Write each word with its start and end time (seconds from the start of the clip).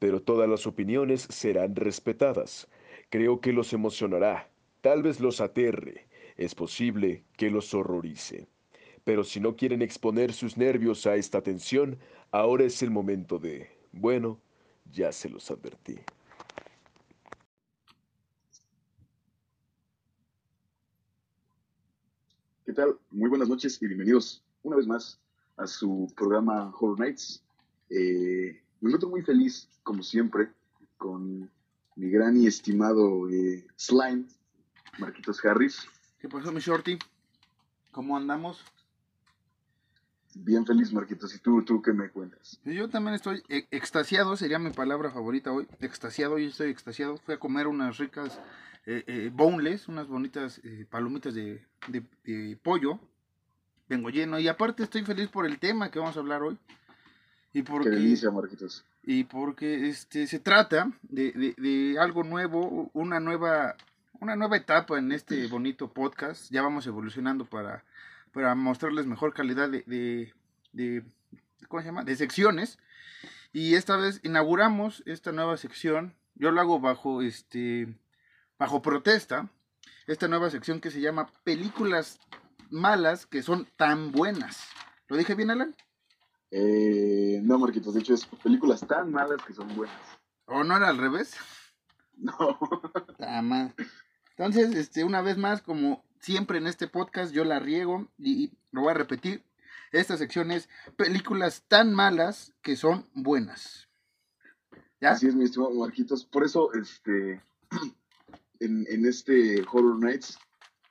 pero 0.00 0.22
todas 0.22 0.48
las 0.48 0.66
opiniones 0.66 1.28
serán 1.30 1.76
respetadas. 1.76 2.66
Creo 3.10 3.40
que 3.40 3.52
los 3.52 3.72
emocionará, 3.72 4.50
tal 4.80 5.02
vez 5.02 5.20
los 5.20 5.40
aterre, 5.40 6.08
es 6.36 6.54
posible 6.54 7.22
que 7.36 7.50
los 7.50 7.74
horrorice. 7.74 8.48
Pero 9.04 9.24
si 9.24 9.40
no 9.40 9.56
quieren 9.56 9.82
exponer 9.82 10.32
sus 10.32 10.56
nervios 10.56 11.06
a 11.06 11.16
esta 11.16 11.42
tensión, 11.42 11.98
ahora 12.32 12.64
es 12.64 12.82
el 12.82 12.90
momento 12.90 13.38
de... 13.38 13.68
Bueno, 13.92 14.40
ya 14.90 15.12
se 15.12 15.28
los 15.28 15.50
advertí. 15.50 15.98
¿Qué 22.64 22.72
tal? 22.72 22.98
Muy 23.10 23.28
buenas 23.28 23.48
noches 23.48 23.82
y 23.82 23.86
bienvenidos 23.86 24.42
una 24.62 24.76
vez 24.76 24.86
más 24.86 25.20
a 25.56 25.66
su 25.66 26.10
programa 26.16 26.72
Horror 26.78 27.00
Nights. 27.00 27.42
Eh, 27.90 28.62
me 28.80 28.88
encuentro 28.88 29.08
muy 29.08 29.22
feliz, 29.22 29.68
como 29.82 30.02
siempre, 30.02 30.50
con 30.96 31.50
mi 31.96 32.10
gran 32.10 32.36
y 32.36 32.46
estimado 32.46 33.28
eh, 33.28 33.66
Slime, 33.76 34.24
Marquitos 34.98 35.44
Harris. 35.44 35.86
¿Qué 36.18 36.28
pasó, 36.28 36.52
mi 36.52 36.60
shorty? 36.60 36.98
¿Cómo 37.90 38.16
andamos? 38.16 38.64
Bien 40.34 40.64
feliz, 40.64 40.92
Marquitos. 40.92 41.34
¿Y 41.34 41.40
tú, 41.40 41.62
tú 41.64 41.82
qué 41.82 41.92
me 41.92 42.08
cuentas? 42.08 42.60
Yo 42.64 42.88
también 42.88 43.14
estoy 43.14 43.42
e, 43.48 43.66
extasiado, 43.70 44.36
sería 44.36 44.58
mi 44.58 44.70
palabra 44.70 45.10
favorita 45.10 45.52
hoy. 45.52 45.66
Extasiado, 45.80 46.38
yo 46.38 46.48
estoy 46.48 46.70
extasiado. 46.70 47.16
Fui 47.18 47.34
a 47.34 47.38
comer 47.38 47.66
unas 47.66 47.98
ricas 47.98 48.40
eh, 48.86 49.02
eh, 49.06 49.30
boneless, 49.32 49.88
unas 49.88 50.06
bonitas 50.06 50.60
eh, 50.64 50.86
palomitas 50.88 51.34
de, 51.34 51.66
de, 51.88 52.04
de 52.24 52.56
pollo. 52.62 53.00
Vengo 53.88 54.08
lleno 54.08 54.38
y 54.38 54.46
aparte 54.46 54.84
estoy 54.84 55.02
feliz 55.02 55.28
por 55.28 55.46
el 55.46 55.58
tema 55.58 55.90
que 55.90 55.98
vamos 55.98 56.16
a 56.16 56.20
hablar 56.20 56.42
hoy. 56.42 56.56
Y 57.52 57.62
porque, 57.62 57.90
Qué 57.90 57.96
delicia, 57.96 58.30
Marquitos. 58.30 58.84
Y 59.02 59.24
porque 59.24 59.88
este, 59.88 60.26
se 60.26 60.38
trata 60.38 60.92
de, 61.02 61.32
de, 61.32 61.54
de, 61.56 61.98
algo 61.98 62.22
nuevo, 62.22 62.90
una 62.92 63.18
nueva, 63.18 63.76
una 64.20 64.36
nueva 64.36 64.56
etapa 64.56 64.98
en 64.98 65.10
este 65.10 65.46
bonito 65.48 65.92
podcast. 65.92 66.50
Ya 66.50 66.62
vamos 66.62 66.86
evolucionando 66.86 67.44
para, 67.44 67.84
para 68.32 68.54
mostrarles 68.54 69.06
mejor 69.06 69.34
calidad 69.34 69.68
de, 69.68 70.32
de, 70.72 71.04
¿cómo 71.68 71.82
se 71.82 71.88
llama? 71.88 72.04
De 72.04 72.14
secciones. 72.14 72.78
Y 73.52 73.74
esta 73.74 73.96
vez 73.96 74.20
inauguramos 74.22 75.02
esta 75.06 75.32
nueva 75.32 75.56
sección. 75.56 76.14
Yo 76.36 76.52
lo 76.52 76.60
hago 76.60 76.78
bajo, 76.78 77.22
este, 77.22 77.88
bajo 78.58 78.80
protesta. 78.80 79.48
Esta 80.06 80.28
nueva 80.28 80.50
sección 80.50 80.80
que 80.80 80.90
se 80.90 81.00
llama 81.00 81.30
Películas 81.42 82.20
malas 82.70 83.26
que 83.26 83.42
son 83.42 83.66
tan 83.76 84.12
buenas. 84.12 84.68
¿Lo 85.08 85.16
dije 85.16 85.34
bien, 85.34 85.50
Alan? 85.50 85.74
Eh, 86.50 87.40
no, 87.42 87.58
Marquitos, 87.58 87.94
de 87.94 88.00
hecho 88.00 88.14
es 88.14 88.26
películas 88.42 88.86
tan 88.86 89.12
malas 89.12 89.42
que 89.46 89.52
son 89.52 89.74
buenas. 89.76 90.00
¿O 90.46 90.64
no 90.64 90.76
era 90.76 90.88
al 90.88 90.98
revés? 90.98 91.36
No. 92.16 92.58
Entonces, 94.36 94.74
este, 94.74 95.04
una 95.04 95.20
vez 95.20 95.36
más, 95.36 95.62
como 95.62 96.04
siempre 96.18 96.58
en 96.58 96.66
este 96.66 96.88
podcast, 96.88 97.32
yo 97.32 97.44
la 97.44 97.58
riego 97.60 98.08
y, 98.18 98.44
y 98.44 98.52
lo 98.72 98.82
voy 98.82 98.90
a 98.90 98.94
repetir. 98.94 99.44
Esta 99.92 100.16
sección 100.16 100.50
es 100.50 100.68
películas 100.96 101.64
tan 101.66 101.92
malas 101.92 102.52
que 102.62 102.76
son 102.76 103.08
buenas. 103.14 103.88
¿Ya? 105.00 105.12
Así 105.12 105.26
es, 105.26 105.34
mi 105.34 105.44
estimado 105.44 105.72
Marquitos. 105.74 106.24
Por 106.24 106.44
eso, 106.44 106.72
este, 106.74 107.42
en, 108.60 108.86
en 108.88 109.06
este 109.06 109.64
Horror 109.70 109.98
Nights, 109.98 110.38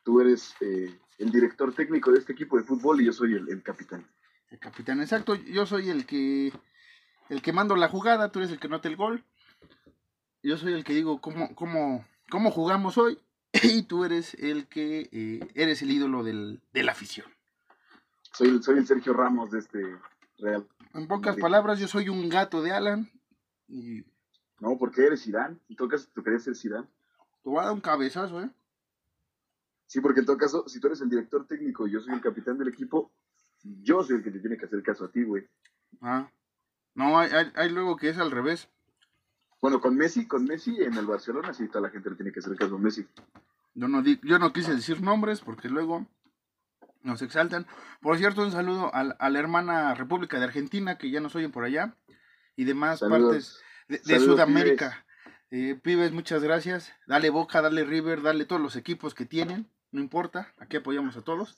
tú 0.04 0.20
eres 0.22 0.54
eh, 0.62 0.98
el 1.18 1.32
director 1.32 1.74
técnico 1.74 2.12
de 2.12 2.20
este 2.20 2.34
equipo 2.34 2.58
de 2.58 2.64
fútbol 2.64 3.02
y 3.02 3.06
yo 3.06 3.14
soy 3.14 3.34
el, 3.34 3.50
el 3.50 3.62
capitán. 3.62 4.06
El 4.52 4.60
capitán, 4.60 5.00
exacto. 5.02 5.36
Yo 5.36 5.66
soy 5.66 5.90
el 5.90 6.06
que 6.06 6.52
el 7.30 7.42
que 7.42 7.54
mando 7.54 7.76
la 7.76 7.88
jugada, 7.88 8.32
tú 8.32 8.40
eres 8.40 8.52
el 8.52 8.60
que 8.60 8.68
nota 8.68 8.88
el 8.88 8.96
gol. 8.96 9.24
Yo 10.42 10.58
soy 10.58 10.74
el 10.74 10.84
que 10.84 10.94
digo 10.94 11.22
cómo, 11.22 11.54
cómo, 11.56 12.06
cómo 12.30 12.52
jugamos 12.52 12.98
hoy. 12.98 13.20
Y 13.64 13.84
tú 13.84 14.06
eres 14.06 14.36
el 14.36 14.68
que 14.68 15.10
eh, 15.12 15.40
eres 15.56 15.82
el 15.82 15.92
ídolo 15.92 16.24
del, 16.24 16.62
de 16.72 16.84
la 16.84 16.92
afición. 16.92 17.28
Soy, 18.32 18.62
soy 18.62 18.78
el 18.78 18.86
Sergio 18.86 19.14
Ramos 19.14 19.52
de 19.52 19.60
este 19.60 19.98
Real. 20.38 20.68
En 20.94 21.08
pocas 21.08 21.36
palabras, 21.38 21.80
yo 21.80 21.88
soy 21.88 22.10
un 22.10 22.30
gato 22.30 22.62
de 22.62 22.72
Alan. 22.72 23.10
Y... 23.68 24.04
No, 24.60 24.78
porque 24.78 25.06
eres 25.06 25.26
Irán. 25.28 25.60
En 25.70 25.76
todo 25.76 25.88
caso, 25.88 26.08
tú 26.14 26.24
querías 26.24 26.44
ser 26.44 26.56
Zidane. 26.56 26.88
Te 27.44 27.50
voy 27.50 27.60
a 27.60 27.66
dar 27.66 27.74
un 27.74 27.82
cabezazo, 27.82 28.42
¿eh? 28.42 28.50
Sí, 29.88 30.02
porque 30.02 30.20
en 30.20 30.26
todo 30.26 30.38
caso, 30.38 30.68
si 30.68 30.80
tú 30.80 30.88
eres 30.88 31.02
el 31.02 31.10
director 31.10 31.48
técnico 31.48 31.88
y 31.88 31.92
yo 31.92 32.02
soy 32.02 32.14
el 32.14 32.22
capitán 32.22 32.58
del 32.58 32.68
equipo, 32.68 33.12
yo 33.64 34.04
soy 34.04 34.18
el 34.18 34.24
que 34.24 34.32
te 34.32 34.40
tiene 34.40 34.58
que 34.58 34.66
hacer 34.66 34.82
caso 34.84 35.06
a 35.06 35.12
ti, 35.12 35.24
güey. 35.24 35.48
Ah. 36.02 36.30
No, 36.96 37.20
hay, 37.20 37.32
hay, 37.32 37.52
hay, 37.56 37.70
luego 37.70 37.96
que 37.96 38.10
es 38.10 38.18
al 38.18 38.32
revés. 38.32 38.70
Bueno, 39.62 39.80
con 39.82 39.96
Messi, 39.96 40.28
con 40.28 40.46
Messi 40.46 40.82
en 40.82 40.96
el 40.96 41.06
Barcelona 41.06 41.54
sí 41.54 41.68
toda 41.68 41.82
la 41.82 41.90
gente 41.90 42.10
le 42.10 42.16
tiene 42.16 42.32
que 42.32 42.40
hacer 42.40 42.56
caso 42.56 42.76
a 42.76 42.80
Messi. 42.80 43.08
Yo 43.74 43.88
no, 43.88 44.02
di, 44.02 44.20
yo 44.24 44.40
no 44.40 44.52
quise 44.54 44.74
decir 44.74 45.02
nombres 45.02 45.42
porque 45.42 45.70
luego 45.70 46.08
nos 47.02 47.22
exaltan. 47.22 47.68
Por 48.02 48.18
cierto, 48.18 48.42
un 48.44 48.52
saludo 48.52 48.94
a, 48.94 49.02
a 49.02 49.30
la 49.30 49.40
hermana 49.40 49.94
República 49.94 50.40
de 50.40 50.46
Argentina 50.46 50.98
que 50.98 51.12
ya 51.12 51.20
nos 51.20 51.36
oyen 51.36 51.52
por 51.52 51.64
allá 51.64 51.96
y 52.56 52.66
demás 52.66 53.00
Saludos. 53.00 53.22
partes 53.22 53.64
de, 53.88 53.98
de 53.98 54.20
Saludos, 54.20 54.36
Sudamérica. 54.36 54.90
Pibes. 54.90 55.10
Eh, 55.52 55.80
pibes, 55.82 56.12
muchas 56.12 56.44
gracias. 56.44 56.94
Dale 57.08 57.30
Boca, 57.30 57.62
dale 57.62 57.84
River, 57.84 58.22
dale 58.22 58.46
todos 58.46 58.62
los 58.62 58.76
equipos 58.76 59.16
que 59.16 59.26
tienen. 59.26 59.70
No 59.92 60.00
importa, 60.02 60.54
aquí 60.60 60.78
apoyamos 60.78 61.18
a 61.18 61.22
todos. 61.24 61.58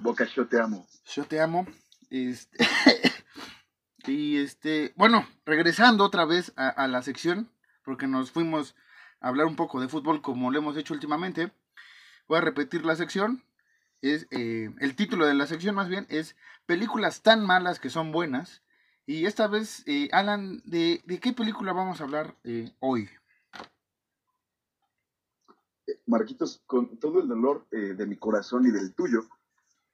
Boca, 0.00 0.24
yo 0.24 0.46
te 0.46 0.60
amo. 0.60 0.86
Yo 1.04 1.24
te 1.24 1.40
amo. 1.40 1.66
Este... 2.10 2.58
y 4.06 4.38
este, 4.38 4.92
bueno, 4.96 5.26
regresando 5.44 6.04
otra 6.04 6.24
vez 6.24 6.52
a, 6.56 6.68
a, 6.68 6.88
la 6.88 7.02
sección, 7.02 7.50
porque 7.84 8.06
nos 8.06 8.30
fuimos 8.30 8.74
a 9.20 9.28
hablar 9.28 9.46
un 9.46 9.56
poco 9.56 9.80
de 9.80 9.88
fútbol 9.88 10.22
como 10.22 10.50
lo 10.50 10.58
hemos 10.58 10.76
hecho 10.76 10.94
últimamente. 10.94 11.52
Voy 12.28 12.38
a 12.38 12.42
repetir 12.42 12.84
la 12.84 12.96
sección. 12.96 13.44
Es 14.00 14.26
eh, 14.30 14.70
el 14.78 14.94
título 14.94 15.26
de 15.26 15.34
la 15.34 15.46
sección 15.46 15.74
más 15.74 15.88
bien 15.88 16.06
es 16.08 16.36
películas 16.66 17.22
tan 17.22 17.44
malas 17.44 17.80
que 17.80 17.90
son 17.90 18.12
buenas. 18.12 18.62
Y 19.06 19.24
esta 19.24 19.48
vez, 19.48 19.82
eh, 19.86 20.10
Alan, 20.12 20.60
¿de, 20.66 21.02
¿de, 21.06 21.18
qué 21.18 21.32
película 21.32 21.72
vamos 21.72 22.00
a 22.00 22.04
hablar 22.04 22.36
eh, 22.44 22.70
hoy? 22.78 23.08
Marquitos, 26.06 26.62
con 26.66 26.98
todo 26.98 27.22
el 27.22 27.28
dolor 27.28 27.66
eh, 27.70 27.94
de 27.94 28.06
mi 28.06 28.16
corazón 28.16 28.66
y 28.66 28.70
del 28.70 28.94
tuyo, 28.94 29.26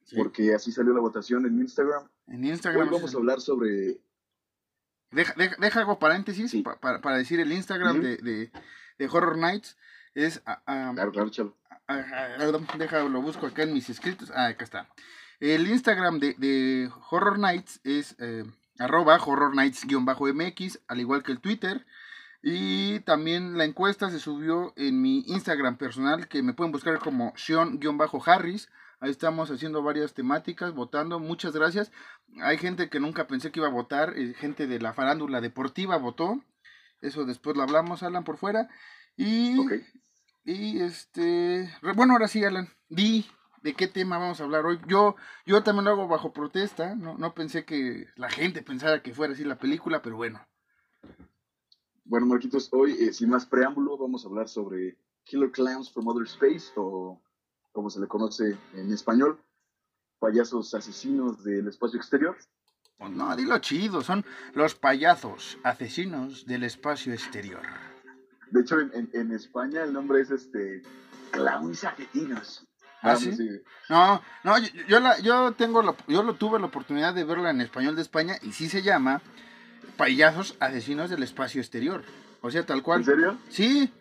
Sí. 0.04 0.16
porque 0.16 0.54
así 0.54 0.70
salió 0.70 0.92
la 0.92 1.00
votación 1.00 1.46
en 1.46 1.58
Instagram. 1.58 2.08
En 2.26 2.44
Instagram. 2.44 2.88
Hoy 2.88 2.94
vamos 2.94 3.14
a 3.14 3.18
hablar 3.18 3.40
sobre. 3.40 4.00
Deja, 5.10 5.32
deja, 5.36 5.56
deja 5.58 5.80
hago 5.80 5.98
paréntesis 5.98 6.50
sí. 6.50 6.62
pa, 6.62 6.78
para, 6.78 7.00
para, 7.00 7.16
decir 7.16 7.40
el 7.40 7.52
Instagram 7.52 7.96
uh 7.96 8.00
-huh. 8.00 8.02
de, 8.02 8.16
de, 8.18 8.52
de, 8.98 9.08
Horror 9.08 9.38
Nights. 9.38 9.76
Es. 10.14 10.42
Um, 10.66 10.94
claro, 10.94 11.12
claro, 11.12 11.30
chalo. 11.30 11.56
Deja, 12.78 13.02
lo 13.04 13.22
busco 13.22 13.46
acá 13.46 13.62
en 13.62 13.72
mis 13.72 13.90
escritos. 13.90 14.30
Ah, 14.34 14.46
acá 14.46 14.64
está. 14.64 14.88
El 15.40 15.68
Instagram 15.68 16.18
de, 16.18 16.34
de 16.38 16.90
Horror 17.10 17.38
Nights 17.38 17.80
es 17.84 18.16
eh, 18.18 18.44
arroba 18.78 19.16
Horror 19.16 19.54
Nights-MX, 19.54 20.80
al 20.88 21.00
igual 21.00 21.22
que 21.22 21.32
el 21.32 21.40
Twitter. 21.40 21.84
Y 22.42 23.00
también 23.00 23.56
la 23.56 23.64
encuesta 23.64 24.10
se 24.10 24.18
subió 24.18 24.72
en 24.76 25.00
mi 25.00 25.20
Instagram 25.26 25.76
personal, 25.76 26.28
que 26.28 26.42
me 26.42 26.52
pueden 26.52 26.72
buscar 26.72 26.98
como 26.98 27.32
Sean-Harris. 27.36 28.68
Ahí 29.00 29.10
estamos 29.10 29.50
haciendo 29.50 29.82
varias 29.82 30.14
temáticas, 30.14 30.74
votando. 30.74 31.18
Muchas 31.18 31.54
gracias. 31.54 31.92
Hay 32.40 32.58
gente 32.58 32.88
que 32.88 33.00
nunca 33.00 33.26
pensé 33.26 33.50
que 33.50 33.60
iba 33.60 33.68
a 33.68 33.72
votar. 33.72 34.14
Eh, 34.16 34.34
gente 34.34 34.66
de 34.66 34.80
la 34.80 34.92
farándula 34.92 35.40
deportiva 35.40 35.96
votó. 35.96 36.42
Eso 37.00 37.24
después 37.24 37.56
lo 37.56 37.62
hablamos, 37.62 38.02
Alan, 38.02 38.24
por 38.24 38.36
fuera. 38.36 38.68
Y, 39.16 39.58
okay. 39.58 39.84
y 40.44 40.80
este. 40.80 41.70
Bueno, 41.94 42.14
ahora 42.14 42.28
sí, 42.28 42.44
Alan. 42.44 42.68
Di 42.88 43.26
de 43.64 43.74
qué 43.74 43.88
tema 43.88 44.18
vamos 44.18 44.40
a 44.40 44.44
hablar 44.44 44.66
hoy. 44.66 44.78
Yo, 44.86 45.16
yo 45.46 45.62
también 45.62 45.86
lo 45.86 45.92
hago 45.92 46.06
bajo 46.06 46.34
protesta. 46.34 46.94
No, 46.94 47.16
no 47.16 47.34
pensé 47.34 47.64
que 47.64 48.06
la 48.16 48.28
gente 48.28 48.62
pensara 48.62 49.02
que 49.02 49.14
fuera 49.14 49.32
así 49.32 49.42
la 49.42 49.58
película, 49.58 50.02
pero 50.02 50.16
bueno. 50.16 50.46
Bueno, 52.04 52.26
Marquitos, 52.26 52.68
hoy, 52.72 52.92
eh, 52.92 53.14
sin 53.14 53.30
más 53.30 53.46
preámbulo, 53.46 53.96
vamos 53.96 54.24
a 54.24 54.28
hablar 54.28 54.50
sobre 54.50 54.98
Killer 55.24 55.50
Clowns 55.50 55.90
from 55.90 56.06
Outer 56.06 56.26
Space 56.26 56.70
o 56.76 57.22
como 57.74 57.90
se 57.90 58.00
le 58.00 58.06
conoce 58.06 58.56
en 58.74 58.92
español, 58.92 59.38
payasos 60.20 60.72
asesinos 60.74 61.42
del 61.42 61.66
espacio 61.66 61.98
exterior. 61.98 62.36
Oh, 62.98 63.08
no, 63.08 63.34
dilo 63.34 63.58
chido, 63.58 64.00
son 64.00 64.24
los 64.54 64.76
payasos 64.76 65.58
asesinos 65.64 66.46
del 66.46 66.62
espacio 66.62 67.12
exterior. 67.12 67.60
de 68.52 68.60
hecho, 68.60 68.78
en, 68.78 69.10
en, 69.12 69.32
España 69.32 69.82
el 69.82 69.92
nombre 69.92 70.20
es 70.20 70.30
este 70.30 70.82
Clowns 71.32 71.82
Argentinos. 71.82 72.64
¿Ah, 73.02 73.16
sí? 73.16 73.36
No, 73.90 74.22
no, 74.44 74.58
yo, 74.58 74.68
yo, 74.86 75.00
la, 75.00 75.18
yo 75.18 75.52
tengo 75.52 75.82
la, 75.82 75.96
yo 76.06 76.22
lo 76.22 76.34
tuve 76.34 76.60
la 76.60 76.66
oportunidad 76.66 77.12
de 77.12 77.24
verla 77.24 77.50
en 77.50 77.60
español 77.60 77.96
de 77.96 78.02
España 78.02 78.36
y 78.40 78.52
sí 78.52 78.68
se 78.68 78.82
llama 78.82 79.20
Payasos 79.96 80.56
Asesinos 80.60 81.10
del 81.10 81.24
Espacio 81.24 81.60
Exterior. 81.60 82.04
O 82.40 82.50
sea, 82.52 82.64
tal 82.64 82.82
cual. 82.82 83.00
¿En 83.00 83.04
serio? 83.04 83.38
Sí. 83.48 83.92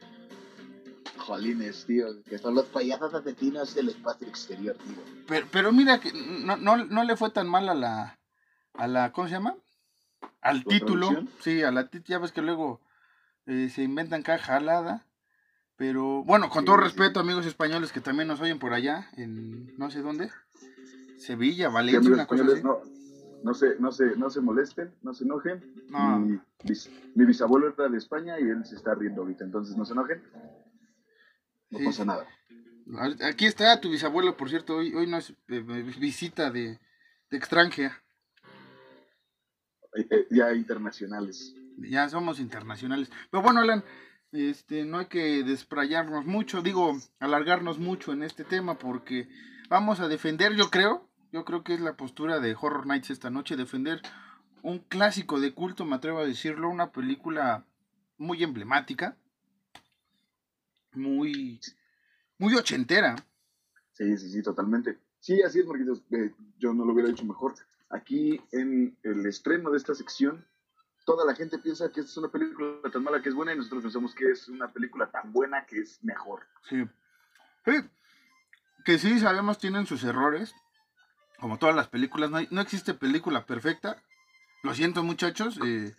Jolines, 1.17 1.85
tío, 1.85 2.23
que 2.23 2.37
son 2.37 2.55
los 2.55 2.65
payasos 2.65 3.13
asesinos 3.13 3.75
del 3.75 3.89
espacio 3.89 4.27
exterior, 4.27 4.75
tío. 4.77 5.23
Pero, 5.27 5.47
pero 5.51 5.71
mira 5.71 5.99
que 5.99 6.11
no, 6.13 6.57
no, 6.57 6.77
no 6.85 7.03
le 7.03 7.15
fue 7.17 7.29
tan 7.29 7.47
mal 7.47 7.69
a 7.69 7.73
la, 7.73 8.19
a 8.73 8.87
la, 8.87 9.11
¿cómo 9.11 9.27
se 9.27 9.33
llama? 9.33 9.55
Al 10.41 10.63
título. 10.65 11.09
Sí, 11.39 11.63
a 11.63 11.71
la 11.71 11.89
ya 12.05 12.19
ves 12.19 12.31
que 12.31 12.41
luego 12.41 12.81
eh, 13.45 13.69
se 13.73 13.83
inventan 13.83 14.23
cada 14.23 14.39
jalada. 14.39 15.05
Pero 15.75 16.23
bueno, 16.23 16.49
con 16.49 16.65
todo 16.65 16.77
respeto, 16.77 17.19
amigos 17.19 17.45
españoles 17.45 17.91
que 17.91 17.99
también 17.99 18.27
nos 18.27 18.39
oyen 18.41 18.59
por 18.59 18.73
allá, 18.73 19.09
en 19.17 19.75
no 19.77 19.89
sé 19.89 20.01
dónde, 20.01 20.29
Sevilla, 21.17 21.69
Valencia, 21.69 22.13
una 22.13 22.27
cosa 22.27 22.43
así. 22.43 22.61
No, 22.61 22.79
no, 23.43 23.53
se, 23.53 23.79
no, 23.79 23.91
se, 23.91 24.15
no 24.15 24.29
se 24.29 24.39
molesten, 24.39 24.93
no 25.01 25.13
se 25.13 25.23
enojen. 25.23 25.61
Mi, 25.89 26.39
mi, 27.15 27.25
bisabuelo 27.25 27.73
era 27.73 27.89
de 27.89 27.97
España 27.97 28.39
y 28.39 28.43
él 28.43 28.63
se 28.65 28.75
está 28.75 28.93
riendo 28.93 29.21
ahorita, 29.21 29.43
entonces 29.43 29.75
no 29.75 29.83
se 29.83 29.93
enojen. 29.93 30.21
No 31.73 31.85
pasa 31.85 32.05
nada. 32.05 32.27
Aquí 33.27 33.45
está 33.45 33.79
tu 33.81 33.89
bisabuelo, 33.89 34.37
por 34.37 34.49
cierto, 34.49 34.77
hoy, 34.77 34.93
hoy 34.93 35.07
no 35.07 35.17
es 35.17 35.33
eh, 35.47 35.61
visita 35.99 36.51
de, 36.51 36.79
de 37.31 37.37
extranjera. 37.37 38.03
Eh, 39.95 40.07
eh, 40.09 40.27
ya 40.29 40.53
internacionales. 40.53 41.55
Ya 41.77 42.07
somos 42.09 42.39
internacionales. 42.39 43.09
Pero 43.31 43.41
bueno, 43.41 43.61
Alan, 43.61 43.83
este, 44.31 44.85
no 44.85 44.99
hay 44.99 45.07
que 45.07 45.43
desprayarnos 45.43 46.25
mucho, 46.25 46.61
digo, 46.61 46.95
alargarnos 47.19 47.79
mucho 47.79 48.13
en 48.13 48.21
este 48.21 48.43
tema 48.43 48.77
porque 48.77 49.27
vamos 49.69 49.99
a 49.99 50.07
defender, 50.07 50.55
yo 50.55 50.69
creo, 50.69 51.09
yo 51.31 51.45
creo 51.45 51.63
que 51.63 51.73
es 51.73 51.81
la 51.81 51.97
postura 51.97 52.39
de 52.39 52.55
Horror 52.59 52.85
Nights 52.85 53.09
esta 53.09 53.31
noche, 53.31 53.55
defender 53.55 54.01
un 54.61 54.79
clásico 54.79 55.39
de 55.39 55.53
culto, 55.53 55.85
me 55.85 55.95
atrevo 55.95 56.19
a 56.19 56.25
decirlo, 56.25 56.69
una 56.69 56.91
película 56.91 57.65
muy 58.17 58.43
emblemática, 58.43 59.17
muy, 60.95 61.59
muy 62.37 62.55
ochentera. 62.55 63.15
Sí, 63.91 64.17
sí, 64.17 64.29
sí, 64.29 64.41
totalmente. 64.41 64.97
Sí, 65.19 65.41
así 65.41 65.59
es, 65.59 65.65
Marquitos. 65.65 66.03
Eh, 66.11 66.33
yo 66.57 66.73
no 66.73 66.85
lo 66.85 66.93
hubiera 66.93 67.09
hecho 67.09 67.25
mejor. 67.25 67.55
Aquí 67.89 68.41
en 68.51 68.97
el 69.03 69.25
estreno 69.25 69.69
de 69.69 69.77
esta 69.77 69.93
sección, 69.93 70.45
toda 71.05 71.25
la 71.25 71.35
gente 71.35 71.59
piensa 71.59 71.91
que 71.91 72.01
es 72.01 72.17
una 72.17 72.29
película 72.29 72.89
tan 72.91 73.03
mala 73.03 73.21
que 73.21 73.29
es 73.29 73.35
buena 73.35 73.53
y 73.53 73.57
nosotros 73.57 73.83
pensamos 73.83 74.15
que 74.15 74.31
es 74.31 74.47
una 74.47 74.71
película 74.71 75.11
tan 75.11 75.31
buena 75.31 75.65
que 75.65 75.79
es 75.79 76.03
mejor. 76.03 76.41
Sí. 76.67 76.83
Que 78.83 78.97
sí, 78.99 79.19
sabemos, 79.19 79.59
tienen 79.59 79.85
sus 79.85 80.03
errores. 80.03 80.53
Como 81.39 81.57
todas 81.57 81.75
las 81.75 81.87
películas, 81.87 82.31
no, 82.31 82.39
no 82.49 82.61
existe 82.61 82.93
película 82.93 83.45
perfecta. 83.45 84.01
Lo 84.63 84.73
siento, 84.73 85.03
muchachos. 85.03 85.59
Eh, 85.65 85.93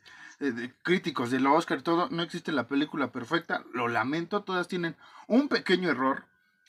críticos 0.82 1.30
de 1.30 1.40
la 1.40 1.52
Oscar 1.52 1.78
y 1.78 1.82
todo, 1.82 2.08
no 2.10 2.22
existe 2.22 2.52
la 2.52 2.68
película 2.68 3.12
perfecta. 3.12 3.64
Lo 3.72 3.88
lamento, 3.88 4.42
todas 4.42 4.68
tienen 4.68 4.96
un 5.26 5.48
pequeño 5.48 5.90
error. 5.90 6.26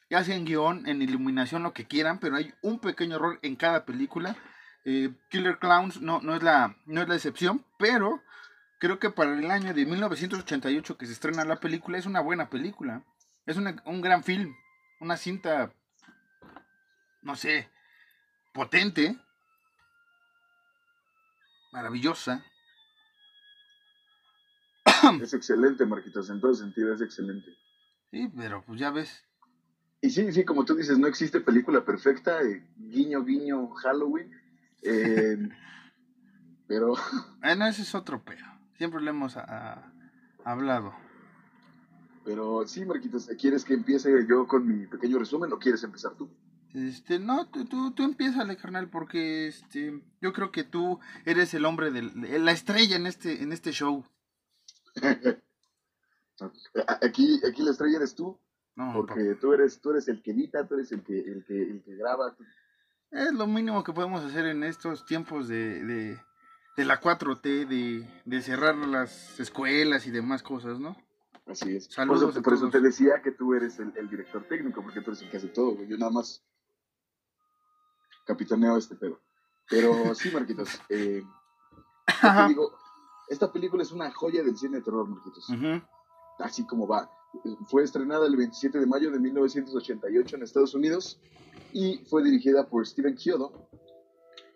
Ya 0.09 0.23
sea 0.23 0.35
en 0.35 0.45
guion, 0.45 0.88
en 0.88 1.01
iluminación, 1.01 1.63
lo 1.63 1.73
que 1.73 1.85
quieran, 1.85 2.19
pero 2.19 2.35
hay 2.35 2.53
un 2.62 2.79
pequeño 2.79 3.15
error 3.15 3.39
en 3.41 3.56
cada 3.56 3.85
película. 3.85 4.35
Eh, 4.85 5.12
Killer 5.29 5.57
Clowns 5.57 6.00
no, 6.01 6.21
no, 6.21 6.35
es 6.35 6.44
la, 6.44 6.77
no 6.85 7.01
es 7.01 7.07
la 7.07 7.15
excepción, 7.15 7.65
pero 7.79 8.21
creo 8.79 9.00
que 9.00 9.09
para 9.09 9.33
el 9.33 9.50
año 9.50 9.73
de 9.73 9.85
1988 9.85 10.97
que 10.97 11.07
se 11.07 11.13
estrena 11.13 11.44
la 11.44 11.59
película 11.59 11.97
es 11.97 12.06
una 12.06 12.19
buena 12.21 12.50
película. 12.50 13.03
Es 13.47 13.57
un 13.57 14.01
gran 14.01 14.23
film, 14.23 14.56
una 15.00 15.18
cinta, 15.18 15.71
no 17.21 17.35
sé, 17.35 17.69
potente, 18.53 19.19
maravillosa. 21.71 22.44
Es 25.22 25.34
excelente, 25.34 25.86
Marquitos, 25.86 26.30
en 26.30 26.40
todo 26.42 26.54
sentido 26.54 26.94
es 26.94 27.02
excelente. 27.02 27.52
Sí, 28.12 28.30
pero 28.36 28.63
pues 28.66 28.80
ya 28.80 28.92
ves. 28.92 29.24
Y 30.02 30.10
sí, 30.10 30.31
sí, 30.31 30.46
como 30.46 30.66
tú 30.66 30.75
dices, 30.75 30.98
no 30.98 31.07
existe 31.07 31.40
película 31.40 31.84
perfecta, 31.84 32.42
eh, 32.42 32.68
guiño, 32.78 33.24
guiño, 33.24 33.69
Halloween, 33.69 34.31
eh, 34.84 35.38
pero. 36.68 36.94
Bueno, 37.40 37.68
ese 37.68 37.81
es 37.81 37.96
otro 37.96 38.24
pero. 38.24 38.46
Siempre 38.78 39.02
le 39.02 39.12
hemos 39.12 39.38
hablado. 40.44 40.94
Pero 42.25 42.68
sí, 42.68 42.84
Marquitos, 42.86 43.30
¿quieres 43.40 43.63
que 43.63 43.74
empiece 43.74 44.10
yo 44.28 44.48
con 44.48 44.68
mi 44.68 44.88
pequeño 44.88 45.19
resumen 45.19 45.54
o 45.54 45.60
quieres 45.60 45.84
empezar 45.84 46.13
tú? 46.16 46.30
Este, 46.74 47.19
no, 47.19 47.48
tú, 47.48 47.66
tú, 47.66 47.92
tú 47.92 48.16
carnal, 48.62 48.90
porque 48.90 49.48
este, 49.48 50.02
yo 50.22 50.34
creo 50.34 50.52
que 50.52 50.63
tú 50.63 51.00
eres 51.24 51.54
el 51.54 51.63
hombre 51.63 51.90
de 51.90 52.02
la 52.40 52.52
estrella 52.52 52.98
en 52.98 53.06
este, 53.06 53.44
en 53.44 53.54
este 53.54 53.72
show. 53.72 54.04
aquí, 57.01 57.42
aquí 57.47 57.63
la 57.63 57.71
estrella 57.71 57.97
eres 57.97 58.15
tú, 58.15 58.39
porque 58.94 59.36
tú 59.36 59.53
eres, 59.53 59.80
tú 59.80 59.92
eres 59.92 60.07
el 60.07 60.21
que 60.21 60.31
edita, 60.31 60.68
tú 60.68 60.75
eres 60.75 60.92
el 60.92 61.03
que, 61.03 61.19
el 61.19 61.45
que, 61.45 61.62
el 61.62 61.83
que 61.83 61.95
graba, 61.95 62.36
es 63.12 63.33
lo 63.33 63.47
mínimo 63.47 63.83
que 63.83 63.94
podemos 63.94 64.24
hacer 64.24 64.45
en 64.45 64.63
estos 64.63 65.06
tiempos 65.06 65.47
de, 65.47 66.19
de, 66.75 66.86
la 66.86 67.00
4T, 67.00 67.65
de, 67.65 68.21
de, 68.25 68.42
cerrar 68.42 68.75
las 68.75 69.39
escuelas 69.39 70.06
y 70.06 70.12
demás 70.12 70.44
cosas, 70.44 70.80
¿no? 70.80 70.97
Así 71.45 71.77
es. 71.77 71.86
Saludos 71.86 72.38
por 72.39 72.53
eso, 72.53 72.69
te 72.69 72.81
decía 72.81 73.21
que 73.24 73.31
tú 73.31 73.53
eres 73.53 73.80
el, 73.80 74.09
director 74.09 74.44
técnico, 74.44 74.81
porque 74.81 75.01
tú 75.01 75.12
eres 75.12 75.21
el 75.21 75.30
que 75.30 75.38
hace 75.38 75.47
todo, 75.47 75.81
Yo 75.83 75.97
nada 75.97 76.12
más 76.12 76.44
capitaneo 78.25 78.77
este 78.77 78.95
pedo. 78.95 79.21
Pero 79.69 80.13
sí, 80.15 80.30
Marquitos. 80.31 80.81
Eh, 80.89 81.24
digo, 82.47 82.77
esta 83.27 83.51
película 83.51 83.83
es 83.83 83.92
una 83.92 84.12
joya 84.12 84.44
del 84.44 84.57
cine 84.57 84.77
de 84.77 84.83
terror, 84.83 85.07
Marquitos. 85.07 85.48
Así 86.39 86.66
como 86.66 86.88
va. 86.88 87.10
Fue 87.68 87.83
estrenada 87.83 88.27
el 88.27 88.36
27 88.36 88.80
de 88.80 88.86
mayo 88.86 89.12
de 89.12 89.19
1988 89.19 90.36
en 90.36 90.44
Estados 90.44 90.74
Unidos 90.74 91.19
y 91.74 91.98
fue 92.10 92.24
dirigida 92.24 92.68
por 92.68 92.86
Steven 92.88 93.16
Chiodo. 93.16 93.69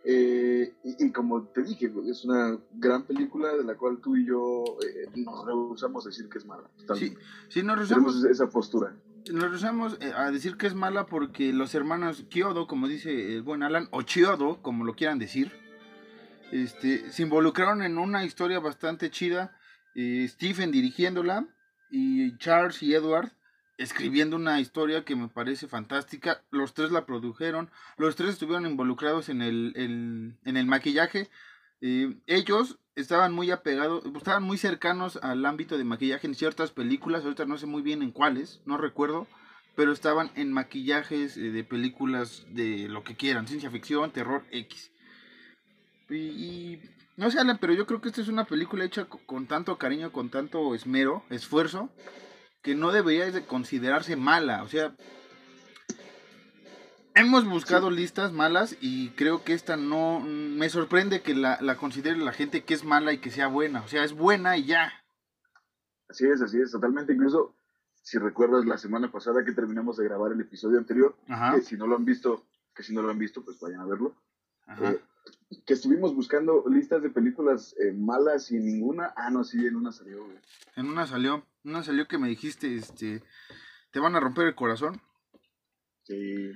Eh, 0.06 0.74
y, 0.84 1.12
como 1.12 1.44
te 1.48 1.62
dije, 1.62 1.92
es 2.10 2.24
una 2.24 2.58
gran 2.74 3.04
película 3.04 3.54
de 3.54 3.64
la 3.64 3.76
cual 3.76 4.00
tú 4.02 4.16
y 4.16 4.26
yo 4.26 4.64
eh, 4.82 5.10
nos 5.16 5.46
rehusamos 5.46 6.06
a 6.06 6.10
decir 6.10 6.30
que 6.30 6.38
es 6.38 6.46
mala. 6.46 6.70
Sí, 6.96 7.14
sí, 7.50 7.64
nos 7.64 7.78
rehusamos. 7.78 8.24
esa 8.24 8.50
postura. 8.50 8.96
Nos 9.32 9.44
rehusamos 9.44 9.98
eh, 10.00 10.14
a 10.16 10.32
decir 10.32 10.56
que 10.56 10.68
es 10.68 10.74
mala 10.74 11.06
porque 11.06 11.52
los 11.52 11.76
hermanos 11.76 12.26
Kyodo, 12.30 12.66
como 12.66 12.88
dice 12.88 13.36
el 13.36 13.44
buen 13.44 13.62
Alan, 13.62 13.90
o 13.92 14.02
Chiodo, 14.04 14.62
como 14.62 14.86
lo 14.86 14.96
quieran 14.96 15.20
decir, 15.20 15.52
este, 16.52 17.12
se 17.12 17.24
involucraron 17.24 17.82
en 17.82 17.98
una 17.98 18.24
historia 18.24 18.60
bastante 18.60 19.10
chida. 19.12 19.56
Stephen 19.96 20.72
dirigiéndola 20.72 21.46
y 21.90 22.38
Charles 22.38 22.82
y 22.84 22.94
Edward 22.94 23.32
escribiendo 23.78 24.36
una 24.36 24.60
historia 24.60 25.04
que 25.04 25.16
me 25.16 25.30
parece 25.30 25.68
fantástica. 25.68 26.44
Los 26.52 26.74
tres 26.74 26.92
la 26.92 27.06
produjeron, 27.06 27.70
los 27.98 28.16
tres 28.16 28.32
estuvieron 28.32 28.66
involucrados 28.66 29.30
en 29.30 29.42
el, 29.42 29.74
en 29.76 30.58
el 30.58 30.66
maquillaje. 30.66 31.30
Eh, 31.82 32.18
ellos 32.28 32.78
estaban 32.96 33.34
muy 33.34 33.52
apegados, 33.52 34.04
estaban 34.16 34.44
muy 34.44 34.58
cercanos 34.58 35.18
al 35.22 35.46
ámbito 35.46 35.78
de 35.78 35.86
maquillaje 35.86 36.28
en 36.28 36.36
ciertas 36.36 36.72
películas, 36.72 37.24
ahorita 37.24 37.46
no 37.46 37.58
sé 37.58 37.66
muy 37.66 37.82
bien 37.82 38.02
en 38.02 38.12
cuáles, 38.12 38.62
no 38.66 38.78
recuerdo, 38.78 39.28
pero 39.76 39.94
estaban 39.94 40.30
en 40.36 40.52
maquillajes 40.52 41.38
eh, 41.38 41.52
de 41.52 41.64
películas 41.64 42.46
de 42.50 42.90
lo 42.90 43.06
que 43.06 43.16
quieran, 43.16 43.48
ciencia 43.48 43.72
ficción, 43.72 44.12
terror, 44.12 44.44
X. 44.52 44.92
Y, 46.10 46.82
no 47.18 47.30
sé, 47.30 47.40
Alan, 47.40 47.58
pero 47.60 47.74
yo 47.74 47.86
creo 47.86 48.02
que 48.02 48.10
esta 48.10 48.22
es 48.22 48.28
una 48.28 48.46
película 48.46 48.84
hecha 48.84 49.06
con 49.06 49.48
tanto 49.48 49.78
cariño, 49.78 50.12
con 50.12 50.30
tanto 50.30 50.74
esmero, 50.74 51.24
esfuerzo, 51.30 51.90
que 52.62 52.76
no 52.76 52.92
debería 52.92 53.32
de 53.32 53.46
considerarse 53.46 54.16
mala. 54.16 54.64
O 54.64 54.68
sea, 54.68 54.96
hemos 57.16 57.46
buscado 57.46 57.92
listas 57.92 58.32
malas 58.32 58.78
y 58.82 59.10
creo 59.12 59.44
que 59.44 59.54
esta 59.54 59.78
no... 59.78 60.20
Me 60.20 60.70
sorprende 60.70 61.22
que 61.22 61.36
la, 61.36 61.58
la 61.62 61.78
considere 61.78 62.18
la 62.18 62.34
gente 62.34 62.64
que 62.64 62.74
es 62.74 62.84
mala 62.84 63.14
y 63.14 63.20
que 63.20 63.32
sea 63.32 63.48
buena. 63.48 63.82
O 63.82 63.88
sea, 63.88 64.04
es 64.04 64.14
buena 64.14 64.58
y 64.58 64.66
ya. 64.66 64.92
Así 66.10 66.26
es, 66.26 66.42
así 66.42 66.60
es, 66.60 66.72
totalmente. 66.72 67.14
Incluso, 67.14 67.56
si 68.02 68.18
recuerdas 68.18 68.66
la 68.66 68.78
semana 68.78 69.12
pasada 69.12 69.46
que 69.46 69.52
terminamos 69.52 69.98
de 69.98 70.06
grabar 70.06 70.32
el 70.32 70.42
episodio 70.42 70.80
anterior, 70.80 71.16
que 71.54 71.62
si 71.62 71.78
no 71.78 71.86
lo 71.86 71.96
han 71.96 72.06
visto, 72.06 72.46
que 72.74 72.82
si 72.82 72.94
no 72.94 73.04
lo 73.04 73.12
han 73.12 73.20
visto, 73.20 73.44
pues 73.46 73.60
vayan 73.60 73.82
a 73.82 73.86
verlo. 73.86 74.16
Eh, 74.82 75.00
que 75.66 75.74
estuvimos 75.74 76.16
buscando 76.16 76.64
listas 76.70 77.02
de 77.02 77.10
películas 77.10 77.76
eh, 77.80 77.92
malas 77.92 78.52
y 78.52 78.58
en 78.58 78.66
ninguna. 78.66 79.14
Ah, 79.16 79.30
no, 79.32 79.44
sí, 79.44 79.66
en 79.66 79.76
una 79.76 79.92
salió, 79.92 80.26
En 80.76 80.88
una 80.88 81.08
salió. 81.08 81.46
Una 81.64 81.84
salió 81.84 82.08
que 82.08 82.18
me 82.18 82.30
dijiste, 82.30 82.76
este. 82.76 83.24
Te 83.92 84.00
van 84.00 84.16
a 84.16 84.20
romper 84.20 84.48
el 84.48 84.56
corazón. 84.56 85.02
Sí. 86.04 86.52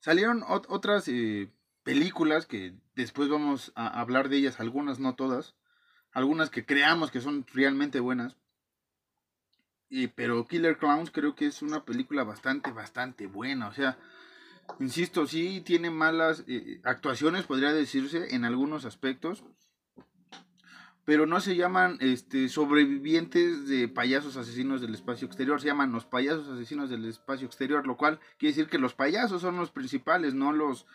Salieron 0.00 0.42
otras 0.46 1.06
eh, 1.06 1.52
películas 1.84 2.46
que 2.46 2.74
después 2.96 3.28
vamos 3.28 3.72
a 3.76 4.00
hablar 4.00 4.28
de 4.28 4.38
ellas, 4.38 4.58
algunas, 4.58 4.98
no 4.98 5.14
todas. 5.14 5.54
Algunas 6.12 6.50
que 6.50 6.66
creamos 6.66 7.10
que 7.12 7.20
son 7.20 7.46
realmente 7.52 8.00
buenas. 8.00 8.36
Y, 9.88 10.08
pero 10.08 10.48
Killer 10.48 10.78
Clowns 10.78 11.10
creo 11.10 11.36
que 11.36 11.46
es 11.46 11.62
una 11.62 11.84
película 11.84 12.24
bastante, 12.24 12.72
bastante 12.72 13.26
buena. 13.26 13.68
O 13.68 13.72
sea, 13.72 13.98
insisto, 14.80 15.26
sí 15.26 15.62
tiene 15.64 15.90
malas 15.90 16.44
eh, 16.46 16.80
actuaciones, 16.84 17.44
podría 17.44 17.72
decirse, 17.72 18.34
en 18.34 18.44
algunos 18.44 18.84
aspectos. 18.84 19.44
Pero 21.04 21.26
no 21.26 21.40
se 21.40 21.56
llaman 21.56 21.98
este, 22.00 22.48
sobrevivientes 22.48 23.66
de 23.66 23.88
payasos 23.88 24.36
asesinos 24.36 24.80
del 24.80 24.94
espacio 24.94 25.26
exterior, 25.26 25.60
se 25.60 25.66
llaman 25.66 25.90
los 25.90 26.06
payasos 26.06 26.48
asesinos 26.48 26.90
del 26.90 27.04
espacio 27.06 27.46
exterior, 27.46 27.86
lo 27.86 27.96
cual 27.96 28.20
quiere 28.38 28.54
decir 28.54 28.70
que 28.70 28.78
los 28.78 28.94
payasos 28.94 29.42
son 29.42 29.56
los 29.56 29.72
principales, 29.72 30.34
no 30.34 30.52
los... 30.52 30.86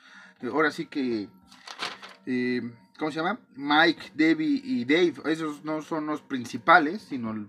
eh, 0.41 0.47
ahora 0.47 0.71
sí 0.71 0.86
que... 0.86 1.29
eh, 2.25 2.62
¿Cómo 2.97 3.12
se 3.12 3.19
llama? 3.19 3.39
Mike, 3.55 4.13
Debbie 4.15 4.62
y 4.63 4.86
Dave, 4.86 5.15
esos 5.25 5.65
no 5.65 5.81
son 5.81 6.05
los 6.05 6.21
principales, 6.21 7.01
sino 7.01 7.47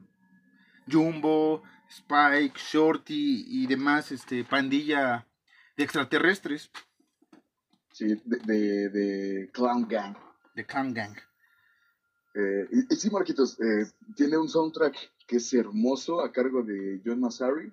Jumbo, 0.91 1.63
Spike, 1.89 2.59
Shorty 2.59 3.45
y 3.47 3.67
demás 3.67 4.11
este, 4.11 4.45
pandilla 4.45 5.28
de 5.79 5.85
extraterrestres 5.85 6.71
Sí, 7.93 8.21
de, 8.25 8.37
de, 8.45 8.89
de 8.91 9.51
Clown 9.53 9.89
Gang. 9.89 10.15
de 10.55 10.65
Clown 10.67 10.93
Gang. 10.95 11.17
Eh, 12.35 12.69
y, 12.71 12.95
y 12.95 12.97
sí, 12.97 13.11
Marquitos, 13.11 13.59
eh, 13.61 13.87
tiene 14.15 14.37
un 14.39 14.49
soundtrack 14.49 14.95
que 15.27 15.37
es 15.37 15.53
hermoso 15.55 16.21
a 16.21 16.31
cargo 16.31 16.63
de 16.63 17.01
John 17.05 17.19
Massari. 17.21 17.73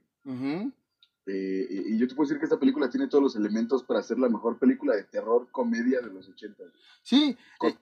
Eh, 1.28 1.68
y, 1.70 1.94
y 1.94 1.98
yo 2.00 2.08
te 2.08 2.16
puedo 2.16 2.28
decir 2.28 2.40
que 2.40 2.46
esta 2.46 2.60
película 2.60 2.90
tiene 2.90 3.08
todos 3.08 3.24
los 3.24 3.36
elementos 3.36 3.84
para 3.84 4.02
ser 4.02 4.18
la 4.18 4.30
mejor 4.30 4.58
película 4.58 4.96
de 4.96 5.04
terror 5.04 5.48
comedia 5.52 6.00
de 6.02 6.12
los 6.12 6.28
80. 6.28 6.64
Sí. 7.04 7.38
Con- 7.60 7.70
eh, 7.72 7.78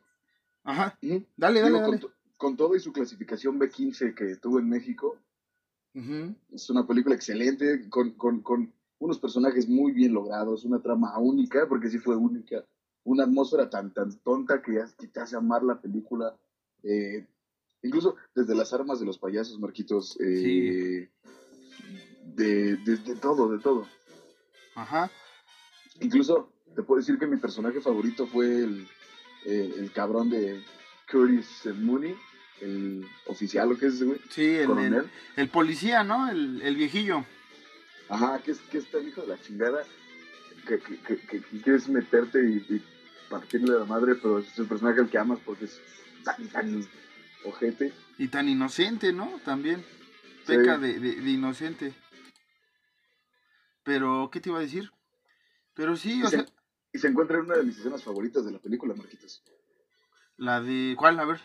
ajá. 0.63 0.97
Dale, 1.01 1.25
dale, 1.37 1.61
Digo, 1.63 1.77
dale. 1.79 1.85
Con, 1.85 1.99
to- 1.99 2.13
con 2.37 2.57
todo 2.57 2.75
y 2.75 2.79
su 2.81 2.91
clasificación 2.91 3.57
B15 3.59 4.13
que 4.15 4.35
tuvo 4.35 4.59
en 4.59 4.67
México, 4.67 5.17
Ujú. 5.93 6.35
es 6.51 6.69
una 6.69 6.85
película 6.85 7.15
excelente, 7.15 7.87
con, 7.89 8.11
con, 8.11 8.41
con 8.41 8.73
unos 8.99 9.19
personajes 9.19 9.67
muy 9.67 9.91
bien 9.91 10.13
logrados, 10.13 10.63
una 10.65 10.81
trama 10.81 11.17
única, 11.19 11.67
porque 11.67 11.89
sí 11.89 11.99
fue 11.99 12.15
única, 12.15 12.63
una 13.03 13.23
atmósfera 13.23 13.69
tan, 13.69 13.93
tan 13.93 14.17
tonta 14.19 14.61
que, 14.61 14.75
ya- 14.75 14.89
que 14.97 15.07
te 15.07 15.19
hace 15.19 15.35
amar 15.35 15.63
la 15.63 15.79
película. 15.81 16.35
eh, 16.83 17.25
incluso 17.81 18.15
desde 18.35 18.55
las 18.55 18.73
armas 18.73 18.99
de 18.99 19.05
los 19.05 19.17
payasos, 19.17 19.59
Marquitos, 19.59 20.17
eh, 20.21 21.09
de, 22.35 22.77
de- 22.77 22.97
de 22.97 23.15
todo, 23.15 23.49
de 23.51 23.59
todo. 23.59 23.87
Ajá. 24.75 25.09
Incluso 26.01 26.49
te 26.75 26.81
puedo 26.83 26.99
decir 26.99 27.17
que 27.19 27.27
mi 27.27 27.37
personaje 27.37 27.79
favorito 27.81 28.25
fue 28.27 28.63
el, 28.63 28.87
eh, 29.45 29.73
el 29.77 29.91
cabrón 29.91 30.29
de 30.29 30.61
Curtis 31.11 31.67
Mooney, 31.75 32.15
el 32.61 33.05
oficial, 33.27 33.71
¿o 33.71 33.77
qué 33.77 33.87
es 33.87 33.95
ese 33.95 34.05
güey? 34.05 34.19
Sí, 34.29 34.41
el, 34.45 34.61
el, 34.61 34.67
Coronel. 34.67 35.11
el 35.35 35.49
policía, 35.49 36.03
¿no? 36.03 36.29
El, 36.29 36.61
el 36.61 36.75
viejillo. 36.75 37.25
Ajá, 38.09 38.39
que 38.43 38.51
es, 38.51 38.59
que 38.59 38.77
está 38.79 38.97
el 38.97 39.07
hijo 39.07 39.21
de 39.21 39.27
la 39.27 39.41
chingada, 39.41 39.83
que, 40.67 40.79
que, 40.79 40.99
que, 40.99 41.17
que- 41.17 41.41
que 41.41 41.61
quieres 41.61 41.87
meterte 41.89 42.39
y, 42.43 42.57
y 42.75 42.83
partirle 43.29 43.77
la 43.77 43.85
madre, 43.85 44.15
pero 44.15 44.39
es 44.39 44.57
el 44.59 44.67
personaje 44.67 44.99
al 45.01 45.09
que 45.09 45.17
amas 45.17 45.39
porque 45.45 45.65
es 45.65 45.81
tan, 46.23 46.47
tan 46.49 46.87
ojete. 47.45 47.93
Y 48.17 48.27
tan 48.27 48.47
inocente, 48.49 49.11
¿no? 49.13 49.39
También. 49.45 49.83
Sí. 50.45 50.57
Peca 50.57 50.77
de, 50.77 50.99
de, 50.99 51.15
de 51.21 51.29
inocente. 51.31 51.93
Pero, 53.83 54.29
¿qué 54.31 54.39
te 54.39 54.49
iba 54.49 54.59
a 54.59 54.61
decir? 54.61 54.91
Pero 55.73 55.95
sí, 55.97 56.19
Y 56.19 56.23
o 56.23 56.29
se, 56.29 56.37
sea, 56.37 56.45
y 56.93 56.99
se 56.99 57.07
encuentra 57.07 57.37
en 57.37 57.45
una 57.45 57.57
de 57.57 57.63
mis 57.63 57.77
escenas 57.77 58.03
favoritas 58.03 58.45
de 58.45 58.51
la 58.51 58.59
película, 58.59 58.93
Marquitos. 58.93 59.43
la 60.37 60.61
de... 60.61 60.95
¿Cuál? 60.97 61.19
A 61.19 61.25
ver. 61.25 61.41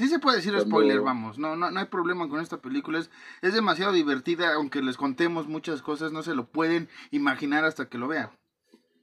Sí 0.00 0.08
se 0.08 0.18
puede 0.18 0.38
decir 0.38 0.52
Cuando- 0.54 0.70
spoiler, 0.70 1.00
vamos. 1.02 1.38
No, 1.38 1.56
no, 1.56 1.70
no 1.70 1.78
hay 1.78 1.84
problema 1.84 2.26
con 2.26 2.40
esta 2.40 2.56
película. 2.62 2.98
Es, 3.00 3.10
es 3.42 3.52
demasiado 3.52 3.92
divertida, 3.92 4.54
aunque 4.54 4.80
les 4.80 4.96
contemos 4.96 5.46
muchas 5.46 5.82
cosas, 5.82 6.10
no 6.10 6.22
se 6.22 6.34
lo 6.34 6.46
pueden 6.46 6.88
imaginar 7.10 7.66
hasta 7.66 7.90
que 7.90 7.98
lo 7.98 8.08
vean. 8.08 8.30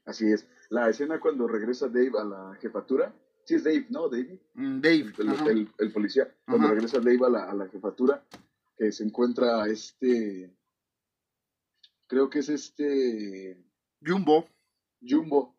Así 0.07 0.25
es. 0.31 0.47
La 0.71 0.89
escena 0.89 1.19
cuando 1.19 1.47
regresa 1.47 1.87
Dave 1.87 2.13
a 2.19 2.23
la 2.23 2.55
jefatura. 2.59 3.13
Sí, 3.45 3.53
es 3.53 3.63
Dave, 3.63 3.85
¿no? 3.91 4.09
Dave. 4.09 4.41
Mm, 4.55 4.81
Dave. 4.81 5.13
el, 5.19 5.29
ajá. 5.29 5.45
el- 5.51 5.69
el 5.77 5.91
policía, 5.91 6.33
cuando 6.47 6.65
Ajá. 6.65 6.73
regresa 6.73 6.97
Dave 6.97 7.19
a 7.27 7.29
la, 7.29 7.43
a 7.51 7.53
la 7.53 7.67
jefatura, 7.67 8.23
que 8.75 8.91
se 8.91 9.03
encuentra 9.03 9.67
este, 9.67 10.51
creo 12.07 12.27
que 12.29 12.39
es 12.39 12.49
este 12.49 13.63
Jumbo. 14.03 14.47
Jumbo, 15.07 15.55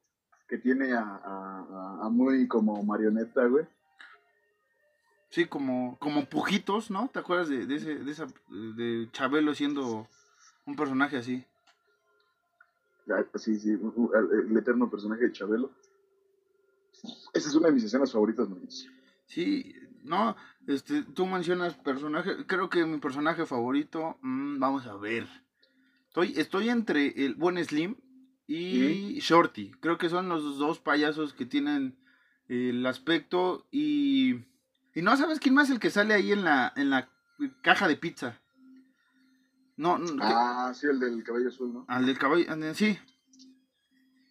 que 0.49 0.59
tiene 0.59 0.95
a, 0.95 1.00
a, 1.00 1.61
a- 2.02 2.07
a 2.07 2.09
muy 2.11 2.49
como 2.49 2.83
marioneta, 2.83 3.47
güey. 3.47 3.64
Sí, 5.30 5.44
como, 5.47 5.99
como 5.99 6.25
pujitos, 6.25 6.90
¿no? 6.90 7.08
¿Te 7.12 7.18
acuerdas 7.18 7.49
de, 7.49 7.66
de 7.66 7.76
ese, 7.76 7.97
de 7.97 8.11
esa, 8.11 8.26
de 8.49 9.08
Chabelo 9.12 9.54
siendo 9.54 10.08
un 10.64 10.76
personaje 10.76 11.18
así? 11.18 11.44
Ah, 13.11 13.25
Sí, 13.35 13.58
sí, 13.58 13.70
el, 13.70 14.56
eterno 14.56 14.90
personaje 14.90 15.25
de 15.25 15.32
Chabelo. 15.32 15.70
Esa 17.35 17.49
es 17.49 17.54
una 17.54 17.68
de 17.68 17.75
mis 17.75 17.85
escenas 17.85 18.12
favoritas, 18.12 18.49
Marquitos. 18.49 18.88
Sí, 19.26 19.75
no, 20.02 20.35
este, 20.66 21.02
tú 21.02 21.26
mencionas 21.26 21.75
personaje, 21.75 22.47
creo 22.47 22.70
que 22.70 22.85
mi 22.87 22.99
personaje 22.99 23.44
favorito, 23.44 24.16
mm, 24.23 24.58
vamos 24.58 24.87
a 24.87 24.97
ver. 24.97 25.26
Estoy, 26.06 26.32
estoy 26.37 26.70
entre 26.70 27.25
el 27.25 27.35
buen 27.35 27.62
Slim 27.62 27.97
y 28.47 29.20
Shorty. 29.20 29.73
Creo 29.80 29.99
que 29.99 30.08
son 30.08 30.30
los 30.30 30.58
dos 30.58 30.78
payasos 30.78 31.35
que 31.35 31.44
tienen 31.44 31.99
el 32.49 32.85
aspecto 32.87 33.66
y 33.70 34.47
y 34.99 35.02
no 35.02 35.17
sabes 35.17 35.38
quién 35.40 35.55
más 35.55 35.71
el 35.71 35.78
que 35.81 35.90
sale 35.90 36.14
ahí 36.14 36.33
en 36.33 36.43
la 36.45 36.73
en 36.76 36.90
la 36.90 37.09
caja 37.62 37.87
de 37.88 37.97
pizza. 37.97 38.40
No, 39.76 39.97
no, 39.99 40.07
que- 40.17 40.19
Ah, 40.23 40.73
sí, 40.75 40.87
el 40.88 40.99
del 40.99 41.23
cabello 41.23 41.49
azul, 41.49 41.73
¿no? 41.73 41.85
al 41.88 42.05
del 42.07 42.19
caballo, 42.19 42.45
sí. 42.75 42.99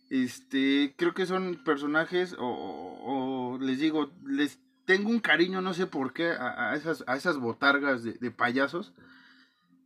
Este, 0.10 0.94
creo 0.98 1.14
que 1.14 1.26
son 1.26 1.62
personajes, 1.66 2.34
o, 2.34 2.46
o- 2.46 3.54
o 3.54 3.58
les 3.60 3.80
digo, 3.80 4.12
les 4.26 4.60
tengo 4.86 5.10
un 5.10 5.20
cariño, 5.20 5.62
no 5.62 5.74
sé 5.74 5.86
por 5.86 6.14
qué, 6.14 6.32
a, 6.32 6.72
a 6.72 6.76
esas, 6.76 7.04
a 7.08 7.16
esas 7.18 7.38
botargas 7.38 8.04
de, 8.04 8.14
de 8.14 8.32
payasos. 8.32 8.94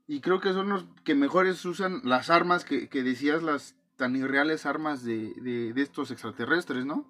Y 0.08 0.20
creo 0.22 0.40
que 0.40 0.54
son 0.54 0.70
los 0.70 0.86
que 1.04 1.16
mejores 1.16 1.64
usan 1.66 2.02
las 2.04 2.30
armas 2.30 2.66
que, 2.66 2.88
que 2.90 3.02
decías, 3.04 3.42
las 3.44 3.76
tan 3.98 4.16
irreales 4.16 4.66
armas 4.66 5.04
de, 5.04 5.34
de, 5.42 5.74
de 5.74 5.82
estos 5.82 6.12
extraterrestres, 6.12 6.86
¿no? 6.86 7.06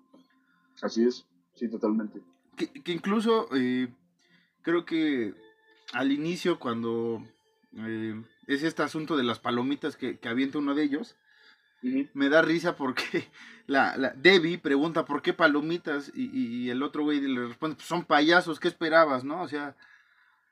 Así 0.82 1.04
es, 1.04 1.26
sí, 1.56 1.70
totalmente. 1.70 2.22
Que, 2.58 2.68
que 2.68 2.92
incluso 2.92 3.48
eh, 3.56 3.88
creo 4.62 4.86
que 4.86 5.34
al 5.94 6.12
inicio, 6.12 6.60
cuando 6.60 7.26
eh, 7.78 8.22
es 8.48 8.64
este 8.64 8.84
asunto 8.84 9.18
de 9.18 9.24
las 9.24 9.40
palomitas 9.40 9.96
que, 9.96 10.18
que 10.20 10.30
avienta 10.30 10.58
uno 10.58 10.76
de 10.76 10.84
ellos, 10.84 11.16
me 12.14 12.30
da 12.30 12.42
risa 12.44 12.76
porque 12.76 13.28
la, 13.68 13.98
la 13.98 14.10
Debbie 14.12 14.60
pregunta 14.60 15.06
por 15.06 15.22
qué 15.22 15.34
palomitas 15.34 16.12
y, 16.14 16.26
y- 16.26 16.66
y 16.66 16.70
el 16.70 16.84
otro 16.84 17.04
güey 17.04 17.20
le 17.22 17.48
responde, 17.48 17.76
pues 17.78 17.88
son 17.88 18.06
payasos, 18.06 18.60
¿qué 18.60 18.68
esperabas, 18.68 19.24
no? 19.24 19.42
O 19.42 19.48
sea, 19.48 19.76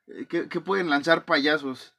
eh, 0.08 0.26
¿qué, 0.28 0.48
qué 0.50 0.60
pueden 0.60 0.90
lanzar 0.90 1.26
payasos? 1.26 1.94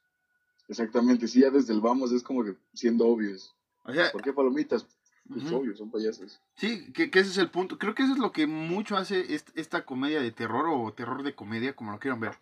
Exactamente, 0.67 1.27
sí, 1.27 1.41
ya 1.41 1.49
desde 1.49 1.73
el 1.73 1.81
vamos 1.81 2.11
es 2.11 2.23
como 2.23 2.43
que 2.43 2.55
siendo 2.73 3.05
obvios. 3.07 3.53
O 3.83 3.93
sea, 3.93 4.11
¿Por 4.11 4.21
qué 4.21 4.31
palomitas? 4.33 4.85
Pues 5.31 5.45
Ujú. 5.45 5.55
obvio, 5.57 5.75
son 5.77 5.89
payasos. 5.89 6.39
sí, 6.55 6.91
que, 6.93 7.09
que 7.09 7.19
ese 7.19 7.29
es 7.31 7.37
el 7.37 7.49
punto. 7.49 7.77
Creo 7.77 7.95
que 7.95 8.03
eso 8.03 8.13
es 8.13 8.19
lo 8.19 8.31
que 8.31 8.47
mucho 8.47 8.97
hace 8.97 9.33
est- 9.33 9.49
esta 9.57 9.85
comedia 9.85 10.21
de 10.21 10.31
terror 10.31 10.65
o 10.69 10.91
terror 10.93 11.23
de 11.23 11.33
comedia, 11.35 11.73
como 11.75 11.91
lo 11.91 11.99
quieran 11.99 12.19
ver. 12.19 12.33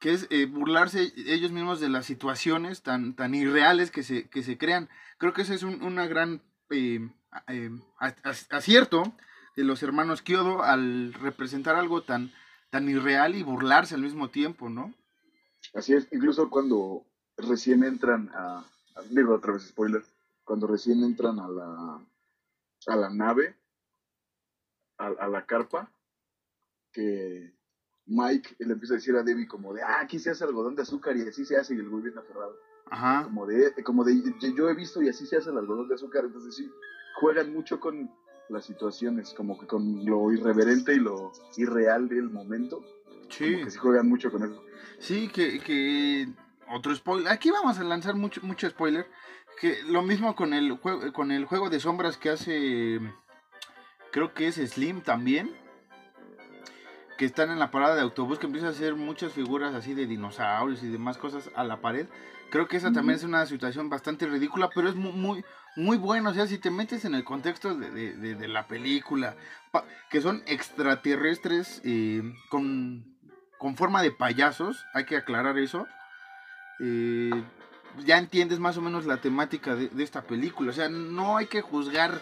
Que 0.00 0.12
es 0.12 0.26
eh, 0.30 0.46
burlarse 0.46 1.12
ellos 1.16 1.52
mismos 1.52 1.80
de 1.80 1.88
las 1.88 2.04
situaciones 2.06 2.82
tan, 2.82 3.14
tan 3.14 3.34
irreales 3.34 3.90
que 3.90 4.02
se, 4.02 4.28
que 4.28 4.42
se 4.42 4.58
crean. 4.58 4.88
Creo 5.18 5.32
que 5.32 5.42
ese 5.42 5.54
es 5.54 5.62
un, 5.62 5.82
una 5.82 6.06
gran 6.06 6.42
eh, 6.70 7.08
eh, 7.48 7.70
acierto 8.50 9.14
de 9.56 9.64
los 9.64 9.82
hermanos 9.82 10.20
Kyodo 10.22 10.62
al 10.62 11.12
representar 11.14 11.76
algo 11.76 12.02
tan, 12.02 12.32
tan 12.70 12.88
irreal 12.88 13.34
y 13.36 13.42
burlarse 13.44 13.94
al 13.94 14.02
mismo 14.02 14.28
tiempo, 14.30 14.68
¿no? 14.68 14.92
Así 15.74 15.94
es, 15.94 16.08
incluso 16.12 16.50
cuando 16.50 17.04
recién 17.36 17.84
entran 17.84 18.30
a, 18.34 18.58
a- 18.96 19.02
digo 19.10 19.34
otra 19.34 19.52
vez 19.52 19.62
spoiler, 19.68 20.02
cuando 20.44 20.66
recién 20.66 21.02
entran 21.02 21.38
a 21.40 21.48
la, 21.48 22.06
a 22.86 22.96
la 22.96 23.10
nave, 23.10 23.56
a, 24.98 25.06
a 25.06 25.28
la 25.28 25.44
carpa, 25.46 25.90
que 26.92 27.54
Mike 28.06 28.56
le 28.58 28.74
empieza 28.74 28.94
a 28.94 28.96
decir 28.96 29.16
a 29.16 29.22
Debbie 29.22 29.48
como 29.48 29.72
de, 29.74 29.82
ah, 29.82 30.00
aquí 30.00 30.18
se 30.18 30.30
hace 30.30 30.44
algodón 30.44 30.76
de 30.76 30.82
azúcar 30.82 31.16
y 31.16 31.22
así 31.22 31.44
se 31.44 31.56
hace 31.56 31.74
y 31.74 31.78
el 31.78 31.88
güey 31.88 32.04
bien 32.04 32.18
aferrado. 32.18 32.56
Ajá. 32.90 33.24
Como 33.24 33.46
de, 33.46 33.72
como 33.82 34.04
de, 34.04 34.22
yo- 34.54 34.68
he 34.68 34.74
visto 34.74 35.02
y 35.02 35.08
así 35.08 35.26
se 35.26 35.36
hace 35.38 35.50
el 35.50 35.58
algodón 35.58 35.88
de 35.88 35.94
azúcar, 35.94 36.24
entonces 36.26 36.54
sí, 36.54 36.70
juegan 37.20 37.52
mucho 37.52 37.80
con 37.80 38.10
las 38.50 38.66
situaciones, 38.66 39.32
como 39.32 39.58
que 39.58 39.66
con 39.66 40.04
lo 40.04 40.30
irreverente 40.30 40.94
y 40.94 40.98
lo 41.00 41.32
irreal 41.56 42.08
del 42.08 42.28
momento, 42.30 42.84
Sí. 43.30 43.52
como 43.54 43.64
que 43.64 43.70
sí 43.70 43.78
juegan 43.78 44.08
mucho 44.08 44.30
con 44.30 44.44
eso. 44.44 44.62
Sí, 44.98 45.28
que, 45.28 45.58
que 45.60 46.28
otro 46.68 46.94
spoiler. 46.94 47.32
Aquí 47.32 47.50
vamos 47.50 47.78
a 47.78 47.84
lanzar 47.84 48.14
mucho, 48.14 48.40
mucho 48.42 48.68
spoiler. 48.68 49.06
Que 49.60 49.82
lo 49.84 50.02
mismo 50.02 50.34
con 50.34 50.52
el 50.52 50.72
juego, 50.72 51.12
con 51.12 51.30
el 51.30 51.44
juego 51.44 51.70
de 51.70 51.80
sombras 51.80 52.16
que 52.16 52.30
hace. 52.30 53.00
Creo 54.10 54.34
que 54.34 54.48
es 54.48 54.56
Slim 54.56 55.00
también. 55.00 55.54
que 57.16 57.24
están 57.24 57.50
en 57.50 57.60
la 57.60 57.70
parada 57.70 57.94
de 57.94 58.00
autobús, 58.00 58.38
que 58.40 58.46
empieza 58.46 58.66
a 58.66 58.70
hacer 58.70 58.96
muchas 58.96 59.32
figuras 59.32 59.74
así 59.74 59.94
de 59.94 60.06
dinosaurios 60.06 60.82
y 60.82 60.88
demás 60.88 61.16
cosas 61.16 61.48
a 61.54 61.62
la 61.62 61.80
pared. 61.80 62.08
Creo 62.54 62.68
que 62.68 62.76
esa 62.76 62.92
también 62.92 63.16
es 63.16 63.24
una 63.24 63.46
situación 63.46 63.88
bastante 63.88 64.26
ridícula, 64.26 64.70
pero 64.72 64.88
es 64.88 64.94
muy, 64.94 65.44
muy, 65.74 65.98
bueno. 65.98 66.30
O 66.30 66.34
sea, 66.34 66.46
si 66.46 66.58
te 66.58 66.70
metes 66.70 67.04
en 67.04 67.16
el 67.16 67.24
contexto 67.24 67.74
de, 67.74 68.48
la 68.48 68.68
película, 68.68 69.34
que 70.08 70.20
son 70.20 70.40
extraterrestres 70.46 71.82
eh, 71.84 72.22
con, 72.50 73.04
forma 73.76 74.02
de 74.02 74.12
payasos, 74.12 74.86
hay 74.92 75.04
que 75.04 75.16
aclarar 75.16 75.58
eso. 75.58 75.88
Eh, 76.78 77.42
ya 78.04 78.18
entiendes 78.18 78.58
más 78.58 78.76
o 78.76 78.80
menos 78.80 79.06
la 79.06 79.18
temática 79.18 79.74
de, 79.76 79.90
esta 80.02 80.22
película. 80.22 80.70
O 80.70 80.74
sea, 80.74 80.88
no 80.88 81.36
hay 81.36 81.46
que 81.46 81.60
juzgar 81.60 82.20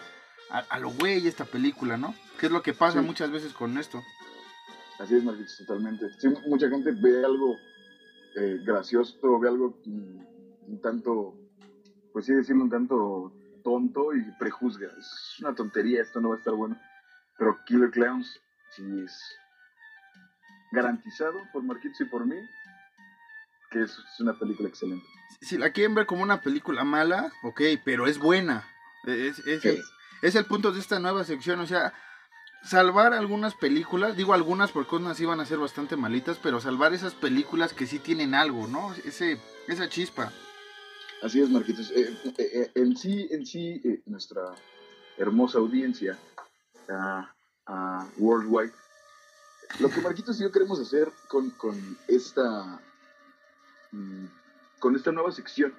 a, 0.49 0.79
lo 0.79 0.91
güey 0.91 1.27
esta 1.27 1.45
película, 1.45 1.97
¿no? 1.97 2.13
Que 2.39 2.47
es 2.47 2.51
lo 2.51 2.61
que 2.61 2.73
pasa 2.73 3.01
muchas 3.01 3.31
veces 3.31 3.53
con 3.53 3.77
esto. 3.77 4.03
Así 4.99 5.15
es, 5.15 5.23
Marquitos, 5.23 5.57
totalmente. 5.57 6.05
Sí, 6.19 6.27
mucha 6.47 6.69
gente 6.69 6.91
ve 6.91 7.25
algo 7.25 7.55
eh, 8.35 8.59
gracioso, 8.63 9.39
ve 9.39 9.47
algo 9.47 9.79
un, 9.85 10.79
tanto, 10.81 11.33
pues 12.11 12.25
sí 12.25 12.33
decirlo, 12.33 12.63
un 12.63 12.69
tanto 12.69 13.33
tonto 13.63 14.13
y 14.13 14.21
prejuzga. 14.37 14.87
Es 14.87 15.39
una 15.39 15.55
tontería, 15.55 16.01
esto 16.01 16.21
no 16.21 16.29
va 16.29 16.35
a 16.35 16.37
estar 16.37 16.53
bueno. 16.53 16.79
Pero 17.37 17.57
Killer 17.65 17.89
Clowns 17.89 18.39
sí 18.75 18.83
es 19.03 19.35
garantizado 20.71 21.39
por 21.51 21.63
Marquitos 21.63 22.01
y 22.01 22.05
por 22.05 22.25
mí 22.25 22.35
que 23.73 23.81
es, 23.81 23.97
una 24.19 24.37
película 24.37 24.69
excelente. 24.69 25.05
Si 25.41 25.57
la 25.57 25.71
quieren 25.71 25.95
ver 25.95 26.05
como 26.05 26.23
una 26.23 26.41
película 26.41 26.83
mala, 26.83 27.31
ok, 27.43 27.61
pero 27.83 28.07
es 28.07 28.17
buena. 28.17 28.67
Es, 29.05 29.39
es, 29.39 29.63
es 30.21 30.35
el 30.35 30.45
punto 30.45 30.71
de 30.71 30.79
esta 30.79 30.99
nueva 30.99 31.23
sección, 31.23 31.59
o 31.59 31.67
sea, 31.67 31.93
salvar 32.63 33.13
algunas 33.13 33.55
películas, 33.55 34.15
digo 34.15 34.33
algunas 34.33 34.71
porque 34.71 34.95
unas 34.95 35.19
iban 35.19 35.39
a 35.39 35.45
ser 35.45 35.57
bastante 35.57 35.97
malitas, 35.97 36.37
pero 36.41 36.61
salvar 36.61 36.93
esas 36.93 37.13
películas 37.13 37.73
que 37.73 37.87
sí 37.87 37.99
tienen 37.99 38.33
algo, 38.33 38.67
¿no? 38.67 38.93
Ese, 39.05 39.39
esa 39.67 39.89
chispa. 39.89 40.31
Así 41.21 41.41
es, 41.41 41.49
Marquitos. 41.49 41.91
Eh, 41.91 42.17
eh, 42.25 42.33
eh, 42.37 42.71
en 42.75 42.97
sí, 42.97 43.27
en 43.31 43.45
sí 43.45 43.81
nuestra 44.05 44.41
hermosa 45.17 45.59
audiencia 45.59 46.17
a 46.89 48.07
Worldwide, 48.17 48.73
lo 49.79 49.89
que 49.89 50.01
Marquitos 50.01 50.39
y 50.39 50.43
yo 50.43 50.51
queremos 50.51 50.79
hacer 50.79 51.11
con, 51.27 51.49
con 51.51 51.97
esta 52.07 52.79
mm, 53.91 54.25
con 54.83 54.97
esta 54.97 55.13
nueva 55.13 55.31
sección 55.31 55.73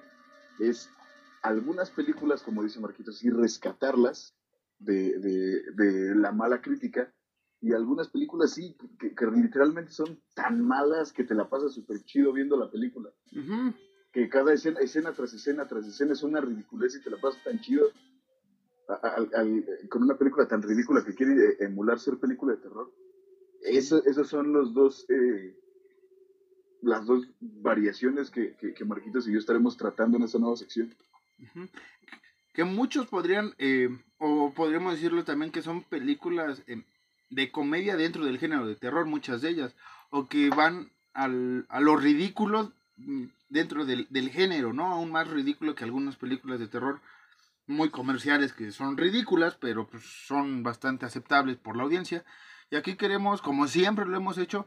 es 0.57 0.89
algunas 1.43 1.91
películas, 1.91 2.41
como 2.41 2.63
dice 2.63 2.79
Marquitos, 2.79 3.23
y 3.23 3.29
rescatarlas 3.29 4.35
de, 4.79 5.61
la 6.15 6.31
mala 6.31 6.59
crítica. 6.59 7.13
Y 7.61 7.73
algunas 7.73 8.09
películas 8.09 8.53
sí, 8.53 8.75
que, 8.97 9.13
literalmente 9.27 9.91
son 9.91 10.19
tan 10.33 10.59
malas 10.65 11.13
que 11.13 11.23
te 11.23 11.35
la 11.35 11.47
pasas 11.47 11.73
súper 11.73 12.03
chido 12.03 12.33
viendo 12.33 12.57
la 12.57 12.71
película. 12.71 13.11
Que 14.11 14.27
cada 14.27 14.53
escena, 14.53 14.79
escena 14.79 15.13
tras 15.13 15.33
escena 15.33 15.67
tras 15.67 15.85
escena 15.85 16.13
es 16.13 16.23
una 16.23 16.41
ridiculez 16.41 16.95
y 16.95 17.03
te 17.03 17.11
la 17.11 17.17
pasas 17.17 17.43
tan 17.43 17.59
chido. 17.59 17.85
con 19.91 20.01
una 20.01 20.17
película 20.17 20.47
tan 20.47 20.63
ridícula 20.63 21.05
que 21.05 21.13
quiere 21.13 21.33
eh, 21.33 21.57
emular 21.59 21.99
ser 21.99 22.17
película 22.17 22.53
de 22.55 22.61
terror. 22.63 22.91
Eso, 23.61 24.03
esos 24.03 24.27
son 24.27 24.51
los 24.51 24.73
dos, 24.73 25.05
eh, 25.09 25.55
las 26.81 27.05
dos 27.05 27.27
variaciones 27.39 28.29
que, 28.29 28.55
que, 28.55 28.85
Marquitos 28.85 29.27
y 29.27 29.33
yo 29.33 29.39
estaremos 29.39 29.77
tratando 29.77 30.17
en 30.17 30.23
esta 30.23 30.39
nueva 30.39 30.57
sección 30.57 30.93
que 32.55 32.63
muchos 32.63 33.07
podrían, 33.07 33.53
eh, 33.57 33.89
o 34.17 34.53
podríamos 34.53 34.93
decirlo 34.93 35.25
también 35.25 35.51
que 35.51 35.61
son 35.61 35.83
películas 35.83 36.63
eh, 36.67 36.83
de 37.29 37.51
comedia 37.51 37.97
dentro 37.97 38.25
del 38.25 38.39
género 38.39 38.65
de 38.65 38.75
terror, 38.77 39.05
muchas 39.05 39.41
de 39.41 39.49
ellas, 39.49 39.75
o 40.09 40.27
que 40.29 40.49
van 40.49 40.91
al, 41.13 41.65
a 41.67 41.81
lo 41.81 41.97
ridículo 41.97 42.71
mm, 42.95 43.25
dentro 43.49 43.85
del, 43.85 44.07
del, 44.09 44.29
género, 44.29 44.71
¿no? 44.71 44.85
Aún 44.85 45.11
más 45.11 45.27
ridículo 45.27 45.75
que 45.75 45.83
algunas 45.83 46.15
películas 46.15 46.59
de 46.59 46.69
terror 46.69 47.01
muy 47.67 47.89
comerciales 47.89 48.53
que 48.53 48.71
son 48.71 48.95
ridículas, 48.95 49.57
pero 49.59 49.87
pues 49.87 50.03
son 50.25 50.63
bastante 50.63 51.05
aceptables 51.05 51.57
por 51.57 51.75
la 51.75 51.83
audiencia. 51.83 52.23
Y 52.69 52.77
aquí 52.77 52.95
queremos, 52.95 53.41
como 53.41 53.67
siempre 53.67 54.05
lo 54.05 54.15
hemos 54.15 54.37
hecho, 54.37 54.65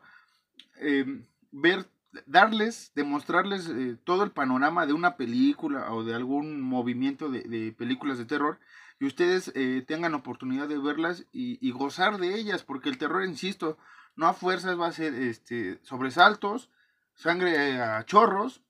eh, 0.77 1.25
ver 1.53 1.87
darles, 2.27 2.93
demostrarles 2.95 3.69
eh, 3.69 3.97
todo 4.05 4.25
el 4.25 4.31
panorama 4.31 4.87
de 4.87 4.93
una 4.93 5.17
película 5.17 5.93
o 5.93 6.05
de 6.05 6.15
algún 6.15 6.61
movimiento 6.61 7.29
de, 7.29 7.75
películas 7.77 8.19
de 8.19 8.25
terror 8.25 8.59
y 8.99 9.07
ustedes 9.07 9.53
eh, 9.55 9.85
tengan 9.87 10.15
oportunidad 10.15 10.69
de 10.69 10.79
verlas 10.79 11.27
y, 11.33 11.71
gozar 11.71 12.19
de 12.19 12.35
ellas, 12.35 12.65
porque 12.65 12.89
el 12.89 12.99
terror, 12.99 13.25
insisto, 13.25 13.79
no 14.17 14.27
a 14.27 14.35
fuerzas 14.35 14.79
va 14.79 14.89
a 14.89 14.93
ser 14.93 15.15
este, 15.15 15.79
sobresaltos, 15.83 16.69
sangre 17.15 17.81
a 17.81 18.05
chorros, 18.05 18.63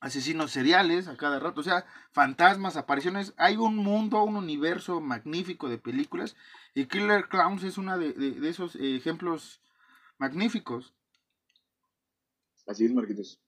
asesinos 0.00 0.50
seriales 0.50 1.06
a 1.06 1.16
cada 1.16 1.38
rato, 1.38 1.60
o 1.60 1.64
sea, 1.64 1.86
fantasmas, 2.10 2.76
apariciones. 2.76 3.32
Hay 3.36 3.56
un 3.56 3.76
mundo, 3.76 4.22
un 4.24 4.36
universo 4.36 5.00
magnífico 5.00 5.68
de 5.68 5.78
películas 5.78 6.36
y 6.74 6.86
Killer 6.86 7.28
Clowns 7.28 7.62
es 7.62 7.78
uno 7.78 7.96
de, 7.96 8.12
de 8.12 8.48
esos 8.48 8.74
ejemplos 8.74 9.60
magníficos. 10.18 10.93
Así 12.66 12.84
es, 12.84 12.92
Marquitos. 12.92 13.40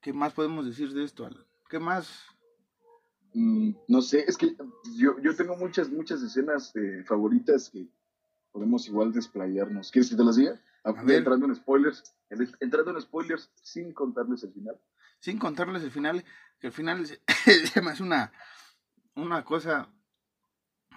¿Qué 0.00 0.12
más 0.12 0.32
podemos 0.32 0.66
decir 0.66 0.92
de 0.92 1.04
esto, 1.04 1.24
Alan? 1.24 1.44
¿Qué 1.68 1.78
más? 1.78 2.26
Mm, 3.32 3.72
no 3.88 4.02
sé, 4.02 4.24
es 4.28 4.36
que 4.36 4.54
yo, 4.96 5.18
yo 5.20 5.34
tengo 5.34 5.56
muchas, 5.56 5.90
muchas 5.90 6.22
escenas 6.22 6.74
eh, 6.76 7.02
favoritas 7.04 7.70
que 7.70 7.88
podemos 8.52 8.86
igual 8.86 9.12
desplayarnos. 9.12 9.90
¿Quieres 9.90 10.10
que 10.10 10.16
te 10.16 10.24
las 10.24 10.36
diga? 10.36 10.60
Entrando 10.84 11.46
en 11.46 11.54
spoilers, 11.56 12.14
entrando 12.60 12.90
en 12.90 13.00
spoilers 13.00 13.50
sin 13.62 13.92
contarles 13.92 14.44
el 14.44 14.52
final. 14.52 14.78
Sin 15.18 15.38
contarles 15.38 15.82
el 15.82 15.90
final, 15.90 16.24
que 16.60 16.66
el 16.66 16.72
final 16.72 17.00
es, 17.00 17.20
una, 18.00 18.30
una 19.16 19.44
cosa 19.44 19.88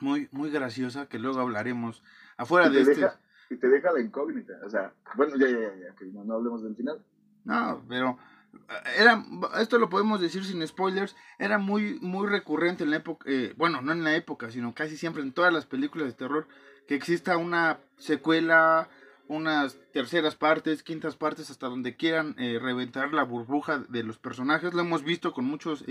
muy, 0.01 0.27
muy 0.31 0.51
graciosa 0.51 1.07
que 1.07 1.17
luego 1.17 1.39
hablaremos 1.39 2.03
afuera 2.35 2.69
de 2.69 2.81
este 2.81 3.07
y 3.49 3.57
te 3.57 3.67
deja 3.67 3.91
la 3.91 4.01
incógnita. 4.01 4.53
O 4.65 4.69
sea, 4.69 4.93
bueno, 5.15 5.35
ya, 5.37 5.47
ya, 5.47 5.75
ya, 5.75 5.95
que 5.95 6.05
no, 6.05 6.33
hablemos 6.33 6.63
del 6.63 6.75
final. 6.75 6.99
No, 7.45 7.83
pero 7.87 8.17
eh, 8.53 8.99
era, 8.99 9.23
esto 9.59 9.79
lo 9.79 9.89
podemos 9.89 10.19
decir 10.19 10.43
sin 10.43 10.65
spoilers, 10.67 11.15
era 11.39 11.57
muy, 11.57 11.99
muy 12.01 12.27
recurrente 12.27 12.83
en 12.83 12.91
la 12.91 12.97
época, 12.97 13.29
eh, 13.29 13.53
bueno, 13.57 13.81
no 13.81 13.91
en 13.91 14.03
la 14.03 14.15
época, 14.15 14.51
sino 14.51 14.73
casi 14.73 14.97
siempre 14.97 15.23
en 15.23 15.31
todas 15.31 15.53
las 15.53 15.65
películas 15.65 16.07
de 16.07 16.13
terror, 16.13 16.47
que 16.87 16.95
exista 16.95 17.37
una 17.37 17.79
secuela, 17.97 18.89
unas 19.27 19.77
terceras 19.91 20.35
partes, 20.35 20.83
quintas 20.83 21.15
partes, 21.15 21.49
hasta 21.49 21.67
donde 21.67 21.95
quieran 21.95 22.35
eh, 22.37 22.59
reventar 22.61 23.13
la 23.13 23.23
burbuja 23.23 23.79
de 23.89 24.03
los 24.03 24.17
personajes. 24.17 24.73
Lo 24.73 24.81
hemos 24.81 25.03
visto 25.03 25.33
con 25.33 25.45
muchos 25.45 25.83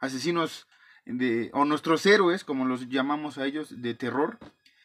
asesinos 0.00 0.66
de, 1.04 1.50
o 1.52 1.64
nuestros 1.66 2.06
héroes, 2.06 2.44
como 2.44 2.64
los 2.64 2.88
llamamos 2.88 3.36
a 3.36 3.44
ellos, 3.44 3.82
de 3.82 3.94
terror, 3.94 4.38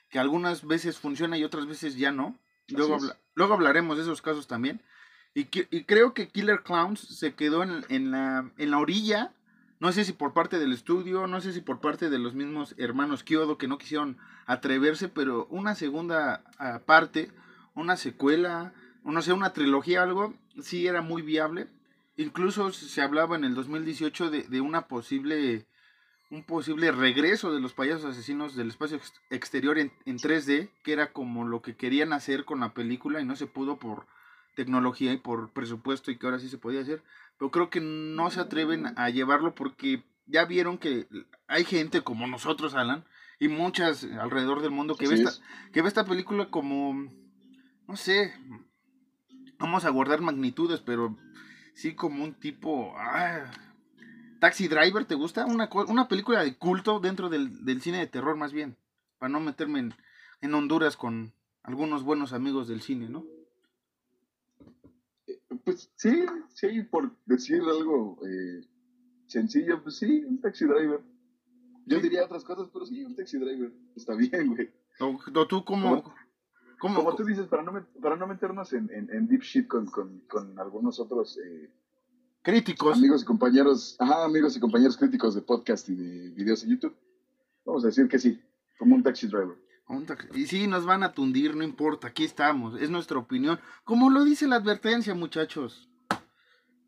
que 0.09 0.19
algunas 0.19 0.65
veces 0.65 0.97
funciona 0.97 1.37
y 1.37 1.43
otras 1.43 1.65
veces 1.67 1.95
ya 1.95 2.11
no. 2.11 2.37
Luego, 2.67 2.97
luego 3.35 3.53
hablaremos 3.53 3.97
de 3.97 4.03
esos 4.03 4.21
casos 4.21 4.47
también. 4.47 4.81
Y, 5.33 5.41
y, 5.41 5.83
creo 5.83 6.13
que 6.13 6.27
Killer 6.27 6.63
Clowns 6.63 6.99
se 6.99 7.35
quedó 7.35 7.63
en, 7.63 7.85
en, 7.89 8.11
la, 8.11 8.51
en 8.57 8.71
la 8.71 8.79
orilla, 8.79 9.31
no 9.79 9.91
sé 9.91 10.03
si 10.03 10.11
por 10.11 10.33
parte 10.33 10.59
del 10.59 10.73
estudio, 10.73 11.27
no 11.27 11.39
sé 11.39 11.53
si 11.53 11.61
por 11.61 11.79
parte 11.79 12.09
de 12.09 12.19
los 12.19 12.33
mismos 12.33 12.75
hermanos 12.77 13.23
Kyodo 13.23 13.57
que 13.57 13.67
no 13.67 13.77
quisieron 13.77 14.17
atreverse, 14.45 15.07
pero 15.07 15.45
una 15.49 15.75
segunda 15.75 16.43
ah, 16.57 16.81
parte, 16.85 17.31
una 17.75 17.95
secuela, 17.95 18.73
no 19.03 19.21
sé, 19.21 19.31
una 19.31 19.53
trilogía, 19.53 20.03
algo, 20.03 20.33
sí 20.61 20.87
era 20.87 21.01
muy 21.01 21.21
viable. 21.21 21.67
Incluso 22.17 22.71
se 22.73 23.01
hablaba 23.01 23.37
en 23.37 23.45
el 23.45 23.53
2018 23.53 24.29
de, 24.29 24.43
de 24.43 24.61
una 24.61 24.87
posible 24.87 25.65
un 26.31 26.43
posible 26.43 26.91
regreso 26.91 27.51
de 27.51 27.59
los 27.59 27.73
payasos 27.73 28.05
asesinos 28.05 28.55
del 28.55 28.69
espacio 28.69 28.99
exterior 29.31 29.79
en, 29.79 29.91
3D, 30.05 30.69
que 30.83 30.93
era 30.93 31.11
como 31.11 31.45
lo 31.45 31.61
que 31.61 31.75
querían 31.75 32.13
hacer 32.13 32.45
con 32.45 32.59
la 32.59 32.73
película 32.73 33.19
y 33.19 33.25
no 33.25 33.35
se 33.35 33.47
pudo 33.47 33.77
por 33.77 34.05
tecnología 34.55 35.11
y 35.11 35.17
por 35.17 35.51
presupuesto 35.51 36.11
y 36.11 36.17
que 36.17 36.27
ahora 36.27 36.39
sí 36.39 36.49
se 36.49 36.59
podía 36.59 36.81
hacer. 36.81 37.03
Pero 37.37 37.49
creo 37.49 37.69
que 37.69 37.81
no 37.81 38.29
se 38.29 38.41
atreven 38.41 38.93
a 38.97 39.09
llevarlo 39.09 39.55
porque 39.55 40.03
ya 40.27 40.45
vieron 40.45 40.77
que 40.77 41.07
hay 41.47 41.63
gente 41.63 42.01
como 42.01 42.27
nosotros, 42.27 42.75
Alan, 42.75 43.05
y 43.39 43.47
muchas 43.47 44.03
alrededor 44.03 44.61
del 44.61 44.71
mundo 44.71 44.95
que, 44.95 45.07
ve 45.07 45.15
esta, 45.15 45.31
que 45.71 45.81
ve 45.81 45.87
esta 45.87 46.05
película 46.05 46.51
como, 46.51 47.09
no 47.87 47.95
sé, 47.95 48.35
vamos 49.57 49.83
a 49.85 49.89
guardar 49.89 50.21
magnitudes, 50.21 50.81
pero 50.81 51.17
sí 51.73 51.95
como 51.95 52.23
un 52.23 52.35
tipo... 52.35 52.93
Ah, 52.97 53.49
Taxi 54.39 54.67
Driver, 54.67 55.05
¿te 55.05 55.15
gusta? 55.15 55.45
Una, 55.45 55.69
una 55.87 56.07
película 56.07 56.43
de 56.43 56.57
culto 56.57 56.99
dentro 56.99 57.29
del, 57.29 57.81
cine 57.81 57.99
de 57.99 58.07
terror, 58.07 58.35
más 58.35 58.53
bien. 58.53 58.77
Para 59.17 59.29
no 59.29 59.39
meterme 59.39 59.91
en, 60.41 60.53
Honduras 60.53 60.95
con 60.95 61.33
algunos 61.63 62.03
buenos 62.03 62.33
amigos 62.33 62.67
del 62.67 62.81
cine, 62.81 63.09
¿no? 63.09 63.25
Eh, 65.27 65.39
pues 65.63 65.91
sí, 65.95 66.25
sí, 66.53 66.81
por 66.83 67.11
decir 67.25 67.61
algo 67.61 68.17
eh, 68.25 68.65
sencillo, 69.27 69.83
pues 69.83 69.97
sí, 69.97 70.23
un 70.25 70.39
taxi 70.39 70.65
driver. 70.65 71.01
Yo 71.85 71.99
diría 71.99 72.23
otras 72.23 72.43
cosas, 72.43 72.69
pero 72.71 72.85
sí, 72.85 73.03
un 73.03 73.15
taxi 73.15 73.37
driver. 73.37 73.71
Está 73.95 74.15
bien, 74.15 74.55
güey. 74.55 74.71
¿O, 74.99 75.47
tú 75.47 75.63
cómo, 75.65 76.13
como 76.79 77.15
tú 77.15 77.23
dices, 77.25 77.47
para 77.47 77.63
no, 77.63 77.85
para 78.01 78.15
no 78.15 78.27
meternos 78.27 78.73
en, 78.73 78.89
en, 78.91 79.27
deep 79.27 79.41
shit 79.41 79.67
con, 79.67 79.85
con, 79.85 80.19
con 80.29 80.57
algunos 80.59 80.99
otros 80.99 81.37
eh, 81.37 81.69
críticos. 82.49 82.97
Amigos 82.97 83.21
y 83.21 83.25
compañeros, 83.25 83.95
ajá, 83.99 84.25
amigos 84.25 84.57
y 84.57 84.59
compañeros 84.59 84.97
críticos 84.97 85.35
de 85.35 85.41
podcast 85.41 85.87
y 85.89 85.95
de 85.95 86.29
videos 86.31 86.63
en 86.63 86.71
YouTube, 86.71 86.95
vamos 87.65 87.83
a 87.83 87.87
decir 87.87 88.07
que 88.07 88.17
sí, 88.17 88.41
como 88.77 88.95
un 88.95 89.03
taxi 89.03 89.27
driver. 89.27 89.57
Y 90.35 90.45
sí, 90.45 90.67
nos 90.67 90.85
van 90.85 91.03
a 91.03 91.13
tundir, 91.13 91.55
no 91.55 91.63
importa, 91.63 92.09
aquí 92.09 92.23
estamos, 92.23 92.79
es 92.79 92.91
nuestra 92.91 93.17
opinión. 93.17 93.59
Como 93.83 94.11
lo 94.11 94.23
dice 94.23 94.47
la 94.47 94.57
advertencia, 94.57 95.15
muchachos. 95.15 95.89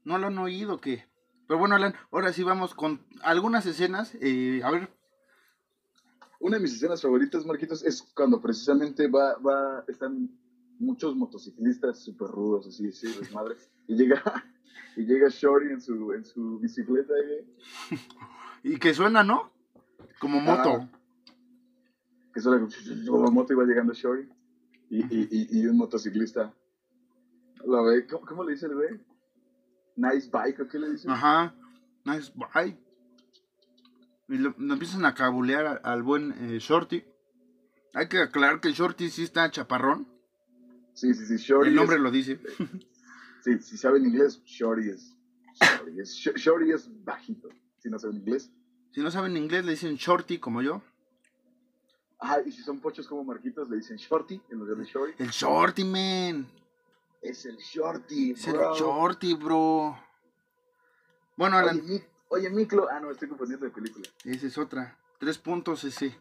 ¿No 0.04 0.20
lo 0.20 0.28
han 0.28 0.38
oído 0.38 0.80
qué? 0.80 1.06
Pero 1.48 1.60
bueno, 1.60 1.76
Alan, 1.76 1.96
ahora 2.12 2.32
sí 2.32 2.44
vamos 2.44 2.76
con 2.76 3.02
algunas 3.24 3.66
escenas. 3.66 4.16
Eh, 4.22 4.62
a 4.64 4.72
ver. 4.72 4.90
Una 6.40 6.58
de 6.58 6.64
mis 6.64 6.74
escenas 6.74 7.02
favoritas, 7.02 7.46
Marquitos, 7.46 7.84
es 7.84 8.04
cuando 8.16 8.40
precisamente 8.40 9.08
va, 9.08 9.36
va, 9.38 9.84
están 9.88 10.30
muchos 10.80 11.16
motociclistas 11.16 12.04
súper 12.04 12.28
rudos, 12.30 12.68
así, 12.68 12.92
sí, 12.92 13.08
desmadre, 13.20 13.56
y 13.88 13.96
llega, 13.96 14.24
y 14.96 15.06
llega 15.06 15.30
Shorty 15.30 15.68
en 15.68 15.82
su, 15.82 16.14
en 16.14 16.26
su 16.26 16.60
bicicleta, 16.60 17.14
y 18.64 18.78
que 18.78 18.94
suena, 18.94 19.24
¿no? 19.24 19.52
Como 20.20 20.40
moto 20.40 20.88
que 22.34 22.40
solo 22.40 22.68
la 23.24 23.32
moto 23.32 23.54
iba 23.54 23.64
llegando 23.66 23.94
Shorty 23.94 24.30
y, 24.90 25.00
y, 25.00 25.60
y, 25.60 25.68
un 25.68 25.78
motociclista 25.78 26.54
lo 27.66 27.84
ve, 27.86 28.08
¿cómo, 28.08 28.44
le 28.44 28.54
dice 28.54 28.66
el 28.66 28.76
ve? 28.76 29.00
Nice 29.96 30.30
bike, 30.32 30.62
¿o 30.62 30.68
qué 30.68 30.80
le 30.80 30.92
dice? 30.92 31.10
Ajá, 31.10 31.54
nice 32.06 32.32
bike. 32.36 32.78
Y 34.28 34.38
lo, 34.38 34.56
empiezan 34.58 35.06
a 35.06 35.14
cabulear 35.14 35.80
al, 35.84 36.02
buen 36.04 36.32
eh, 36.32 36.58
Shorty. 36.60 37.04
Hay 37.94 38.08
que 38.08 38.20
aclarar 38.20 38.62
que 38.62 38.72
Shorty 38.72 39.10
sí 39.10 39.24
está 39.24 39.50
chaparrón. 39.52 40.08
Sí, 40.94 41.14
sí, 41.14 41.26
sí, 41.26 41.38
Shorty. 41.38 41.70
El 41.70 41.76
nombre 41.76 42.00
lo 42.00 42.10
dice. 42.10 42.40
Sí, 43.44 43.60
si 43.60 43.78
saben 43.78 44.06
inglés, 44.06 44.42
Shorty 44.46 44.90
es, 44.90 45.16
Shorty 45.60 46.00
es, 46.00 46.16
Shorty 46.16 46.72
es 46.72 47.04
bajito. 47.04 47.50
Si 47.80 47.90
no 47.90 47.98
saben 47.98 48.18
inglés. 48.18 48.52
Si 48.92 49.02
no 49.02 49.10
saben 49.10 49.36
inglés, 49.36 49.66
le 49.66 49.72
dicen 49.72 49.96
Shorty 49.96 50.38
como 50.38 50.62
yo. 50.62 50.82
Ah, 52.20 52.38
y 52.46 52.52
si 52.52 52.62
son 52.62 52.80
pochos 52.80 53.08
como 53.08 53.24
Marquitos, 53.24 53.70
le 53.70 53.78
dicen 53.78 53.98
Shorty 53.98 54.40
en 54.50 54.60
lugar 54.60 54.78
de 54.78 54.86
Shorty. 54.86 55.24
El 55.24 55.30
Shorty, 55.32 55.84
man. 55.84 56.48
Es 57.22 57.46
el 57.46 57.58
Shorty, 57.58 58.32
Es 58.32 58.48
el 58.48 58.56
Shorty, 58.56 59.34
bro. 59.34 59.98
Bueno, 61.36 61.58
Alan. 61.58 61.82
Oye, 62.30 62.50
Miklo. 62.50 62.88
Ah, 62.92 63.00
no, 63.00 63.10
estoy 63.10 63.28
confundiendo 63.28 63.66
de 63.66 63.72
película. 63.72 64.08
Esa 64.24 64.48
es 64.48 64.58
otra. 64.58 64.98
Tres 65.20 65.38
puntos 65.40 65.84
ese. 65.84 66.16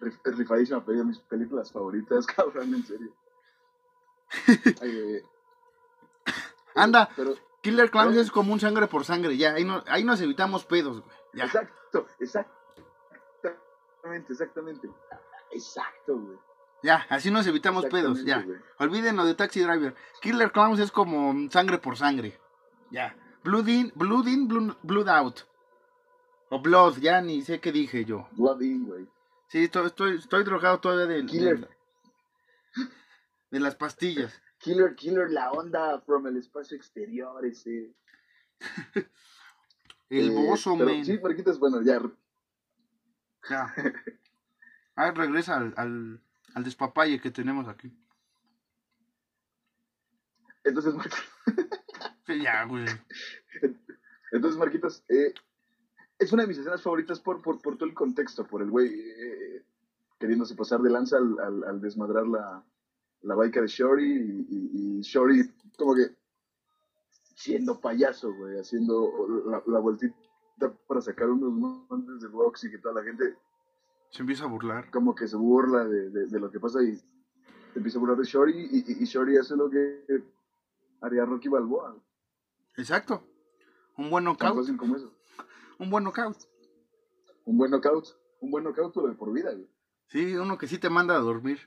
Es 0.00 0.36
rifadísima, 0.36 0.84
pero 0.84 1.04
mis 1.04 1.18
películas 1.20 1.70
favoritas, 1.70 2.26
cabrón, 2.36 2.74
en 2.74 2.84
serio. 2.84 3.14
Eh, 4.82 5.22
Anda, 6.76 7.08
Killer 7.62 7.90
Clowns 7.90 8.16
es 8.16 8.30
como 8.30 8.52
un 8.52 8.60
sangre 8.60 8.86
por 8.86 9.04
sangre, 9.04 9.36
ya. 9.36 9.54
Ahí, 9.54 9.64
no, 9.64 9.82
ahí 9.88 10.04
nos 10.04 10.20
evitamos 10.20 10.64
pedos, 10.64 11.00
güey. 11.00 11.16
Exacto, 11.34 12.06
exactamente, 12.20 14.32
exactamente. 14.32 14.88
Exacto, 15.50 16.16
güey. 16.16 16.38
Ya, 16.82 17.06
así 17.08 17.30
nos 17.30 17.46
evitamos 17.46 17.86
pedos, 17.86 18.24
ya. 18.24 18.46
Olviden 18.78 19.16
lo 19.16 19.24
de 19.24 19.34
Taxi 19.34 19.60
Driver. 19.60 19.94
Killer 20.20 20.52
Clowns 20.52 20.78
es 20.78 20.92
como 20.92 21.50
sangre 21.50 21.78
por 21.78 21.96
sangre. 21.96 22.38
Ya. 22.90 23.16
Blood 23.42 23.68
in, 23.68 23.92
blood 23.94 24.26
in, 24.26 24.76
blood, 24.82 25.08
out. 25.08 25.40
O 26.50 26.60
blood, 26.60 26.98
ya 26.98 27.20
ni 27.20 27.42
sé 27.42 27.60
qué 27.60 27.72
dije 27.72 28.04
yo. 28.04 28.28
Blood 28.32 28.60
in, 28.60 28.86
güey. 28.86 29.08
Sí, 29.48 29.64
estoy, 29.64 29.86
estoy, 29.86 30.18
estoy 30.18 30.44
drogado 30.44 30.80
todavía 30.80 31.06
del, 31.06 31.26
Killer. 31.26 31.68
De, 33.50 33.60
las 33.60 33.76
pastillas. 33.76 34.42
Killer, 34.66 34.96
killer, 34.96 35.30
la 35.30 35.52
onda 35.52 36.00
from 36.00 36.26
el 36.26 36.38
espacio 36.38 36.76
exterior, 36.76 37.46
ese. 37.46 37.94
el 40.10 40.28
eh, 40.28 40.34
bozo. 40.34 40.76
Sí, 41.04 41.20
Marquitas, 41.22 41.56
bueno, 41.60 41.82
ya. 41.82 42.02
Ya. 43.48 43.72
Ah, 44.98 45.10
regresa 45.10 45.58
al, 45.58 45.74
al, 45.76 46.22
al 46.54 46.64
despapalle 46.64 47.20
que 47.20 47.30
tenemos 47.30 47.68
aquí. 47.68 47.92
Entonces, 50.64 50.94
Marquitos. 50.94 51.22
ya, 52.42 52.64
güey. 52.64 52.86
Entonces, 54.32 54.58
Marquitos, 54.58 55.04
eh, 55.10 55.34
es 56.18 56.32
una 56.32 56.42
de 56.44 56.48
mis 56.48 56.56
escenas 56.56 56.82
favoritas 56.82 57.20
por, 57.20 57.42
por, 57.42 57.60
por 57.60 57.76
todo 57.76 57.86
el 57.86 57.94
contexto, 57.94 58.46
por 58.46 58.62
el 58.62 58.70
güey 58.70 58.88
eh, 58.88 59.66
queriéndose 60.18 60.56
pasar 60.56 60.80
de 60.80 60.88
lanza 60.88 61.18
al, 61.18 61.38
al, 61.40 61.64
al 61.64 61.80
desmadrar 61.82 62.26
la, 62.26 62.64
la 63.26 63.34
bica 63.34 63.60
de 63.60 63.66
Shorty 63.66 64.04
y, 64.04 64.46
y, 64.48 64.98
y, 64.98 65.00
Shorty 65.02 65.50
como 65.76 65.94
que 65.94 66.14
siendo 67.34 67.80
payaso, 67.80 68.32
güey, 68.32 68.58
haciendo 68.58 69.12
la, 69.46 69.62
la 69.66 69.80
vueltita 69.80 70.16
para 70.86 71.00
sacar 71.00 71.28
unos 71.28 71.52
montes 71.52 72.20
de 72.20 72.28
box 72.28 72.64
y 72.64 72.70
que 72.70 72.78
toda 72.78 72.94
la 72.94 73.02
gente 73.02 73.36
se 74.10 74.22
empieza 74.22 74.44
a 74.44 74.48
burlar. 74.48 74.90
Como 74.90 75.14
que 75.14 75.26
se 75.26 75.36
burla 75.36 75.84
de, 75.84 76.10
de, 76.10 76.40
lo 76.40 76.50
que 76.50 76.60
pasa 76.60 76.82
y 76.82 76.96
se 76.96 77.04
empieza 77.74 77.98
a 77.98 78.00
burlar 78.00 78.16
de 78.16 78.24
Shorty 78.24 78.52
y, 78.52 79.02
y, 79.02 79.04
Shorty 79.04 79.36
hace 79.36 79.56
lo 79.56 79.68
que 79.68 80.04
haría 81.00 81.24
Rocky 81.24 81.48
Balboa. 81.48 81.96
Exacto. 82.76 83.24
Un 83.96 84.08
buen 84.08 84.24
knockout. 84.24 84.56
Un 85.78 85.90
buen 85.90 86.04
knockout. 86.04 86.36
Un 87.48 87.58
buen 87.58 87.70
knockout. 87.72 88.06
Un 88.40 88.50
buen 88.50 88.64
knockout, 88.64 88.94
pero 88.94 89.08
de 89.08 89.14
por 89.14 89.32
vida, 89.32 89.52
güey. 89.52 89.68
Sí, 90.08 90.36
uno 90.36 90.56
que 90.56 90.68
sí 90.68 90.78
te 90.78 90.88
manda 90.88 91.16
a 91.16 91.20
dormir. 91.20 91.58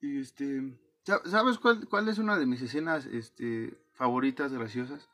Y 0.00 0.20
este. 0.20 0.76
¿Sabes 1.24 1.58
cuál, 1.58 1.88
cuál 1.88 2.08
es 2.08 2.18
una 2.18 2.38
de 2.38 2.46
mis 2.46 2.62
escenas 2.62 3.06
este, 3.06 3.74
favoritas, 3.94 4.52
graciosas? 4.52 5.08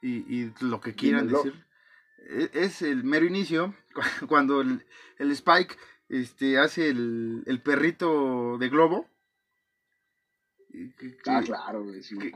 Y, 0.00 0.18
y 0.34 0.52
lo 0.60 0.80
que 0.80 0.94
quieran 0.94 1.28
decir. 1.28 1.64
E, 2.28 2.50
es 2.52 2.82
el 2.82 3.04
mero 3.04 3.26
inicio, 3.26 3.74
cuando 4.28 4.60
el, 4.60 4.84
Spike 5.18 5.76
este, 6.08 6.58
hace 6.58 6.88
el, 6.88 7.42
el, 7.46 7.60
perrito 7.60 8.58
de 8.58 8.68
globo. 8.68 9.08
Que, 10.70 11.18
ah, 11.26 11.42
claro, 11.44 11.84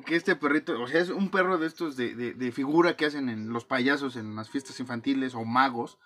que, 0.05 0.15
este 0.15 0.37
perrito, 0.37 0.79
o 0.81 0.87
sea, 0.87 1.01
es 1.01 1.09
un 1.09 1.31
perro 1.31 1.57
de 1.57 1.67
estos 1.67 1.97
de, 1.97 2.15
de, 2.15 2.53
figura 2.53 2.95
que 2.95 3.07
hacen 3.07 3.31
en 3.31 3.51
los 3.51 3.65
payasos 3.65 4.15
en 4.17 4.37
las 4.37 4.51
fiestas 4.51 4.79
infantiles 4.79 5.35
o 5.35 5.45
magos. 5.45 5.99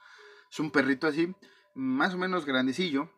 Es 0.50 0.60
un 0.60 0.70
perrito 0.70 1.08
así, 1.08 1.34
más 1.74 2.14
o 2.14 2.18
menos 2.18 2.46
grandecillo. 2.46 3.10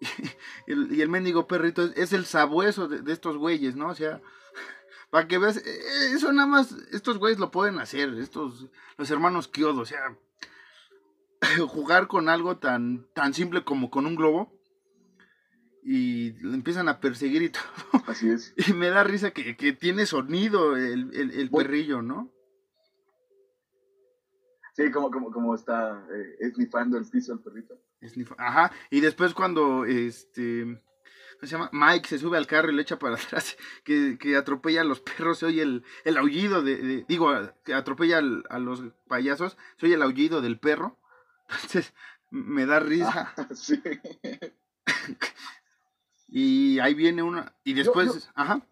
Y, 0.66 0.72
el, 0.72 0.92
y 0.92 1.02
el 1.02 1.10
mendigo 1.10 1.46
perrito 1.46 1.82
es, 1.94 2.14
el 2.14 2.24
sabueso 2.24 2.88
de, 2.88 3.02
de 3.02 3.12
estos 3.12 3.36
güeyes, 3.36 3.76
¿no? 3.76 3.88
O 3.88 3.94
sea, 3.94 4.22
para 5.10 5.28
que 5.28 5.38
veas, 5.38 5.58
eh, 5.58 6.12
eso 6.14 6.32
nada 6.32 6.46
más, 6.46 6.72
estos 6.90 7.18
güeyes 7.18 7.38
lo 7.38 7.50
pueden 7.50 7.78
hacer, 7.78 8.14
estos, 8.14 8.70
los 8.96 9.10
hermanos 9.10 9.48
Kyodo, 9.48 9.82
o 9.82 9.86
sea, 9.86 10.16
jugar 11.68 12.08
con 12.08 12.28
algo 12.28 12.56
tan, 12.58 13.06
tan 13.12 13.34
simple 13.34 13.64
como 13.64 13.90
con 13.90 14.06
un 14.06 14.16
globo 14.16 14.52
y 15.84 16.32
le 16.42 16.54
empiezan 16.54 16.88
a 16.88 16.98
perseguir 16.98 17.42
y 17.42 17.50
todo. 17.50 17.62
Así 18.06 18.30
es. 18.30 18.54
Y 18.56 18.72
me 18.72 18.88
da 18.88 19.04
risa 19.04 19.32
que, 19.32 19.54
tiene 19.74 20.06
sonido 20.06 20.76
el, 20.76 21.14
el, 21.14 21.50
perrillo, 21.50 22.00
¿no? 22.00 22.32
Sí, 24.72 24.90
como, 24.90 25.10
como, 25.10 25.30
como 25.30 25.54
está 25.54 26.04
eh, 26.10 26.36
esnifando 26.40 26.96
el 26.96 27.04
piso 27.08 27.34
el 27.34 27.40
perrito. 27.40 27.78
Ajá, 28.38 28.72
y 28.90 29.00
después 29.00 29.34
cuando 29.34 29.84
este 29.84 30.80
se 31.46 31.46
llama? 31.46 31.70
Mike 31.72 32.08
se 32.08 32.18
sube 32.18 32.38
al 32.38 32.46
carro 32.46 32.70
y 32.70 32.74
le 32.74 32.82
echa 32.82 32.98
para 32.98 33.16
atrás, 33.16 33.56
que, 33.84 34.18
que 34.18 34.36
atropella 34.36 34.82
a 34.82 34.84
los 34.84 35.00
perros, 35.00 35.38
se 35.38 35.46
oye 35.46 35.62
el, 35.62 35.84
el 36.04 36.16
aullido 36.16 36.62
de, 36.62 37.04
digo, 37.08 37.32
que 37.64 37.74
atropella 37.74 38.18
a 38.18 38.58
los 38.58 38.82
payasos, 39.08 39.56
se 39.76 39.86
oye 39.86 39.94
el 39.94 40.02
aullido 40.02 40.40
del 40.40 40.58
perro. 40.58 40.98
Entonces, 41.48 41.94
me 42.30 42.66
da 42.66 42.80
risa. 42.80 43.34
sí. 43.54 43.82
y 46.28 46.78
ahí 46.78 46.94
viene 46.94 47.22
una, 47.22 47.54
y 47.64 47.74
después, 47.74 48.30
ajá. 48.34 48.66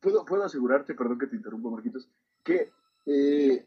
Puedo, 0.00 0.24
puedo 0.26 0.44
asegurarte, 0.44 0.94
perdón 0.94 1.18
que 1.18 1.26
te 1.26 1.36
interrumpa, 1.36 1.70
Marquitos, 1.70 2.08
que 2.42 2.70
eh, 3.06 3.64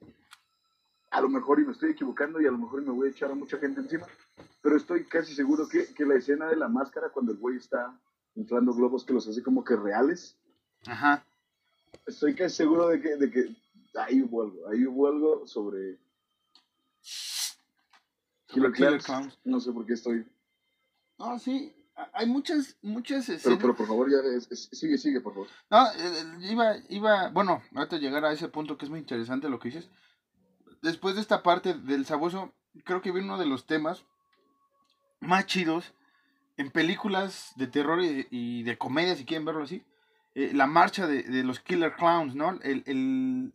a 1.17 1.21
lo 1.21 1.30
mejor 1.30 1.60
y 1.60 1.65
me 1.65 1.71
estoy 1.71 1.91
equivocando 1.91 2.39
y 2.39 2.45
a 2.45 2.51
lo 2.51 2.60
mejor 2.60 2.84
me 2.84 2.91
voy 2.91 3.08
a 3.08 3.12
echar 3.12 3.32
a 3.32 3.36
mucha 3.36 3.58
gente 3.58 3.82
encima, 3.82 4.06
pero 4.62 4.77
estoy 4.77 5.03
casi 5.06 5.34
seguro 5.34 5.67
que, 5.67 5.91
que 5.95 6.06
la 6.06 6.13
escena 6.13 6.45
de 6.45 6.56
la 6.56 6.67
máscara 6.67 7.10
cuando 7.10 7.32
el 7.32 7.39
güey 7.39 7.58
está 7.58 7.99
inflando 8.36 8.71
globos 8.71 9.03
que 9.03 9.13
los 9.13 9.27
hace 9.27 9.41
como 9.41 9.63
que 9.63 9.75
reales. 9.75 10.38
Ajá. 10.86 11.25
Estoy 12.06 12.36
casi 12.36 12.58
seguro 12.58 12.89
de 12.89 13.01
que, 13.01 13.15
de 13.15 13.32
que 13.32 13.56
ahí 13.95 14.21
hubo 14.21 14.43
algo, 14.43 14.67
ahí 14.67 14.86
hubo 14.86 15.08
algo 15.08 15.47
sobre 15.47 15.97
Killer, 18.45 19.01
Clowns. 19.01 19.39
No 19.43 19.60
sé 19.60 19.71
por 19.71 19.88
qué 19.88 19.93
estoy. 19.93 20.23
No, 21.17 21.39
sí, 21.39 21.73
hay 22.13 22.27
muchas, 22.27 22.77
muchas 22.84 23.25
Pero, 23.43 23.58
pero 23.58 23.75
por 23.75 23.88
favor, 23.88 24.12
ya 24.12 24.17
sigue, 24.51 24.99
sigue, 24.99 25.19
por 25.19 25.34
favor. 25.34 25.47
No, 25.71 25.88
eh, 25.88 26.51
iba, 26.51 26.75
iba, 26.89 27.30
bueno, 27.30 27.63
ahorita 27.73 27.97
llegar 27.97 28.23
a 28.23 28.34
ese 28.34 28.49
punto 28.49 28.77
que 28.77 28.86
es 28.86 28.91
muy 28.91 28.99
interesante 28.99 29.49
lo 29.49 29.58
que 29.58 29.69
dices 29.69 29.89
después 30.82 31.16
de 31.16 31.22
esta 31.22 31.44
parte 31.44 31.74
del 31.74 32.06
sabueso, 32.06 32.54
creo 32.84 33.02
que 33.02 33.12
viene 33.12 33.28
uno 33.28 33.38
de 33.38 33.46
los 33.46 33.66
temas 33.66 34.06
más 35.20 35.46
chidos 35.46 35.94
en 36.58 36.72
películas 36.72 37.54
de 37.56 37.68
terror 37.68 38.00
y, 38.02 38.63
de 38.63 38.78
comedia, 38.78 39.16
si 39.16 39.26
quieren 39.26 39.46
verlo 39.46 39.63
así, 39.63 39.84
eh, 40.36 40.52
la 40.54 40.68
marcha 40.68 41.08
de, 41.08 41.44
los 41.44 41.60
Killer 41.60 41.96
Clowns, 41.96 42.36
¿no? 42.36 42.60
El, 42.62 42.84
el 42.86 43.54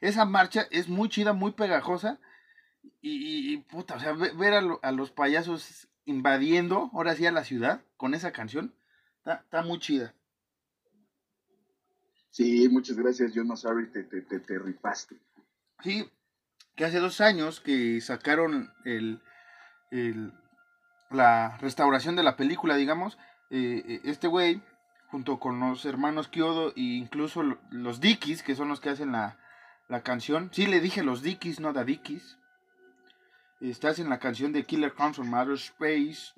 esa 0.00 0.24
marcha 0.24 0.66
es 0.70 0.88
muy 0.88 1.08
chida, 1.08 1.32
muy 1.32 1.52
pegajosa. 1.52 2.18
Y, 3.00 3.56
puta, 3.68 3.96
o 3.96 4.00
sea, 4.00 4.12
ver 4.12 4.54
a, 4.54 4.92
los 4.92 5.10
payasos 5.10 5.88
invadiendo, 6.04 6.90
ahora 6.92 7.14
sí, 7.14 7.26
a 7.26 7.32
la 7.32 7.44
ciudad 7.44 7.82
con 7.96 8.14
esa 8.14 8.32
canción, 8.32 8.74
está, 9.24 9.62
muy 9.62 9.78
chida. 9.78 10.14
Sí, 12.32 12.66
muchas 12.70 12.96
gracias, 12.96 13.32
John 13.34 13.46
Massari, 13.46 13.90
te, 13.90 14.04
te, 14.04 14.22
te, 14.22 14.40
te 14.40 14.58
ripaste. 14.58 15.16
Sí, 15.82 16.10
que 16.74 16.86
hace 16.86 16.98
dos 16.98 17.20
años 17.20 17.60
que 17.60 18.00
sacaron 18.00 18.72
el, 18.86 19.20
la 21.10 21.58
restauración 21.58 22.16
de 22.16 22.22
la 22.22 22.36
película, 22.36 22.76
digamos, 22.76 23.18
eh, 23.50 23.84
eh, 23.86 24.00
este 24.04 24.28
güey, 24.28 24.62
junto 25.08 25.38
con 25.38 25.60
los 25.60 25.84
hermanos 25.84 26.28
Kyodo 26.28 26.70
e 26.70 26.80
incluso 26.80 27.42
los 27.70 28.00
Dickies, 28.00 28.42
que 28.42 28.54
son 28.54 28.68
los 28.68 28.80
que 28.80 28.88
hacen 28.88 29.12
la, 29.12 29.38
canción, 30.02 30.48
sí 30.54 30.66
le 30.66 30.80
dije 30.80 31.02
los 31.02 31.20
Dickies, 31.20 31.60
no 31.60 31.74
da 31.74 31.84
Dickies, 31.84 32.38
estás 33.60 33.98
en 33.98 34.08
la 34.08 34.18
canción 34.18 34.54
de 34.54 34.64
Killer 34.64 34.94
Clowns 34.94 35.16
from 35.16 35.34
Outer 35.34 35.56
Space, 35.56 36.32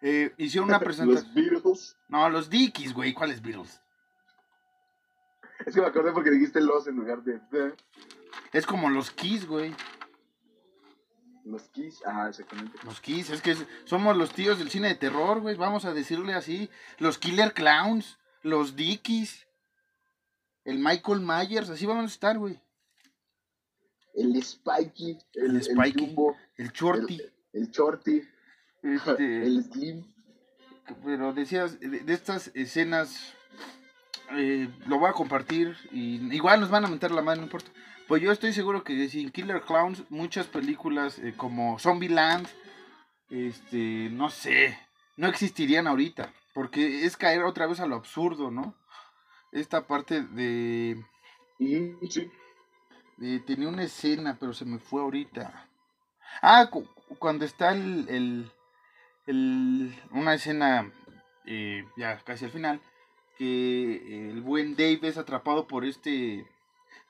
eh, 0.00 0.32
hicieron 0.36 0.68
una 0.68 0.78
presentación... 0.78 1.24
¿Los 1.24 1.34
Beatles? 1.34 1.96
No, 2.06 2.30
los 2.30 2.48
Dickies, 2.48 2.94
güey, 2.94 3.12
¿cuáles 3.12 3.42
Beatles? 3.42 3.82
Es 5.66 5.74
que 5.74 5.80
me 5.80 5.86
acordé 5.86 6.12
porque 6.12 6.30
dijiste 6.30 6.60
los 6.60 6.86
en 6.86 6.96
lugar 6.96 7.22
de... 7.22 7.40
Es 8.52 8.66
como 8.66 8.90
los 8.90 9.10
Kiss, 9.10 9.46
güey. 9.46 9.74
Los 11.44 11.62
Kiss, 11.70 12.02
ah, 12.06 12.26
exactamente. 12.28 12.78
Los 12.84 13.00
Kiss, 13.00 13.30
es 13.30 13.42
que 13.42 13.56
somos 13.84 14.16
los 14.16 14.32
tíos 14.32 14.58
del 14.58 14.70
cine 14.70 14.88
de 14.88 14.94
terror, 14.94 15.40
güey, 15.40 15.56
vamos 15.56 15.84
a 15.84 15.92
decirle 15.92 16.34
así. 16.34 16.70
Los 16.98 17.18
Killer 17.18 17.52
Clowns, 17.52 18.18
los 18.42 18.76
Dickies, 18.76 19.46
el 20.64 20.78
Michael 20.78 21.20
Myers, 21.20 21.70
así 21.70 21.86
vamos 21.86 22.04
a 22.04 22.14
estar, 22.14 22.38
güey. 22.38 22.60
El 24.14 24.42
Spikey, 24.42 25.18
el, 25.34 25.56
el 25.56 25.62
Spikey, 25.62 26.14
el, 26.56 26.70
Shorty. 26.70 27.20
El, 27.52 27.70
Shorty, 27.70 28.22
este, 28.82 29.42
el 29.42 29.64
Slim. 29.64 30.04
Pero 31.04 31.32
decías, 31.32 31.80
de, 31.80 32.12
estas 32.12 32.50
escenas, 32.54 33.34
eh, 34.34 34.68
lo 34.86 34.98
voy 34.98 35.10
a 35.10 35.14
compartir 35.14 35.76
y 35.90 36.34
igual 36.34 36.60
nos 36.60 36.70
van 36.70 36.84
a 36.84 36.88
meter 36.88 37.10
la 37.10 37.22
mano, 37.22 37.40
no 37.40 37.46
importa. 37.46 37.70
Pues 38.08 38.22
yo 38.22 38.32
estoy 38.32 38.52
seguro 38.52 38.84
que 38.84 39.08
sin 39.08 39.30
Killer 39.30 39.62
Clowns, 39.62 40.04
muchas 40.10 40.46
películas 40.46 41.18
eh, 41.18 41.34
como 41.36 41.78
Zombieland, 41.78 42.46
este, 43.30 44.08
no 44.10 44.28
sé, 44.28 44.78
no 45.16 45.28
existirían 45.28 45.86
ahorita. 45.86 46.32
Porque 46.54 47.06
es 47.06 47.16
caer 47.16 47.44
otra 47.44 47.66
vez 47.66 47.80
a 47.80 47.86
lo 47.86 47.96
absurdo, 47.96 48.50
¿no? 48.50 48.74
Esta 49.52 49.86
parte 49.86 50.22
de. 50.22 51.02
Sí. 51.58 51.96
tenía 53.46 53.68
una 53.68 53.84
escena, 53.84 54.36
pero 54.38 54.52
se 54.52 54.64
me 54.64 54.78
fue 54.78 55.00
ahorita. 55.00 55.68
Ah, 56.42 56.68
cuando 57.18 57.44
está 57.44 57.72
el, 57.72 58.50
el, 59.26 59.94
una 60.10 60.34
escena 60.34 60.90
eh, 61.46 61.84
ya 61.96 62.18
casi 62.18 62.44
al 62.44 62.50
final, 62.50 62.80
que 63.38 64.30
el 64.30 64.40
buen 64.40 64.76
Dave 64.76 65.00
es 65.02 65.18
atrapado 65.18 65.66
por 65.66 65.84
este 65.84 66.46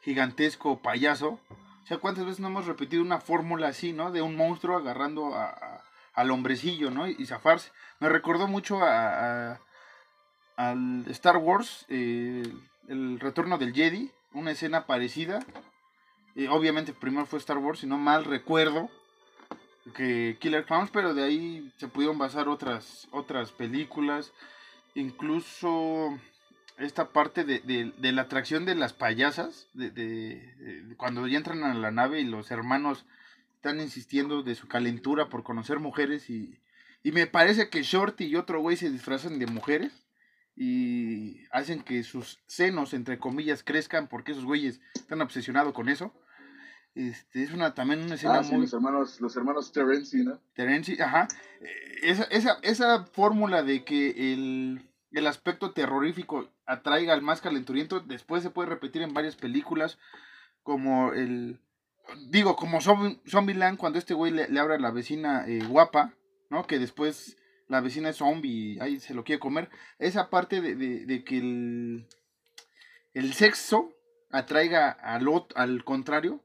gigantesco 0.03 0.81
payaso. 0.81 1.39
O 1.83 1.87
sea, 1.87 1.99
¿cuántas 1.99 2.25
veces 2.25 2.41
no 2.41 2.49
hemos 2.49 2.67
repetido 2.67 3.03
una 3.03 3.21
fórmula 3.21 3.69
así, 3.69 3.93
¿no? 3.93 4.13
De 4.13 4.23
un 4.23 4.37
monstruo 4.37 4.77
agarrando 4.77 5.35
a, 5.35 5.83
al 6.15 6.31
hombrecillo, 6.31 6.91
¿no? 6.91 7.09
Y, 7.09 7.27
zafarse. 7.27 7.71
Me 8.01 8.09
recordó 8.09 8.47
mucho 8.47 8.81
a, 8.83 9.61
al 10.57 11.05
Star 11.09 11.39
Wars, 11.39 11.87
eh, 11.89 12.43
el 12.89 13.21
retorno 13.21 13.59
del 13.59 13.73
Jedi, 13.73 14.11
una 14.33 14.53
escena 14.53 14.87
parecida. 14.87 15.41
Eh, 16.35 16.49
obviamente 16.49 16.93
primero 16.93 17.27
fue 17.27 17.39
Star 17.39 17.59
Wars, 17.59 17.81
si 17.81 17.87
no 17.87 17.99
mal 17.99 18.25
recuerdo, 18.25 18.91
que 19.95 20.37
Killer 20.41 20.65
Clowns, 20.65 20.91
pero 20.91 21.15
de 21.15 21.25
ahí 21.25 21.73
se 21.77 21.89
pudieron 21.89 22.19
basar 22.19 22.49
otras, 22.49 23.09
otras 23.11 23.53
películas. 23.53 24.33
Incluso 24.95 26.19
esta 26.79 27.13
parte 27.13 27.45
de, 27.45 27.93
la 28.01 28.23
atracción 28.23 28.65
de 28.65 28.75
las 28.75 28.93
payasas, 28.93 29.69
de, 29.75 30.95
cuando 30.97 31.27
ya 31.27 31.39
entran 31.39 31.65
a 31.65 31.75
la 31.75 31.91
nave 31.91 32.21
y 32.21 32.25
los 32.25 32.51
hermanos 32.51 33.07
están 33.57 33.81
insistiendo 33.81 34.43
de 34.43 34.55
su 34.55 34.69
calentura 34.69 35.29
por 35.29 35.45
conocer 35.45 35.79
mujeres 35.79 36.29
y, 36.29 36.59
y 37.03 37.13
me 37.13 37.27
parece 37.27 37.69
que 37.69 37.83
Shorty 37.83 38.25
y 38.25 38.37
otro 38.37 38.61
güey 38.61 38.77
se 38.77 38.91
disfrazan 38.91 39.39
de 39.39 39.47
mujeres 39.47 40.07
y 40.57 41.41
hacen 41.51 41.83
que 41.83 42.03
sus 42.03 42.41
senos, 42.47 42.93
entre 42.93 43.19
comillas, 43.19 43.63
crezcan 43.63 44.09
porque 44.09 44.33
esos 44.33 44.45
güeyes 44.45 44.81
están 44.95 45.23
obsesionados 45.23 45.73
con 45.73 45.89
eso. 45.89 46.13
Este, 46.95 47.43
es 47.43 47.53
una 47.53 47.75
también 47.75 48.03
una 48.03 48.17
escena 48.17 48.39
ah, 48.39 48.43
muy... 48.43 48.63
los 48.63 48.73
hermanos, 48.75 49.21
los 49.21 49.37
hermanos 49.37 49.73
Terenzi, 49.73 50.25
¿no? 50.25 50.39
Terenzi, 50.55 51.01
ajá. 51.01 51.27
Esa, 52.03 52.25
esa, 52.25 52.59
esa 52.63 53.05
fórmula 53.05 53.63
de 53.63 53.85
que 53.85 54.33
el 54.33 54.93
el 55.13 55.27
aspecto 55.27 55.73
terrorífico 55.73 56.51
atraiga 56.67 57.13
al 57.13 57.23
más 57.23 57.41
calenturiento, 57.41 58.01
después 58.01 58.43
se 58.43 58.51
puede 58.51 58.71
repetir 58.71 59.03
en 59.03 59.15
varias 59.15 59.37
películas, 59.37 59.99
como 60.63 61.13
el, 61.13 61.61
digo, 62.29 62.57
como 62.57 62.81
Zombieland, 62.81 63.79
cuando 63.79 63.99
este 63.99 64.15
güey 64.15 64.33
le, 64.33 64.59
abre 64.59 64.77
a 64.77 64.81
la 64.81 64.91
vecina 64.91 65.47
eh, 65.47 65.61
guapa, 65.67 66.15
¿no? 66.51 66.67
Que 66.67 66.79
después 66.79 67.37
la 67.69 67.81
vecina 67.81 68.11
es 68.11 68.17
zombie 68.17 68.75
y 68.75 68.81
ahí 68.81 69.01
se 69.01 69.15
lo 69.15 69.25
quiere 69.25 69.41
comer. 69.41 69.71
Esa 69.99 70.31
parte 70.31 70.61
de, 70.61 71.25
que 71.25 71.39
el, 71.39 72.07
el 73.15 73.33
sexo 73.35 73.93
atraiga 74.31 74.91
al, 74.91 75.27
al 75.55 75.85
contrario, 75.85 76.43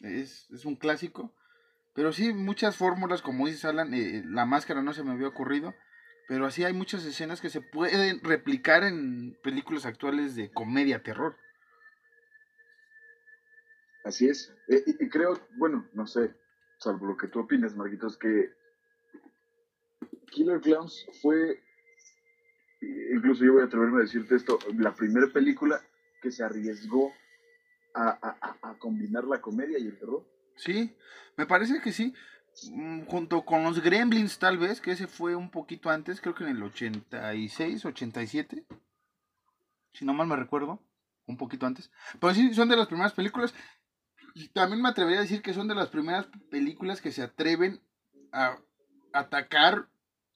es, 0.00 0.48
un 0.64 0.76
clásico. 0.76 1.34
Pero 1.94 2.12
sí, 2.12 2.32
muchas 2.32 2.76
fórmulas, 2.76 3.22
como 3.22 3.46
dice 3.46 3.66
Alan, 3.66 3.92
eh, 3.92 4.22
la 4.24 4.46
máscara 4.46 4.82
no 4.82 4.92
se 4.92 5.02
me 5.02 5.12
había 5.12 5.28
ocurrido. 5.28 5.74
Pero 6.28 6.46
así 6.46 6.62
hay 6.64 6.74
muchas 6.74 7.04
escenas 7.04 7.40
que 7.40 7.48
se 7.48 7.62
pueden 7.62 8.20
replicar 8.22 8.84
en 8.84 9.36
películas 9.42 9.86
actuales 9.86 10.36
de 10.36 10.50
comedia 10.50 11.02
terror. 11.02 11.36
Así 14.04 14.28
es. 14.28 14.54
Eh, 14.68 14.84
y, 14.86 15.08
creo, 15.08 15.40
bueno, 15.56 15.88
no 15.94 16.06
sé, 16.06 16.34
salvo 16.78 17.06
lo 17.06 17.16
que 17.16 17.28
tú 17.28 17.40
opinas, 17.40 17.74
Marquitos, 17.74 18.16
que 18.18 18.52
Killer 20.30 20.60
Clowns 20.60 21.06
fue, 21.22 21.62
incluso 22.80 23.44
yo 23.44 23.54
voy 23.54 23.62
a 23.62 23.66
atreverme 23.66 23.98
a 23.98 24.02
decirte 24.02 24.36
esto, 24.36 24.58
la 24.76 24.94
primera 24.94 25.26
película 25.28 25.80
que 26.20 26.30
se 26.30 26.44
arriesgó 26.44 27.12
a 27.98 28.76
combinar 28.78 29.24
la 29.24 29.40
comedia 29.40 29.78
y 29.78 29.86
el 29.86 29.98
terror. 29.98 30.26
Sí, 30.56 30.96
me 31.36 31.46
parece 31.46 31.80
que 31.80 31.92
sí. 31.92 32.14
Mm, 32.72 33.02
junto 33.04 33.44
con 33.44 33.62
los 33.62 33.80
Gremlins 33.80 34.38
tal 34.38 34.58
vez, 34.58 34.80
que 34.80 34.90
ese 34.90 35.06
fue 35.06 35.36
un 35.36 35.50
poquito 35.50 35.90
antes, 35.90 36.20
creo 36.20 36.34
que 36.34 36.44
en 36.44 36.50
el 36.50 36.62
86, 36.62 37.84
87, 37.84 38.66
si 39.92 40.04
no 40.04 40.12
mal 40.12 40.26
me 40.26 40.36
recuerdo, 40.36 40.82
un 41.26 41.36
poquito 41.36 41.66
antes. 41.66 41.90
Pero 42.20 42.34
sí, 42.34 42.52
son 42.54 42.68
de 42.68 42.76
las 42.76 42.88
primeras 42.88 43.12
películas. 43.12 43.54
Y 44.34 44.48
también 44.48 44.82
me 44.82 44.88
atrevería 44.88 45.20
a 45.20 45.22
decir 45.22 45.42
que 45.42 45.54
son 45.54 45.68
de 45.68 45.74
las 45.74 45.88
primeras 45.88 46.26
películas 46.50 47.00
que 47.00 47.12
se 47.12 47.22
atreven 47.22 47.80
a 48.32 48.58
atacar 49.12 49.88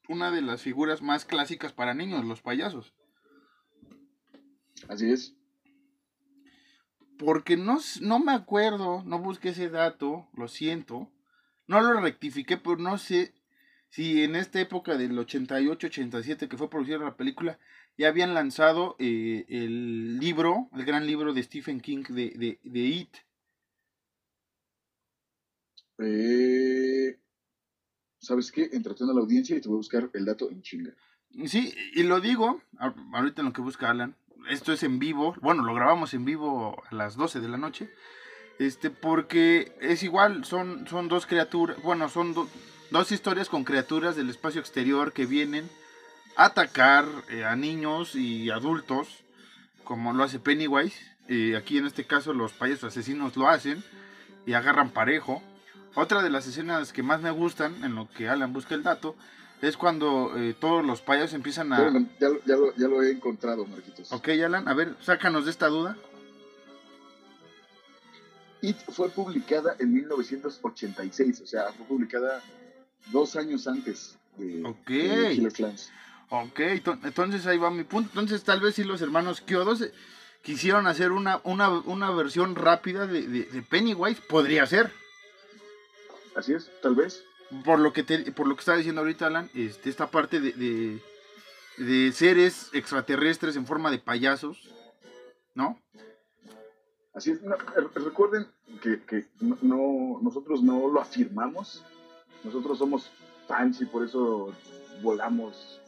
una 0.09 0.31
de 0.31 0.43
las 0.43 0.63
figuras 0.63 1.03
más 1.03 1.25
clásicas 1.25 1.73
para 1.73 1.95
niños, 1.95 2.25
los 2.25 2.43
payasos. 2.43 2.95
Así 4.89 5.11
es. 5.11 5.37
Porque 7.25 7.57
no, 7.57 7.79
no 8.01 8.19
me 8.19 8.33
acuerdo, 8.33 9.03
no 9.05 9.19
busqué 9.19 9.51
ese 9.51 9.69
dato, 9.69 10.29
lo 10.35 10.49
siento 10.49 11.11
no 11.73 11.81
lo 11.81 12.01
rectifiqué, 12.01 12.57
pero 12.57 12.77
no 12.77 12.99
sé 12.99 13.33
si 13.89 14.23
en 14.23 14.37
esta 14.37 14.61
época 14.61 14.97
del 14.97 15.17
88-87 15.19 16.49
que 16.49 16.57
fue 16.57 16.71
producida 16.71 16.99
la 16.99 17.17
película, 17.17 17.59
ya 17.99 18.09
habían 18.09 18.35
lanzado 18.35 18.97
eh, 18.99 19.45
el 19.49 20.19
libro, 20.19 20.69
el 20.75 20.85
gran 20.85 21.07
libro 21.07 21.33
de 21.33 21.43
Stephen 21.43 21.81
King 21.81 22.05
de, 22.09 22.59
de, 22.63 22.81
It. 22.81 23.17
Eh, 25.99 27.19
¿Sabes 28.19 28.51
qué? 28.51 28.71
Entreteniendo 28.73 29.13
a 29.13 29.15
la 29.15 29.21
audiencia 29.21 29.57
y 29.57 29.61
te 29.61 29.69
voy 29.69 29.77
a 29.77 29.79
buscar 29.79 30.11
el 30.15 30.25
dato 30.25 30.51
en 30.51 30.63
chinga. 30.63 30.95
Sí, 31.47 31.75
y 31.95 32.03
lo 32.03 32.21
digo, 32.21 32.61
ahorita 33.13 33.41
en 33.41 33.47
lo 33.47 33.53
que 33.53 33.63
busca 33.63 33.91
Alan, 33.91 34.17
esto 34.49 34.73
es 34.73 34.83
en 34.83 34.99
vivo, 34.99 35.35
bueno, 35.41 35.63
lo 35.63 35.75
grabamos 35.75 36.15
en 36.15 36.25
vivo 36.25 36.83
a 36.91 36.95
las 36.95 37.17
12 37.17 37.41
de 37.41 37.49
la 37.49 37.57
noche. 37.57 37.91
Este, 38.59 38.91
porque 38.91 39.77
es 39.81 40.03
igual, 40.03 40.45
son, 40.45 40.87
son 40.87 41.09
dos 41.09 41.27
criaturas, 41.27 41.83
bueno, 41.83 42.09
son 42.09 42.35
dos 42.91 43.13
historias 43.13 43.49
con 43.49 43.65
criaturas 43.65 44.15
del 44.15 44.31
espacio 44.31 44.61
exterior 44.61 45.13
que 45.13 45.27
vienen 45.27 45.69
a 46.37 46.47
atacar 46.47 47.07
eh, 47.31 47.45
a 47.45 47.57
niños 47.57 48.15
y 48.15 48.51
adultos, 48.51 49.25
como 49.85 50.13
lo 50.13 50.25
hace 50.25 50.39
Pennywise. 50.39 50.97
Eh, 51.29 51.57
aquí 51.57 51.79
en 51.79 51.87
este 51.87 52.05
caso 52.05 52.33
los 52.35 52.53
payasos 52.53 52.85
asesinos 52.85 53.37
lo 53.37 53.49
hacen 53.49 53.83
y 54.47 54.53
agarran 54.53 54.91
parejo. 54.91 55.43
Otra 55.95 56.23
de 56.23 56.31
las 56.31 56.47
escenas 56.47 56.93
que 56.93 57.03
más 57.03 57.21
me 57.21 57.31
gustan, 57.31 57.85
en 57.85 57.95
lo 57.95 58.09
que 58.09 58.29
Alan 58.29 58.53
busca 58.53 58.75
el 58.75 58.83
dato, 58.83 59.17
es 59.63 59.77
cuando 59.77 60.33
eh, 60.37 60.55
todos 60.59 60.85
los 60.85 61.01
payasos 61.01 61.33
empiezan 61.35 61.73
a... 61.73 61.79
Ya, 62.21 62.29
lo- 62.29 62.45
ya 62.45 62.57
lo, 62.57 62.77
ya 62.77 62.89
lo 62.89 63.03
he 63.03 63.11
encontrado, 63.13 63.65
Marquitos. 63.65 64.13
Ok, 64.13 64.29
Alan, 64.31 64.69
a 64.69 64.75
ver, 64.75 64.95
sácanos 65.01 65.45
de 65.47 65.53
esta 65.53 65.69
duda. 65.69 65.97
It 68.61 68.77
fue 68.91 69.09
publicada 69.09 69.75
en 69.79 69.93
1986, 69.93 71.41
o 71.43 71.47
sea, 71.47 71.73
fue 71.73 71.87
publicada 71.87 72.43
dos 73.11 73.35
años 73.37 73.67
antes 73.67 74.19
de, 74.37 74.63
Ok. 74.65 74.87
de 74.89 75.31
Killer 75.35 75.53
Clans. 75.53 75.91
Ok, 76.31 76.61
to- 76.85 76.99
entonces 77.03 77.47
ahí 77.47 77.59
va 77.59 77.71
mi 77.71 77.85
punto. 77.85 78.11
Entonces 78.13 78.43
tal 78.45 78.61
vez 78.61 78.75
si 78.77 78.85
los 78.85 79.01
hermanos 79.03 79.41
Kyodo 79.43 79.77
se- 79.77 79.93
quisieron 80.43 80.87
hacer 80.87 81.13
una, 81.13 81.41
una, 81.45 81.69
una 81.71 82.11
versión 82.11 82.55
rápida 82.55 83.07
de, 83.07 83.23
de- 83.29 83.45
de 83.45 83.63
Pennywise, 83.63 84.21
podría 84.29 84.65
ser. 84.67 84.93
Así 86.35 86.53
es, 86.55 86.71
tal 86.83 86.95
vez. 86.95 87.23
Por 87.65 87.79
lo 87.81 87.93
que 87.93 88.03
te, 88.03 88.33
por 88.33 88.47
lo 88.47 88.55
que 88.55 88.61
estaba 88.61 88.79
diciendo 88.79 89.01
ahorita 89.03 89.27
Alan, 89.27 89.51
este, 89.55 89.91
esta 89.91 90.07
parte 90.11 90.41
de, 90.41 90.53
de, 90.53 91.03
de 91.79 92.13
seres 92.13 92.71
extraterrestres 92.73 93.57
en 93.57 93.67
forma 93.67 93.91
de 93.91 93.99
payasos, 93.99 94.71
¿no? 95.55 95.79
Así 97.15 97.33
es. 97.33 97.43
No, 97.43 97.57
re- 97.57 97.89
recuerden 97.95 98.47
que, 98.83 99.03
que 99.03 99.27
no, 99.41 99.59
no- 99.61 100.21
nosotros 100.23 100.63
no 100.63 100.89
lo 100.89 101.01
afirmamos. 101.01 101.85
Nosotros 102.45 102.79
somos 102.79 103.11
fans 103.47 103.81
y 103.81 103.85
por 103.87 104.05
eso 104.05 104.55
volamos 105.03 105.81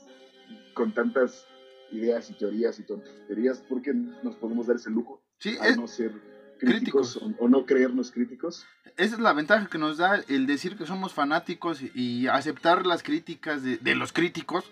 con 0.74 0.92
tantas 0.92 1.46
ideas 1.92 2.28
y 2.30 2.34
teorías 2.34 2.78
y 2.78 2.82
tonterías, 2.82 3.62
porque 3.68 3.92
nos 3.94 4.34
podemos 4.36 4.66
dar 4.66 4.76
ese 4.76 4.90
lujo 4.90 5.22
Sí, 5.38 5.56
a 5.60 5.68
es- 5.68 5.76
no 5.76 5.86
ser 5.88 6.12
críticos. 6.58 7.14
críticos, 7.14 7.36
O, 7.40 7.44
o 7.44 7.48
no 7.48 7.64
creernos 7.66 8.10
críticos. 8.10 8.66
esa 8.96 9.14
es 9.14 9.20
la 9.20 9.32
ventaja 9.32 9.66
que 9.66 9.78
nos 9.78 9.96
da 9.98 10.22
el 10.28 10.46
decir 10.46 10.76
que 10.76 10.86
somos 10.86 11.12
fanáticos 11.12 11.80
y, 11.82 12.26
aceptar 12.28 12.86
las 12.86 13.02
críticas 13.02 13.62
de, 13.62 13.76
de 13.78 13.94
los 13.94 14.12
críticos, 14.12 14.64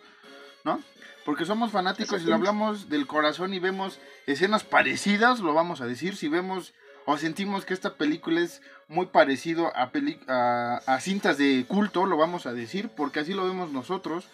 ¿no? 0.64 0.80
Porque 1.24 1.44
somos 1.44 1.70
fanáticos 1.70 2.20
y 2.22 2.26
lo 2.26 2.34
Exactamente. 2.34 2.48
hablamos 2.48 2.88
del 2.88 3.06
corazón 3.06 3.54
y 3.54 3.60
vemos 3.60 3.98
escenas 4.26 4.64
parecidas, 4.64 5.40
lo 5.40 5.54
vamos 5.54 5.80
a 5.80 5.86
decir, 5.86 6.16
si 6.16 6.28
vemos 6.28 6.72
o 7.04 7.16
sentimos 7.16 7.64
que 7.64 7.74
esta 7.74 7.94
película 7.94 8.40
es 8.40 8.60
muy 8.88 9.06
parecido 9.06 9.76
a, 9.76 9.90
peli- 9.90 10.20
a, 10.28 10.80
a 10.86 11.00
cintas 11.00 11.38
de 11.38 11.64
culto, 11.68 12.06
lo 12.06 12.16
vamos 12.16 12.46
a 12.46 12.52
decir, 12.52 12.88
porque 12.96 13.20
así 13.20 13.34
lo 13.34 13.44
vemos 13.44 13.72
nosotros, 13.72 14.26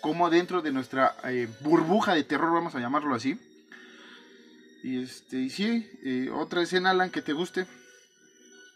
como 0.00 0.28
dentro 0.30 0.62
de 0.62 0.72
nuestra 0.72 1.14
eh, 1.24 1.48
burbuja 1.60 2.14
de 2.14 2.22
terror, 2.24 2.52
vamos 2.52 2.74
a 2.74 2.80
llamarlo 2.80 3.14
así. 3.14 3.38
Y 4.86 5.02
este, 5.02 5.38
y 5.40 5.50
sí, 5.50 5.90
eh, 6.04 6.30
otra 6.32 6.62
escena, 6.62 6.90
Alan, 6.90 7.10
que 7.10 7.20
te 7.20 7.32
guste. 7.32 7.66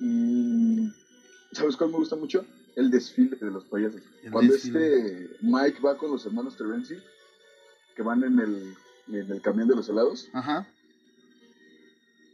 Mm, 0.00 0.88
¿Sabes 1.52 1.76
cuál 1.76 1.90
me 1.90 1.98
gusta 1.98 2.16
mucho? 2.16 2.44
El 2.74 2.90
desfile 2.90 3.36
de 3.36 3.48
los 3.52 3.64
payasos. 3.66 4.02
El 4.24 4.32
Cuando 4.32 4.52
desfile. 4.52 4.96
este 4.96 5.36
Mike 5.40 5.80
va 5.80 5.96
con 5.96 6.10
los 6.10 6.26
hermanos 6.26 6.56
Terenzi, 6.56 6.96
que 7.94 8.02
van 8.02 8.24
en 8.24 8.40
el, 8.40 8.74
en 9.06 9.30
el 9.30 9.40
camión 9.40 9.68
de 9.68 9.76
los 9.76 9.88
helados, 9.88 10.28
Ajá. 10.32 10.66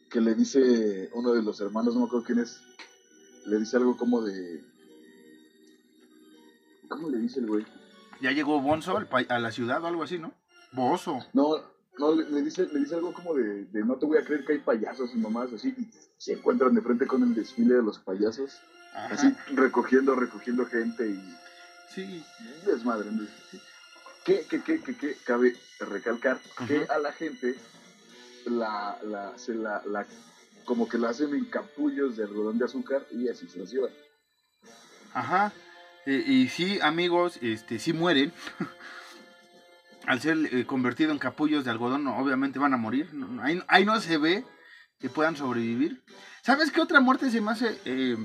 que 0.08 0.22
le 0.22 0.34
dice 0.34 1.10
uno 1.12 1.34
de 1.34 1.42
los 1.42 1.60
hermanos, 1.60 1.92
no 1.92 2.00
me 2.00 2.06
acuerdo 2.06 2.24
quién 2.24 2.38
es, 2.38 2.58
le 3.44 3.58
dice 3.58 3.76
algo 3.76 3.98
como 3.98 4.22
de... 4.22 4.64
¿Cómo 6.88 7.10
le 7.10 7.18
dice 7.18 7.40
el 7.40 7.46
güey? 7.46 7.66
Ya 8.22 8.32
llegó 8.32 8.58
Bonzo 8.62 8.96
a 8.96 9.38
la 9.38 9.52
ciudad 9.52 9.84
o 9.84 9.86
algo 9.86 10.02
así, 10.02 10.18
¿no? 10.18 10.32
Bozo. 10.72 11.18
No, 11.34 11.75
no, 11.98 12.14
le, 12.14 12.28
le 12.30 12.42
dice, 12.42 12.66
le 12.72 12.80
dice 12.80 12.94
algo 12.94 13.12
como 13.12 13.34
de, 13.34 13.64
de 13.66 13.84
no 13.84 13.96
te 13.96 14.06
voy 14.06 14.18
a 14.18 14.24
creer 14.24 14.44
que 14.44 14.52
hay 14.54 14.58
payasos 14.58 15.10
y 15.14 15.18
mamás 15.18 15.52
así, 15.52 15.68
y 15.76 15.88
se 16.18 16.32
encuentran 16.34 16.74
de 16.74 16.82
frente 16.82 17.06
con 17.06 17.22
el 17.22 17.34
desfile 17.34 17.74
de 17.74 17.82
los 17.82 17.98
payasos, 17.98 18.58
Ajá. 18.94 19.14
así 19.14 19.34
recogiendo, 19.54 20.14
recogiendo 20.14 20.66
gente 20.66 21.08
y 21.08 21.34
Sí. 21.94 22.22
desmadre. 22.66 23.10
¿no? 23.10 23.26
Que, 24.24 24.42
que, 24.44 24.60
que, 24.60 25.16
cabe 25.24 25.56
recalcar 25.80 26.38
que 26.66 26.84
a 26.90 26.98
la 26.98 27.12
gente 27.12 27.54
la, 28.44 28.98
la, 29.04 29.38
se 29.38 29.54
la, 29.54 29.82
la, 29.86 30.04
como 30.64 30.88
que 30.88 30.98
la 30.98 31.10
hacen 31.10 31.32
en 31.34 31.44
capullos 31.44 32.16
de 32.16 32.24
algodón 32.24 32.58
de 32.58 32.64
azúcar 32.64 33.06
y 33.12 33.28
así 33.28 33.46
se 33.48 33.58
los 33.60 33.70
llevan. 33.70 33.90
Ajá. 35.14 35.52
Eh, 36.06 36.22
y 36.26 36.48
sí, 36.48 36.78
amigos, 36.82 37.38
este, 37.40 37.78
sí 37.78 37.92
mueren. 37.92 38.32
Al 40.06 40.20
ser 40.20 40.38
eh, 40.52 40.64
convertido 40.66 41.10
en 41.10 41.18
capullos 41.18 41.64
de 41.64 41.70
algodón, 41.70 42.06
obviamente 42.06 42.58
van 42.58 42.74
a 42.74 42.76
morir. 42.76 43.10
Ahí, 43.42 43.62
ahí 43.66 43.84
no 43.84 44.00
se 44.00 44.18
ve 44.18 44.44
que 45.00 45.08
puedan 45.08 45.36
sobrevivir. 45.36 46.02
¿Sabes 46.42 46.70
qué 46.70 46.80
otra 46.80 47.00
muerte 47.00 47.30
se 47.30 47.40
me 47.40 47.50
hace 47.50 47.76
eh, 47.84 48.16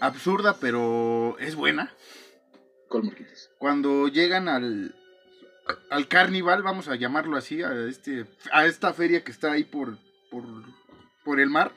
absurda, 0.00 0.56
pero 0.58 1.36
es 1.38 1.54
buena? 1.54 1.92
Cuando 3.58 4.08
llegan 4.08 4.48
al, 4.48 4.94
al 5.90 6.08
carnival, 6.08 6.62
vamos 6.62 6.88
a 6.88 6.96
llamarlo 6.96 7.36
así, 7.36 7.62
a, 7.62 7.72
este, 7.86 8.26
a 8.52 8.64
esta 8.64 8.94
feria 8.94 9.24
que 9.24 9.32
está 9.32 9.52
ahí 9.52 9.64
por, 9.64 9.98
por, 10.30 10.44
por 11.22 11.38
el 11.38 11.50
mar. 11.50 11.72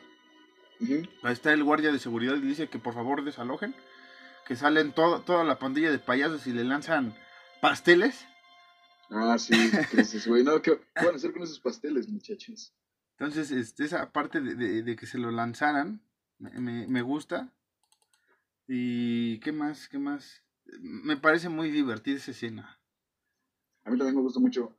Ahí 0.81 1.33
está 1.33 1.51
el 1.51 1.65
guardia 1.65 1.91
de 1.91 1.99
seguridad 1.99 2.35
y 2.35 2.41
dice 2.41 2.69
que 2.69 2.79
por 2.79 2.93
favor 2.93 3.25
desalojen. 3.25 3.75
Que 4.47 4.55
salen 4.55 4.93
toda 4.93 5.43
la 5.43 5.59
pandilla 5.59 5.91
de 5.91 5.99
payasos 5.99 6.47
y 6.47 6.53
le 6.53 6.63
lanzan 6.63 7.13
pasteles. 7.61 8.25
Ah, 9.09 9.37
sí, 9.39 9.53
dices, 9.93 10.27
güey, 10.27 10.43
no, 10.43 10.61
¿qué 10.61 10.79
van 10.95 11.13
a 11.13 11.15
hacer 11.15 11.33
con 11.33 11.41
esos 11.43 11.59
pasteles, 11.59 12.07
muchachos? 12.07 12.73
Entonces, 13.17 13.51
este, 13.51 13.85
esa 13.85 14.11
parte 14.11 14.39
de, 14.39 14.55
de- 14.55 14.83
de 14.83 14.95
que 14.95 15.05
se 15.05 15.17
lo 15.17 15.31
lanzaran 15.31 16.01
me, 16.37 17.01
gusta. 17.01 17.53
Y 18.67 19.39
qué 19.39 19.51
más, 19.51 19.89
qué 19.89 19.97
más. 19.97 20.43
Me 20.79 21.17
parece 21.17 21.49
muy 21.49 21.71
divertida 21.71 22.17
esa 22.17 22.31
escena. 22.31 22.79
A 23.83 23.89
mí 23.89 23.97
también 23.97 24.15
me 24.15 24.21
gusta 24.21 24.39
mucho. 24.39 24.75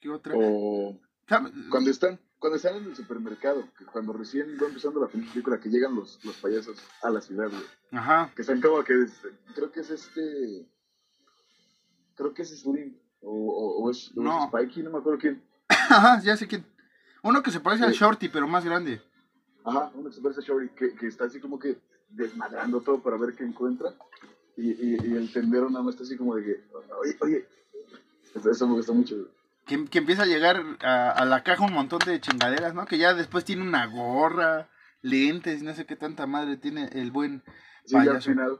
¿Qué 0.00 0.10
otra? 0.10 0.34
O 0.36 1.00
cuando 1.70 1.90
están, 1.90 2.20
cuando 2.38 2.56
están 2.56 2.76
en 2.76 2.84
el 2.84 2.94
supermercado, 2.94 3.68
que 3.76 3.86
cuando 3.86 4.12
recién 4.12 4.56
va 4.62 4.68
empezando 4.68 5.00
la 5.00 5.08
película, 5.08 5.58
que 5.58 5.70
llegan 5.70 5.94
los, 5.94 6.24
los 6.24 6.36
payasos 6.36 6.78
a 7.02 7.10
la 7.10 7.20
ciudad, 7.20 7.48
güey. 7.48 7.64
Ajá. 7.90 8.30
Que 8.36 8.42
están 8.42 8.60
como 8.60 8.84
que, 8.84 8.94
creo 9.54 9.72
que 9.72 9.80
es 9.80 9.90
este, 9.90 10.68
creo 12.16 12.34
que 12.34 12.42
es 12.42 12.60
Slim, 12.60 12.96
o, 13.22 13.30
o, 13.30 13.84
o 13.84 13.90
es, 13.90 14.12
No. 14.16 14.48
Spikey, 14.48 14.82
no 14.82 14.90
me 14.90 14.98
acuerdo 14.98 15.18
quién. 15.20 15.42
Ajá, 15.68 16.20
ya 16.22 16.36
sé 16.36 16.46
quién. 16.48 16.64
Uno 17.22 17.42
que 17.42 17.50
se 17.50 17.60
parece 17.60 17.84
al. 17.84 17.92
Shorty, 17.92 18.28
pero 18.28 18.48
más 18.48 18.64
grande. 18.64 19.00
Ajá, 19.64 19.90
uno 19.94 20.08
que 20.08 20.14
se 20.16 20.22
parece 20.22 20.40
a 20.40 20.44
Shory, 20.44 20.68
que, 20.70 20.94
que 20.94 21.06
está 21.06 21.24
así 21.24 21.40
como 21.40 21.58
que 21.58 21.78
desmadrando 22.08 22.80
todo 22.80 23.00
para 23.00 23.16
ver 23.16 23.34
qué 23.34 23.44
encuentra. 23.44 23.94
Y, 24.56 24.70
y, 24.70 24.96
y 25.04 25.16
el 25.16 25.32
tendero 25.32 25.68
nada 25.68 25.84
más 25.84 25.94
está 25.94 26.04
así 26.04 26.16
como 26.16 26.34
de 26.36 26.44
que, 26.44 26.64
oye, 27.00 27.16
oye, 27.20 27.48
eso, 28.50 28.66
me 28.66 28.74
gusta 28.74 28.92
mucho. 28.92 29.16
Que, 29.66 29.84
que 29.86 29.98
empieza 29.98 30.22
a 30.22 30.26
llegar 30.26 30.62
a, 30.80 31.10
a 31.10 31.24
la 31.24 31.42
caja 31.42 31.64
un 31.64 31.72
montón 31.72 31.98
de 32.06 32.20
chingaderas, 32.20 32.74
¿no? 32.74 32.86
Que 32.86 32.98
ya 32.98 33.12
después 33.12 33.44
tiene 33.44 33.62
una 33.62 33.86
gorra, 33.86 34.70
lentes, 35.02 35.62
no 35.62 35.74
sé 35.74 35.84
qué 35.84 35.96
tanta 35.96 36.26
madre 36.26 36.56
tiene 36.56 36.88
el 36.92 37.10
buen 37.10 37.42
Sí, 37.84 37.96
ya 38.04 38.12
al 38.12 38.22
final, 38.22 38.58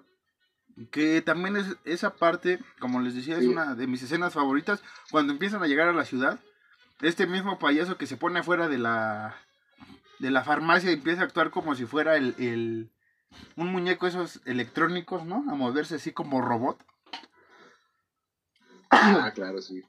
Que 0.91 1.23
también 1.23 1.57
es 1.57 1.77
esa 1.85 2.17
parte, 2.17 2.59
como 2.79 3.01
les 3.01 3.15
decía, 3.15 3.39
es 3.39 3.47
una 3.47 3.75
de 3.75 3.87
mis 3.87 4.03
escenas 4.03 4.35
favoritas. 4.35 4.83
Cuando 5.11 5.33
empiezan 5.33 5.63
a 5.63 5.67
llegar 5.67 5.89
a 5.89 5.93
la 5.95 6.05
ciudad, 6.05 6.39
este 7.01 7.27
mismo 7.27 7.59
payaso 7.59 7.97
que 7.97 8.07
se 8.07 8.17
pone 8.19 8.41
afuera 8.41 8.69
de 8.69 8.79
la 8.79 9.37
de 10.19 10.31
la 10.31 10.45
farmacia 10.45 10.91
y 10.91 10.95
empieza 10.95 11.23
a 11.23 11.25
actuar 11.25 11.51
como 11.51 11.75
si 11.75 11.85
fuera 11.87 12.17
el, 12.17 12.35
el- 12.39 12.91
un 13.57 13.71
muñeco 13.73 14.07
esos 14.07 14.41
electrónicos, 14.47 15.27
¿no? 15.27 15.45
A 15.51 15.55
moverse 15.55 15.97
así 15.97 16.13
como 16.13 16.41
robot. 16.41 16.83
ah, 18.91 19.31
claro, 19.35 19.61
sí. 19.61 19.83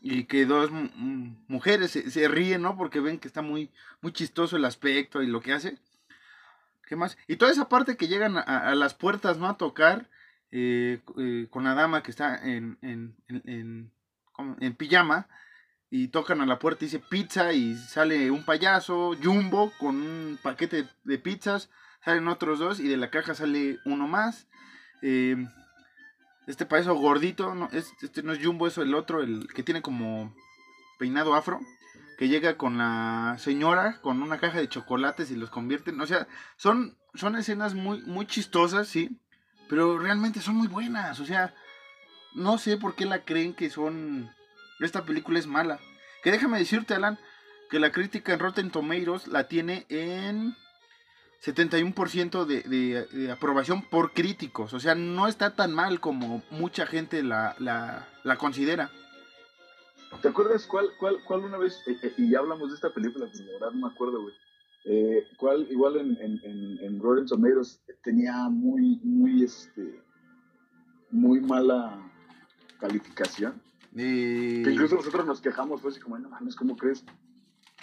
Y 0.00 0.24
que 0.24 0.46
dos 0.46 0.70
mm, 0.70 1.30
mujeres 1.48 1.90
se, 1.90 2.10
se 2.10 2.28
ríen, 2.28 2.62
¿no? 2.62 2.76
Porque 2.76 3.00
ven 3.00 3.18
que 3.18 3.28
está 3.28 3.42
muy, 3.42 3.70
muy 4.00 4.12
chistoso 4.12 4.56
el 4.56 4.64
aspecto 4.64 5.22
y 5.22 5.26
lo 5.26 5.40
que 5.40 5.52
hace. 5.52 5.78
¿Qué 6.88 6.96
más? 6.96 7.18
Y 7.26 7.36
toda 7.36 7.52
esa 7.52 7.68
parte 7.68 7.96
que 7.98 8.08
llegan 8.08 8.38
a, 8.38 8.40
a 8.40 8.74
las 8.74 8.94
puertas, 8.94 9.36
¿no? 9.38 9.46
A 9.46 9.58
tocar 9.58 10.08
eh, 10.50 11.00
eh, 11.18 11.46
con 11.50 11.64
la 11.64 11.74
dama 11.74 12.02
que 12.02 12.10
está 12.10 12.36
en, 12.42 12.78
en, 12.80 13.14
en, 13.28 13.92
en- 14.60 14.74
pijama. 14.76 15.28
Y 15.90 16.08
tocan 16.08 16.40
a 16.40 16.46
la 16.46 16.58
puerta 16.58 16.84
y 16.84 16.88
dice 16.88 16.98
pizza 16.98 17.52
y 17.54 17.74
sale 17.76 18.30
un 18.30 18.44
payaso, 18.44 19.14
Jumbo, 19.22 19.72
con 19.78 19.96
un 19.96 20.38
paquete 20.42 20.86
de 21.04 21.18
pizzas. 21.18 21.70
Salen 22.04 22.28
otros 22.28 22.58
dos 22.58 22.78
y 22.80 22.88
de 22.88 22.96
la 22.98 23.10
caja 23.10 23.34
sale 23.34 23.78
uno 23.84 24.06
más. 24.06 24.46
Eh, 25.02 25.36
este 26.46 26.64
payaso 26.66 26.94
gordito, 26.94 27.54
no, 27.54 27.68
es- 27.72 27.92
este 28.02 28.22
no 28.22 28.32
es 28.32 28.44
Jumbo, 28.44 28.66
es 28.66 28.78
el 28.78 28.94
otro, 28.94 29.22
el 29.22 29.48
que 29.54 29.62
tiene 29.62 29.82
como 29.82 30.34
peinado 30.98 31.34
afro, 31.34 31.60
que 32.18 32.28
llega 32.28 32.56
con 32.56 32.76
la 32.76 33.36
señora 33.38 34.00
con 34.02 34.20
una 34.22 34.38
caja 34.38 34.58
de 34.58 34.68
chocolates 34.68 35.30
y 35.30 35.36
los 35.36 35.50
convierten, 35.50 36.00
o 36.00 36.06
sea, 36.06 36.26
son, 36.56 36.98
son 37.14 37.36
escenas 37.36 37.74
muy, 37.74 38.02
muy 38.02 38.26
chistosas, 38.26 38.88
sí, 38.88 39.20
pero 39.68 39.98
realmente 39.98 40.40
son 40.40 40.56
muy 40.56 40.66
buenas, 40.66 41.20
o 41.20 41.24
sea, 41.24 41.54
no 42.34 42.58
sé 42.58 42.76
por 42.76 42.96
qué 42.96 43.06
la 43.06 43.24
creen 43.24 43.54
que 43.54 43.70
son, 43.70 44.30
esta 44.80 45.04
película 45.04 45.38
es 45.38 45.46
mala. 45.46 45.78
Que 46.22 46.32
déjame 46.32 46.58
decirte, 46.58 46.94
Alan, 46.94 47.18
que 47.70 47.78
la 47.78 47.92
crítica 47.92 48.32
en 48.32 48.40
Rotten 48.40 48.70
Tomatoes 48.70 49.28
la 49.28 49.46
tiene 49.46 49.86
en 49.88 50.56
71% 51.44 52.44
de, 52.44 52.62
de, 52.62 53.06
de 53.06 53.30
aprobación 53.30 53.82
por 53.82 54.12
críticos. 54.12 54.74
O 54.74 54.80
sea, 54.80 54.96
no 54.96 55.28
está 55.28 55.54
tan 55.54 55.72
mal 55.72 56.00
como 56.00 56.42
mucha 56.50 56.86
gente 56.86 57.22
la, 57.22 57.54
la, 57.58 58.08
la 58.24 58.36
considera. 58.36 58.90
¿Te 60.22 60.28
acuerdas 60.28 60.66
cuál, 60.66 60.88
cuál, 60.98 61.22
cuál 61.24 61.44
una 61.44 61.58
vez, 61.58 61.82
eh, 61.86 61.96
eh, 62.02 62.14
y 62.16 62.30
ya 62.30 62.38
hablamos 62.38 62.70
de 62.70 62.74
esta 62.74 62.92
película, 62.92 63.26
pero 63.30 63.44
la 63.44 63.52
verdad 63.52 63.70
no 63.72 63.86
me 63.86 63.92
acuerdo, 63.92 64.22
güey. 64.22 64.34
Eh, 64.84 65.24
cuál, 65.36 65.66
igual 65.70 65.96
en, 65.96 66.16
en, 66.20 66.40
en, 66.44 66.78
en 66.80 67.00
Rotten 67.00 67.26
Tomatoes 67.26 67.82
tenía 68.02 68.48
muy, 68.48 69.00
muy, 69.04 69.44
este, 69.44 70.02
muy 71.10 71.40
mala 71.40 72.10
calificación. 72.80 73.60
Que 73.94 74.70
incluso 74.70 74.96
nosotros 74.96 75.26
nos 75.26 75.40
quejamos, 75.40 75.80
fue 75.80 75.90
así 75.90 76.00
como, 76.00 76.18
no 76.18 76.28
mames, 76.28 76.56
¿cómo 76.56 76.76
crees? 76.76 77.04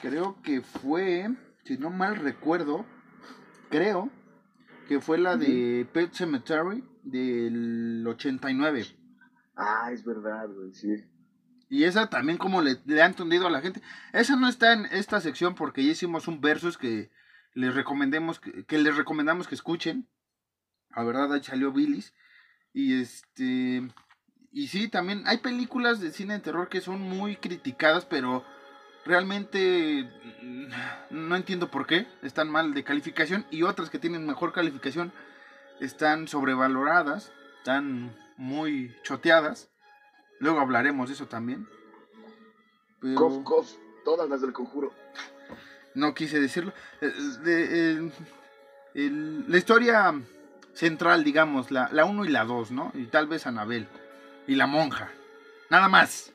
creo 0.01 0.41
que 0.41 0.61
fue, 0.61 1.27
si 1.63 1.77
no 1.77 1.89
mal 1.89 2.15
recuerdo, 2.17 2.85
creo 3.69 4.09
que 4.87 4.99
fue 4.99 5.17
la 5.17 5.35
de 5.37 5.87
Pet 5.91 6.13
Cemetery 6.13 6.83
del 7.03 8.05
89. 8.07 8.85
Ah, 9.55 9.89
es 9.91 10.03
verdad, 10.03 10.47
güey, 10.49 10.73
sí. 10.73 11.03
Y 11.69 11.85
esa 11.85 12.09
también 12.09 12.37
como 12.37 12.61
le, 12.61 12.79
le 12.85 13.01
han 13.01 13.11
entendido 13.11 13.47
a 13.47 13.51
la 13.51 13.61
gente. 13.61 13.81
Esa 14.13 14.35
no 14.35 14.47
está 14.47 14.73
en 14.73 14.85
esta 14.87 15.19
sección 15.21 15.55
porque 15.55 15.83
ya 15.83 15.91
hicimos 15.91 16.27
un 16.27 16.41
versus 16.41 16.77
que 16.77 17.09
les 17.55 17.73
recomendemos 17.73 18.39
que, 18.39 18.77
les 18.77 18.95
recomendamos 18.95 19.47
que 19.47 19.55
escuchen. 19.55 20.07
La 20.95 21.03
verdad 21.03 21.33
ahí 21.33 21.43
salió 21.43 21.71
Billis. 21.71 22.13
Y 22.73 23.01
este 23.01 23.87
y 24.51 24.67
sí, 24.67 24.87
también 24.87 25.23
hay 25.25 25.39
películas 25.39 25.99
de 25.99 26.11
cine 26.11 26.35
de 26.35 26.39
terror 26.39 26.69
que 26.69 26.81
son 26.81 27.01
muy 27.01 27.35
criticadas, 27.37 28.05
pero 28.05 28.45
realmente 29.05 30.09
no 31.09 31.35
entiendo 31.35 31.69
por 31.71 31.85
qué 31.87 32.07
están 32.21 32.49
mal 32.49 32.73
de 32.73 32.83
calificación 32.83 33.45
y 33.51 33.63
otras 33.63 33.89
que 33.89 33.99
tienen 33.99 34.25
mejor 34.25 34.53
calificación 34.53 35.11
están 35.79 36.27
sobrevaloradas, 36.27 37.31
están 37.57 38.15
muy 38.37 38.95
choteadas. 39.03 39.69
Luego 40.39 40.59
hablaremos 40.59 41.09
de 41.09 41.15
eso 41.15 41.27
también. 41.27 41.67
Pero 43.01 43.15
Cof, 43.15 43.43
cof, 43.43 43.71
todas 44.03 44.29
las 44.29 44.41
del 44.41 44.53
conjuro. 44.53 44.93
no 45.93 46.13
quise 46.13 46.39
decirlo. 46.39 46.73
Eh, 47.01 47.11
de- 47.43 47.91
el- 47.91 48.11
el- 48.93 49.51
la 49.51 49.57
historia 49.57 50.13
central, 50.73 51.23
digamos, 51.23 51.71
la 51.71 52.05
1 52.05 52.25
y 52.25 52.29
la 52.29 52.43
2, 52.45 52.71
¿no? 52.71 52.91
Y 52.95 53.05
tal 53.05 53.27
vez 53.27 53.47
Anabel. 53.47 53.87
Y 54.47 54.55
la 54.55 54.67
monja. 54.67 55.09
Nada 55.69 55.87
más. 55.87 56.31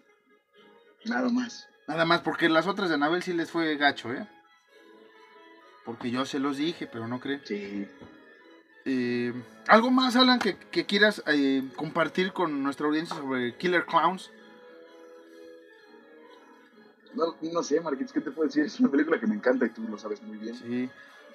Nada 1.04 1.28
más. 1.28 1.68
Nada 1.86 2.04
más, 2.04 2.20
porque 2.20 2.48
las 2.48 2.66
otras 2.66 2.88
de 2.88 2.94
Anabel 2.94 3.22
sí 3.22 3.32
les 3.32 3.50
fue 3.50 3.76
gacho, 3.76 4.12
¿eh? 4.12 4.26
Porque 5.84 6.10
yo 6.10 6.24
se 6.24 6.38
los 6.38 6.56
dije, 6.56 6.86
pero 6.86 7.08
no 7.08 7.20
creen. 7.20 7.40
Sí. 7.44 7.86
Eh, 8.84 9.32
¿Algo 9.68 9.90
más, 9.90 10.16
Alan, 10.16 10.38
que, 10.38 10.56
que 10.56 10.86
quieras 10.86 11.22
eh, 11.26 11.62
compartir 11.76 12.32
con 12.32 12.62
nuestra 12.62 12.86
audiencia 12.86 13.16
sobre 13.16 13.56
Killer 13.56 13.84
Clowns? 13.86 14.30
No, 17.14 17.36
no 17.52 17.62
sé, 17.62 17.80
Marquitos, 17.80 18.12
¿qué 18.12 18.20
te 18.20 18.30
puedo 18.30 18.46
decir? 18.46 18.64
Es 18.64 18.78
una 18.80 18.90
película 18.90 19.18
que 19.18 19.26
me 19.26 19.34
encanta 19.34 19.66
y 19.66 19.70
tú 19.70 19.82
lo 19.82 19.98
sabes 19.98 20.22
muy 20.22 20.38
bien. 20.38 20.54
Sí, 20.54 20.88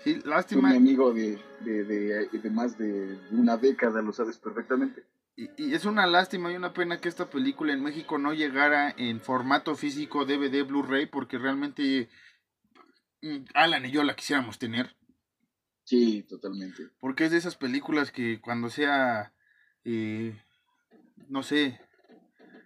sí, 0.03 0.21
Tú, 0.21 0.29
lástima. 0.29 0.69
mi 0.69 0.77
amigo 0.77 1.13
de, 1.13 1.37
de, 1.61 1.83
de, 1.83 2.27
de 2.31 2.49
más 2.49 2.77
de 2.77 3.17
una 3.31 3.57
década, 3.57 4.01
lo 4.01 4.13
sabes 4.13 4.37
perfectamente. 4.37 5.03
Y, 5.35 5.49
y 5.57 5.73
es 5.73 5.83
una 5.83 6.07
lástima 6.07 6.49
y 6.51 6.55
una 6.55 6.73
pena 6.73 7.01
que 7.01 7.09
esta 7.09 7.29
película 7.29 7.73
en 7.73 7.83
México 7.83 8.17
no 8.17 8.33
llegara 8.33 8.93
en 8.97 9.19
formato 9.19 9.75
físico 9.75 10.23
DVD 10.25 10.65
Blu-ray 10.65 11.07
porque 11.07 11.37
realmente 11.37 12.07
mm, 13.21 13.39
Alan 13.53 13.85
y 13.85 13.91
yo 13.91 14.03
la 14.03 14.15
quisiéramos 14.15 14.57
tener. 14.57 14.95
Sí, 15.85 16.23
totalmente. 16.23 16.89
Porque 16.99 17.25
es 17.25 17.31
de 17.31 17.37
esas 17.37 17.55
películas 17.55 18.11
que 18.11 18.41
cuando 18.41 18.69
sea, 18.69 19.31
eh, 19.83 20.35
no 21.29 21.43
sé, 21.43 21.79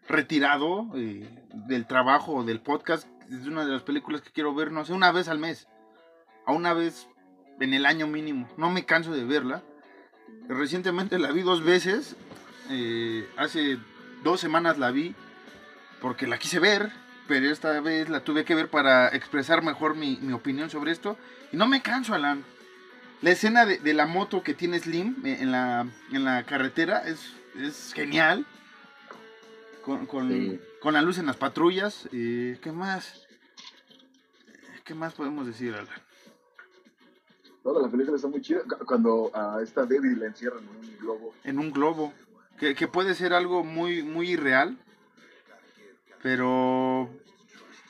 retirado 0.07 0.89
eh, 0.95 1.30
del 1.67 1.86
trabajo 1.86 2.34
o 2.34 2.43
del 2.43 2.61
podcast, 2.61 3.07
es 3.30 3.45
una 3.45 3.65
de 3.65 3.74
las 3.74 3.84
películas 3.84 4.22
que 4.22 4.32
quiero 4.32 4.55
ver, 4.55 4.72
no 4.72 4.86
sé, 4.86 4.93
una 4.93 5.11
vez 5.11 5.28
al 5.28 5.38
mes. 5.38 5.67
A 6.45 6.53
una 6.53 6.74
vez 6.74 7.07
en 7.59 7.74
el 7.74 7.86
año 7.86 8.07
mínimo. 8.07 8.47
No 8.57 8.72
me 8.72 8.86
canso 8.86 9.11
de 9.11 9.26
verla. 9.26 9.63
Recientemente 10.47 11.20
la 11.20 11.32
vi 11.32 11.41
dos 11.41 11.63
veces. 11.63 12.15
eh, 12.72 13.28
hace 13.38 13.78
dos 14.24 14.39
semanas 14.39 14.78
la 14.78 14.91
vi 14.91 15.15
porque 16.01 16.28
la 16.28 16.38
quise 16.38 16.59
ver, 16.59 16.91
pero 17.28 17.49
esta 17.49 17.80
vez 17.82 18.09
la 18.09 18.24
tuve 18.24 18.45
que 18.45 18.55
ver 18.55 18.70
para 18.70 19.09
expresar 19.09 19.63
mejor 19.63 19.95
mi, 19.95 20.17
mi 20.22 20.34
opinión 20.34 20.70
sobre 20.70 20.91
esto. 20.91 21.17
Y 21.51 21.57
no 21.57 21.67
me 21.67 21.82
canso, 21.82 22.13
Alan. 22.13 22.43
La 23.22 23.32
escena 23.32 23.65
de, 23.65 23.80
de 23.80 23.93
la 23.93 24.05
moto 24.05 24.43
que 24.43 24.53
tiene 24.53 24.80
Slim 24.80 25.26
eh, 25.26 25.38
en 25.41 25.51
la, 25.51 25.86
en 26.11 26.24
la 26.24 26.45
carretera 26.45 26.99
es, 26.99 27.34
es 27.59 27.93
genial. 27.93 28.45
Con, 29.84 30.05
con, 30.05 30.30
Sí. 30.30 30.59
con 30.82 30.93
la 30.93 31.01
luz 31.01 31.17
en 31.17 31.26
las 31.26 31.36
patrullas. 31.38 32.07
eh, 32.13 32.57
¿Qué 32.61 32.72
más? 32.72 33.26
¿Qué 34.86 34.93
más 34.93 35.13
podemos 35.13 35.45
decir, 35.47 35.74
Alan? 35.74 35.88
Toda 37.63 37.82
la 37.82 37.89
película 37.91 38.15
está 38.15 38.28
muy 38.28 38.41
chida. 38.41 38.61
Cu- 38.63 38.86
Cuando 38.86 39.32
a 39.34 39.61
esta 39.61 39.86
Debbie 39.86 40.15
la 40.15 40.28
encierran 40.28 40.63
en 40.63 40.70
un 40.89 40.97
globo. 40.97 41.34
En 41.43 41.59
un 41.59 41.72
globo. 41.72 42.13
Que, 42.57 42.76
que 42.76 42.88
puede 42.88 43.15
ser 43.15 43.34
algo 43.34 43.63
muy, 43.63 44.03
muy 44.03 44.32
irreal. 44.32 44.78
Pero... 46.22 47.03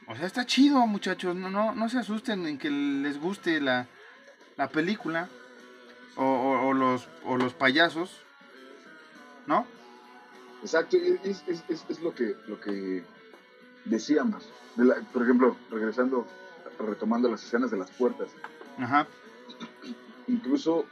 O 0.08 0.16
sea, 0.16 0.26
está 0.26 0.46
chido, 0.46 0.86
muchachos. 0.88 1.36
No, 1.36 1.50
no, 1.50 1.74
no 1.76 1.90
se 1.90 2.00
asusten 2.00 2.46
en 2.48 2.58
que 2.58 2.70
les 2.70 3.20
guste 3.20 3.62
la, 3.62 3.88
la 4.60 4.68
película. 4.68 5.30
O, 6.18 6.24
o- 6.26 6.68
o 6.68 6.74
los, 6.74 7.08
o 7.24 7.38
los 7.38 7.54
payasos. 7.54 8.12
¿No? 9.48 9.66
Exacto, 10.62 10.98
es, 10.98 11.42
es, 11.48 11.64
es, 11.70 11.86
es 11.88 12.02
lo 12.02 12.14
que 12.14 12.36
lo 12.48 12.60
que 12.60 13.04
decíamos. 13.86 14.48
De 14.76 14.84
la- 14.84 14.96
por 15.14 15.24
ejemplo, 15.24 15.56
regresando, 15.72 16.28
retomando 16.78 17.32
las 17.32 17.42
escenas 17.44 17.72
de 17.72 17.78
las 17.78 17.90
puertas. 17.92 18.28
Ajá. 18.78 19.08
Incluso, 20.28 20.86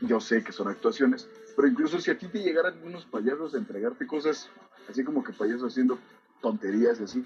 yo 0.00 0.18
sé 0.20 0.42
que 0.42 0.52
son 0.52 0.68
actuaciones, 0.68 1.28
pero 1.54 1.68
incluso 1.68 2.00
si 2.00 2.10
a 2.10 2.18
ti 2.18 2.28
te 2.28 2.38
llegaran 2.42 2.82
unos 2.82 3.04
payasos 3.04 3.54
a 3.54 3.58
entregarte 3.58 4.06
cosas, 4.06 4.48
así 4.88 5.04
como 5.04 5.22
que 5.22 5.32
payasos 5.34 5.70
haciendo 5.70 5.98
tonterías 6.40 6.98
y 7.00 7.04
así, 7.04 7.24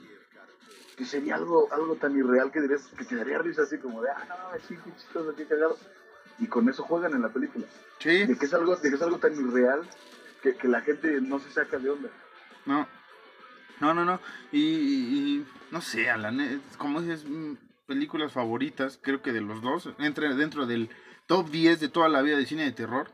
que 0.96 1.04
sería 1.04 1.34
algo, 1.36 1.68
algo 1.72 1.96
tan 1.96 2.16
irreal 2.16 2.50
que 2.50 2.60
dirías, 2.60 2.86
que 2.96 3.04
te 3.04 3.16
daría 3.16 3.38
risa 3.38 3.62
así 3.62 3.78
como 3.78 4.02
de, 4.02 4.08
ah, 4.10 4.24
no, 4.28 4.58
sí, 4.66 4.76
qué 4.82 4.90
chistoso, 4.96 5.34
qué 5.36 5.46
cagado. 5.46 5.76
Y 6.38 6.46
con 6.46 6.68
eso 6.68 6.82
juegan 6.82 7.12
en 7.14 7.22
la 7.22 7.28
película. 7.30 7.66
Sí. 7.98 8.26
De 8.26 8.36
que 8.36 8.46
es 8.46 8.54
algo, 8.54 8.76
de 8.76 8.88
que 8.88 8.96
es 8.96 9.02
algo 9.02 9.18
tan 9.18 9.34
irreal 9.34 9.82
que, 10.42 10.54
que 10.56 10.68
la 10.68 10.80
gente 10.82 11.20
no 11.20 11.38
se 11.38 11.50
saca 11.50 11.78
de 11.78 11.90
onda. 11.90 12.08
No. 12.64 12.86
No, 13.80 13.92
no, 13.94 14.04
no. 14.04 14.20
Y, 14.52 14.60
y- 14.60 15.46
no 15.70 15.80
sé, 15.82 16.08
Alan, 16.10 16.40
eh, 16.40 16.60
como 16.78 17.02
dices, 17.02 17.24
mm, 17.28 17.54
películas 17.86 18.32
favoritas, 18.32 18.98
creo 19.02 19.20
que 19.22 19.32
de 19.32 19.40
los 19.42 19.60
dos, 19.62 19.90
entra 19.98 20.32
dentro 20.34 20.64
del 20.66 20.88
top 21.26 21.50
10 21.50 21.80
de 21.80 21.88
toda 21.88 22.08
la 22.08 22.22
vida 22.22 22.36
de 22.38 22.46
cine 22.46 22.64
de 22.64 22.72
terror, 22.72 23.08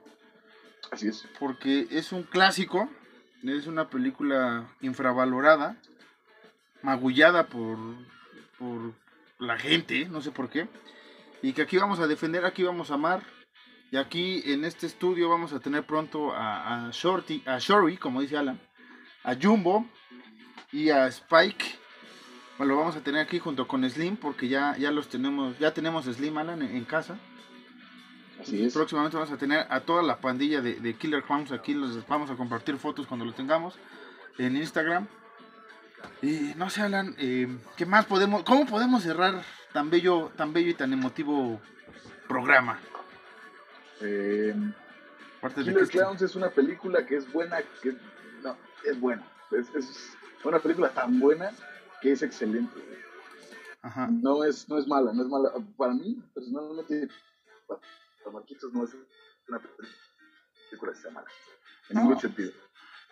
Así 0.90 1.08
es. 1.08 1.26
porque 1.40 1.88
es 1.90 2.12
un 2.12 2.22
clásico, 2.24 2.88
es 3.42 3.66
una 3.66 3.88
película 3.88 4.68
infravalorada, 4.80 5.76
magullada 6.82 7.46
por, 7.46 7.78
por 8.58 8.92
la 9.38 9.58
gente, 9.58 10.08
no 10.08 10.20
sé 10.20 10.30
por 10.30 10.48
qué, 10.48 10.68
y 11.42 11.52
que 11.52 11.62
aquí 11.62 11.76
vamos 11.76 12.00
a 12.00 12.06
defender, 12.06 12.44
aquí 12.44 12.62
vamos 12.62 12.90
a 12.90 12.94
amar, 12.94 13.22
y 13.90 13.96
aquí 13.96 14.42
en 14.46 14.64
este 14.64 14.86
estudio 14.86 15.28
vamos 15.28 15.52
a 15.52 15.60
tener 15.60 15.84
pronto 15.84 16.32
a, 16.32 16.86
a 16.86 16.90
Shorty, 16.92 17.42
a 17.46 17.58
Shory, 17.58 17.96
como 17.96 18.20
dice 18.20 18.36
Alan, 18.36 18.60
a 19.24 19.34
Jumbo 19.34 19.86
y 20.72 20.90
a 20.90 21.06
Spike. 21.08 21.78
Bueno, 22.58 22.74
lo 22.74 22.78
vamos 22.80 22.96
a 22.96 23.02
tener 23.02 23.20
aquí 23.20 23.38
junto 23.38 23.66
con 23.66 23.88
Slim 23.88 24.16
porque 24.16 24.48
ya, 24.48 24.76
ya 24.78 24.90
los 24.90 25.08
tenemos, 25.08 25.58
ya 25.58 25.74
tenemos 25.74 26.04
Slim 26.06 26.38
Alan 26.38 26.62
en, 26.62 26.76
en 26.76 26.84
casa. 26.84 27.18
Así 28.40 28.64
es. 28.64 28.72
Próximamente 28.72 29.16
vamos 29.16 29.32
a 29.32 29.36
tener 29.36 29.66
a 29.68 29.80
toda 29.80 30.02
la 30.02 30.18
pandilla 30.20 30.60
de, 30.60 30.80
de 30.80 30.94
Killer 30.94 31.22
Clowns 31.22 31.52
aquí, 31.52 31.74
los 31.74 32.06
vamos 32.06 32.30
a 32.30 32.36
compartir 32.36 32.76
fotos 32.76 33.06
cuando 33.06 33.24
lo 33.24 33.32
tengamos 33.34 33.78
en 34.38 34.56
Instagram. 34.56 35.06
Y 36.20 36.54
no 36.56 36.70
sé, 36.70 36.82
Alan, 36.82 37.14
eh, 37.18 37.48
¿qué 37.76 37.86
más 37.86 38.06
podemos, 38.06 38.42
cómo 38.44 38.66
podemos 38.66 39.02
cerrar 39.02 39.42
tan 39.72 39.90
bello, 39.90 40.30
tan 40.36 40.52
bello 40.52 40.70
y 40.70 40.74
tan 40.74 40.92
emotivo 40.92 41.60
programa? 42.28 42.78
Eh, 44.00 44.54
Killer 45.56 45.88
Clowns 45.88 46.22
es 46.22 46.36
una 46.36 46.50
película 46.50 47.04
que 47.06 47.16
es 47.16 47.32
buena, 47.32 47.58
que 47.82 47.96
no, 48.42 48.56
es 48.84 49.00
buena. 49.00 49.24
Es, 49.50 49.74
es 49.74 50.16
una 50.44 50.58
película 50.60 50.90
tan 50.90 51.18
buena 51.18 51.50
que 52.00 52.12
es 52.12 52.22
excelente. 52.22 52.80
Ajá. 53.82 54.08
No 54.10 54.44
es, 54.44 54.68
no 54.68 54.78
es 54.78 54.86
mala, 54.86 55.12
no 55.12 55.22
es 55.22 55.28
mala. 55.28 55.50
Para 55.76 55.94
mí, 55.94 56.22
personalmente, 56.34 57.08
para 57.66 57.80
para 58.22 58.34
Marquitos 58.34 58.72
no 58.72 58.84
es 58.84 58.90
una 59.48 59.58
película 59.58 60.92
que 60.92 60.98
sea 60.98 61.10
mala. 61.10 61.26
En 61.88 61.96
No. 61.96 62.02
ningún 62.02 62.20
sentido. 62.20 62.52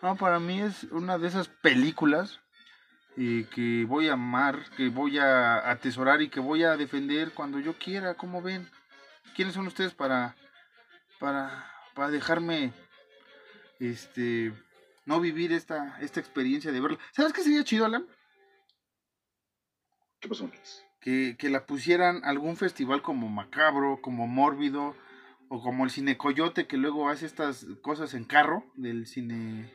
No, 0.03 0.17
para 0.17 0.39
mí 0.39 0.61
es 0.61 0.85
una 0.85 1.19
de 1.19 1.27
esas 1.29 1.49
películas 1.49 2.41
eh, 3.23 3.47
que 3.55 3.85
voy 3.85 4.09
a 4.09 4.15
amar, 4.15 4.65
que 4.79 4.89
voy 4.89 5.19
a 5.19 5.71
atesorar 5.71 6.23
y 6.23 6.31
que 6.31 6.41
voy 6.41 6.63
a 6.63 6.79
defender 6.79 7.33
cuando 7.35 7.59
yo 7.59 7.75
quiera, 7.79 8.15
como 8.15 8.41
ven. 8.41 8.67
¿quiénes 9.35 9.55
son 9.55 9.67
ustedes 9.67 9.95
para, 9.95 10.37
para, 11.19 11.71
para 11.95 12.11
dejarme, 12.11 12.73
este, 13.79 14.53
no 15.05 15.21
vivir 15.21 15.53
esta, 15.53 15.99
esta 16.01 16.21
experiencia 16.21 16.73
de 16.73 16.81
verla? 16.81 16.99
¿Sabes 17.13 17.33
qué 17.33 17.43
sería 17.43 17.65
chido, 17.65 17.85
Alan? 17.85 18.07
¿Qué 20.21 20.29
pasó? 20.29 20.51
Que, 21.01 21.37
que 21.39 21.51
la 21.51 21.67
pusieran 21.67 22.25
algún 22.25 22.57
festival 22.57 23.03
como 23.03 23.29
Macabro, 23.29 24.01
como 24.03 24.27
Mórbido, 24.27 24.97
o 25.49 25.63
como 25.63 25.85
el 25.85 25.91
Cine 25.91 26.17
Coyote, 26.17 26.67
que 26.67 26.77
luego 26.77 27.09
hace 27.09 27.27
estas 27.27 27.67
cosas 27.83 28.15
en 28.15 28.25
carro 28.25 28.65
del 28.77 29.07
cine, 29.07 29.73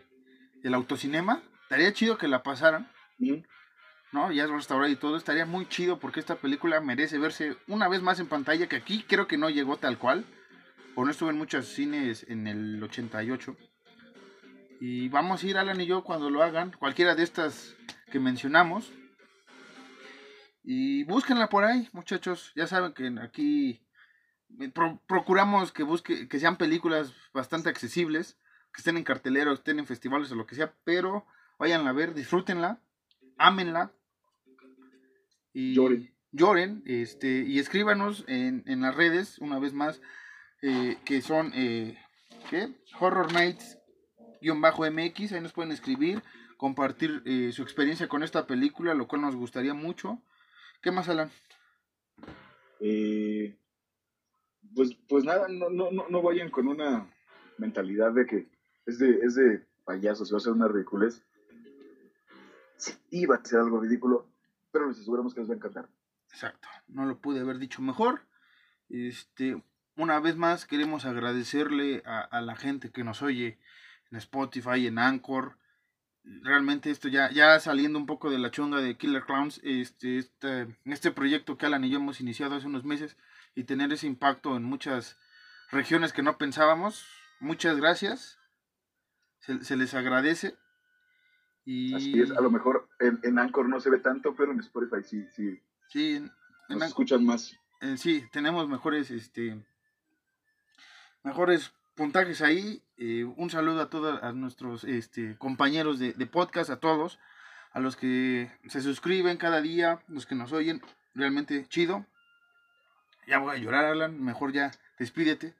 del 0.62 0.74
autocinema. 0.74 1.44
Estaría 1.64 1.92
chido 1.94 2.18
que 2.18 2.28
la 2.28 2.44
pasaran. 2.44 2.90
¿No? 3.18 4.32
Ya 4.32 4.44
es 4.44 4.50
restaurado 4.50 4.92
y 4.92 4.96
todo, 4.96 5.18
estaría 5.18 5.46
muy 5.46 5.68
chido 5.68 6.00
porque 6.00 6.20
esta 6.20 6.36
película 6.36 6.80
merece 6.82 7.18
verse 7.18 7.58
una 7.68 7.88
vez 7.88 8.02
más 8.02 8.20
en 8.20 8.28
pantalla, 8.28 8.68
que 8.68 8.78
aquí 8.78 9.04
creo 9.08 9.28
que 9.28 9.38
no 9.38 9.50
llegó 9.50 9.78
tal 9.78 9.98
cual, 9.98 10.26
o 10.96 11.04
no 11.04 11.12
estuve 11.12 11.32
en 11.32 11.38
muchos 11.38 11.68
cines 11.68 12.26
en 12.30 12.48
el 12.48 12.82
88. 12.82 13.56
Y 14.80 15.10
vamos 15.10 15.44
a 15.44 15.48
ir 15.48 15.58
Alan 15.58 15.80
y 15.82 15.86
yo 15.86 16.04
cuando 16.04 16.30
lo 16.30 16.44
hagan, 16.44 16.72
cualquiera 16.72 17.16
de 17.16 17.24
estas 17.24 17.76
que 18.12 18.20
mencionamos. 18.20 18.92
Y 20.64 21.04
búsquenla 21.04 21.48
por 21.48 21.64
ahí, 21.64 21.90
muchachos. 21.94 22.52
Ya 22.56 22.68
saben 22.68 22.94
que 22.94 23.14
aquí 23.22 23.86
eh, 24.60 24.72
procuramos 25.08 25.72
que 25.72 25.84
busque 25.84 26.28
que 26.28 26.40
sean 26.40 26.58
películas 26.58 27.14
bastante 27.34 27.70
accesibles, 27.70 28.40
que 28.74 28.80
estén 28.80 28.98
en 28.98 29.04
cartelero, 29.04 29.54
estén 29.54 29.80
en 29.80 29.86
festivales 29.86 30.32
o 30.32 30.36
lo 30.36 30.46
que 30.46 30.56
sea, 30.56 30.74
pero 30.84 31.26
vayan 31.58 31.88
a 31.88 31.94
ver, 31.94 32.14
disfrútenla, 32.14 32.82
ámenla 33.38 33.92
y 35.54 35.74
lloren, 35.74 36.14
lloren 36.32 36.84
este, 36.86 37.44
y 37.48 37.60
escríbanos 37.60 38.26
en, 38.28 38.64
en 38.68 38.82
las 38.82 38.96
redes, 38.96 39.40
una 39.40 39.60
vez 39.60 39.74
más, 39.74 40.02
eh, 40.62 40.98
que 41.06 41.22
son, 41.22 41.52
eh, 41.54 41.98
¿qué? 42.50 42.70
Horror 43.00 43.32
Nights 43.34 43.78
bajo 44.62 44.90
MX, 44.90 45.34
ahí 45.34 45.42
nos 45.42 45.54
pueden 45.54 45.72
escribir, 45.72 46.22
compartir 46.58 47.22
eh, 47.26 47.52
su 47.52 47.64
experiencia 47.64 48.08
con 48.08 48.24
esta 48.24 48.46
película, 48.46 48.94
lo 48.94 49.08
cual 49.08 49.22
nos 49.22 49.36
gustaría 49.36 49.74
mucho. 49.74 50.22
¿Qué 50.82 50.92
más, 50.92 51.10
Alan? 51.10 51.32
Pues, 54.76 54.96
pues 55.08 55.24
nada, 55.24 55.48
no, 55.48 55.70
no, 55.70 55.90
no, 55.92 56.22
vayan 56.22 56.50
con 56.50 56.68
una 56.68 57.10
mentalidad 57.58 58.12
de 58.12 58.26
que 58.26 58.48
es 58.86 59.00
de, 59.00 59.20
es 59.24 59.36
de 59.36 59.66
payasos, 59.86 60.34
va 60.34 60.38
a 60.38 60.42
ser 60.42 60.54
una 60.54 60.68
ridiculez. 60.68 61.24
Sí, 62.78 63.26
a 63.32 63.46
ser 63.46 63.60
algo 63.60 63.80
ridículo, 63.80 64.30
pero 64.72 64.88
les 64.88 65.00
aseguramos 65.00 65.34
que 65.34 65.42
les 65.42 65.50
va 65.50 65.54
a 65.54 65.58
encantar. 65.58 65.90
Exacto, 66.30 66.68
no 66.88 67.06
lo 67.06 67.20
pude 67.20 67.40
haber 67.40 67.60
dicho 67.60 67.82
mejor. 67.82 68.22
Este, 68.90 69.64
una 69.96 70.20
vez 70.20 70.36
más 70.36 70.66
queremos 70.66 71.06
agradecerle 71.06 72.04
a, 72.06 72.42
la 72.42 72.56
gente 72.56 72.92
que 72.92 73.04
nos 73.04 73.22
oye 73.22 73.58
en 74.12 74.18
Spotify, 74.18 74.88
en 74.88 75.00
Anchor. 75.00 75.58
Realmente 76.24 76.90
esto 76.92 77.08
ya, 77.08 77.32
ya 77.32 77.60
saliendo 77.60 78.00
un 78.00 78.06
poco 78.06 78.30
de 78.30 78.40
la 78.40 78.52
chonga 78.52 78.80
de 78.80 78.98
Killer 78.98 79.24
Clowns, 79.24 79.62
este, 79.64 80.18
este, 80.18 80.76
este 80.86 81.12
proyecto 81.12 81.58
que 81.58 81.68
Alan 81.68 81.84
y 81.84 81.90
yo 81.90 82.00
hemos 82.00 82.20
iniciado 82.20 82.56
hace 82.56 82.68
unos 82.68 82.84
meses 82.84 83.16
y 83.54 83.64
tener 83.64 83.94
ese 83.94 84.08
impacto 84.08 84.58
en 84.58 84.64
muchas 84.64 85.18
regiones 85.72 86.14
que 86.14 86.24
no 86.24 86.38
pensábamos. 86.38 87.06
Muchas 87.40 87.78
gracias. 87.78 88.40
Se, 89.40 89.78
les 89.78 89.94
agradece. 89.94 90.58
Y... 91.66 91.94
Así 91.96 92.22
es, 92.22 92.32
a 92.32 92.42
lo 92.42 92.52
mejor 92.52 92.88
en, 93.00 93.20
en, 93.24 93.40
Anchor 93.40 93.68
no 93.68 93.80
se 93.80 93.90
ve 93.90 94.00
tanto, 94.00 94.36
pero 94.36 94.52
en 94.52 94.60
Spotify 94.60 95.04
sí, 95.04 95.26
sí. 95.36 95.60
Sí, 95.90 96.16
en, 96.16 96.32
nos 96.70 96.84
escuchan 96.84 97.26
más. 97.26 97.60
Eh, 97.82 97.98
sí, 97.98 98.24
tenemos 98.32 98.70
mejores, 98.70 99.10
este, 99.12 99.60
mejores 101.24 101.74
puntajes 101.96 102.42
ahí. 102.42 102.84
Eh, 102.98 103.24
un 103.24 103.50
saludo 103.50 103.82
a 103.82 103.90
todos 103.90 104.22
a 104.22 104.32
nuestros 104.32 104.84
este, 104.84 105.38
compañeros 105.38 106.00
de, 106.00 106.14
de, 106.14 106.26
podcast, 106.28 106.70
a 106.70 106.80
todos, 106.80 107.20
a 107.72 107.80
los 107.80 107.96
que 107.96 108.52
se 108.68 108.82
suscriben 108.82 109.38
cada 109.38 109.62
día, 109.62 110.04
los 110.08 110.26
que 110.26 110.36
nos 110.36 110.52
oyen. 110.54 110.82
Realmente 111.16 111.66
chido. 111.70 112.06
Ya 113.28 113.40
voy 113.40 113.56
a 113.56 113.60
llorar, 113.60 113.86
Alan. 113.86 114.24
Mejor 114.24 114.52
ya 114.54 114.72
despídete. 115.00 115.56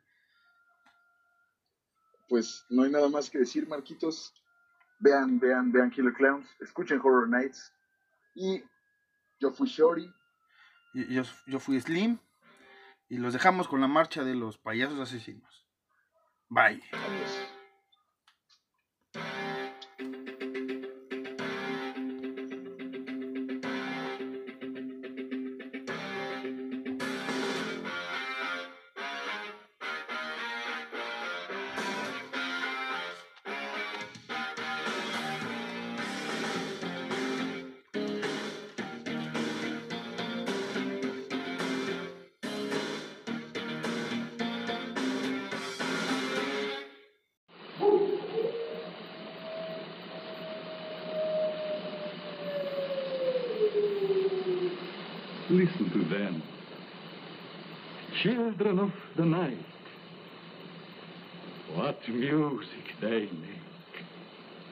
Pues 2.30 2.66
no 2.70 2.84
hay 2.84 2.92
nada 2.92 3.10
más 3.10 3.30
que 3.30 3.40
decir, 3.40 3.68
Marquitos. 3.68 4.34
Vean, 5.00 5.40
vean, 5.40 5.72
vean 5.72 5.90
Killer 5.92 6.14
Clowns. 6.14 6.48
Escuchen 6.60 7.00
Horror 7.00 7.28
Nights. 7.28 7.74
Y 8.36 8.64
yo 9.40 9.52
fui 9.52 9.68
Shorty. 9.68 10.10
Y 10.94 11.14
yo, 11.14 11.24
yo 11.48 11.60
fui 11.60 11.80
Slim. 11.80 12.20
Y 13.08 13.18
los 13.18 13.34
dejamos 13.34 13.68
con 13.68 13.82
la 13.82 13.88
marcha 13.88 14.24
de 14.24 14.36
los 14.36 14.58
payasos 14.58 15.00
asesinos. 15.00 15.68
Bye. 16.50 16.82
Adiós. 16.92 17.45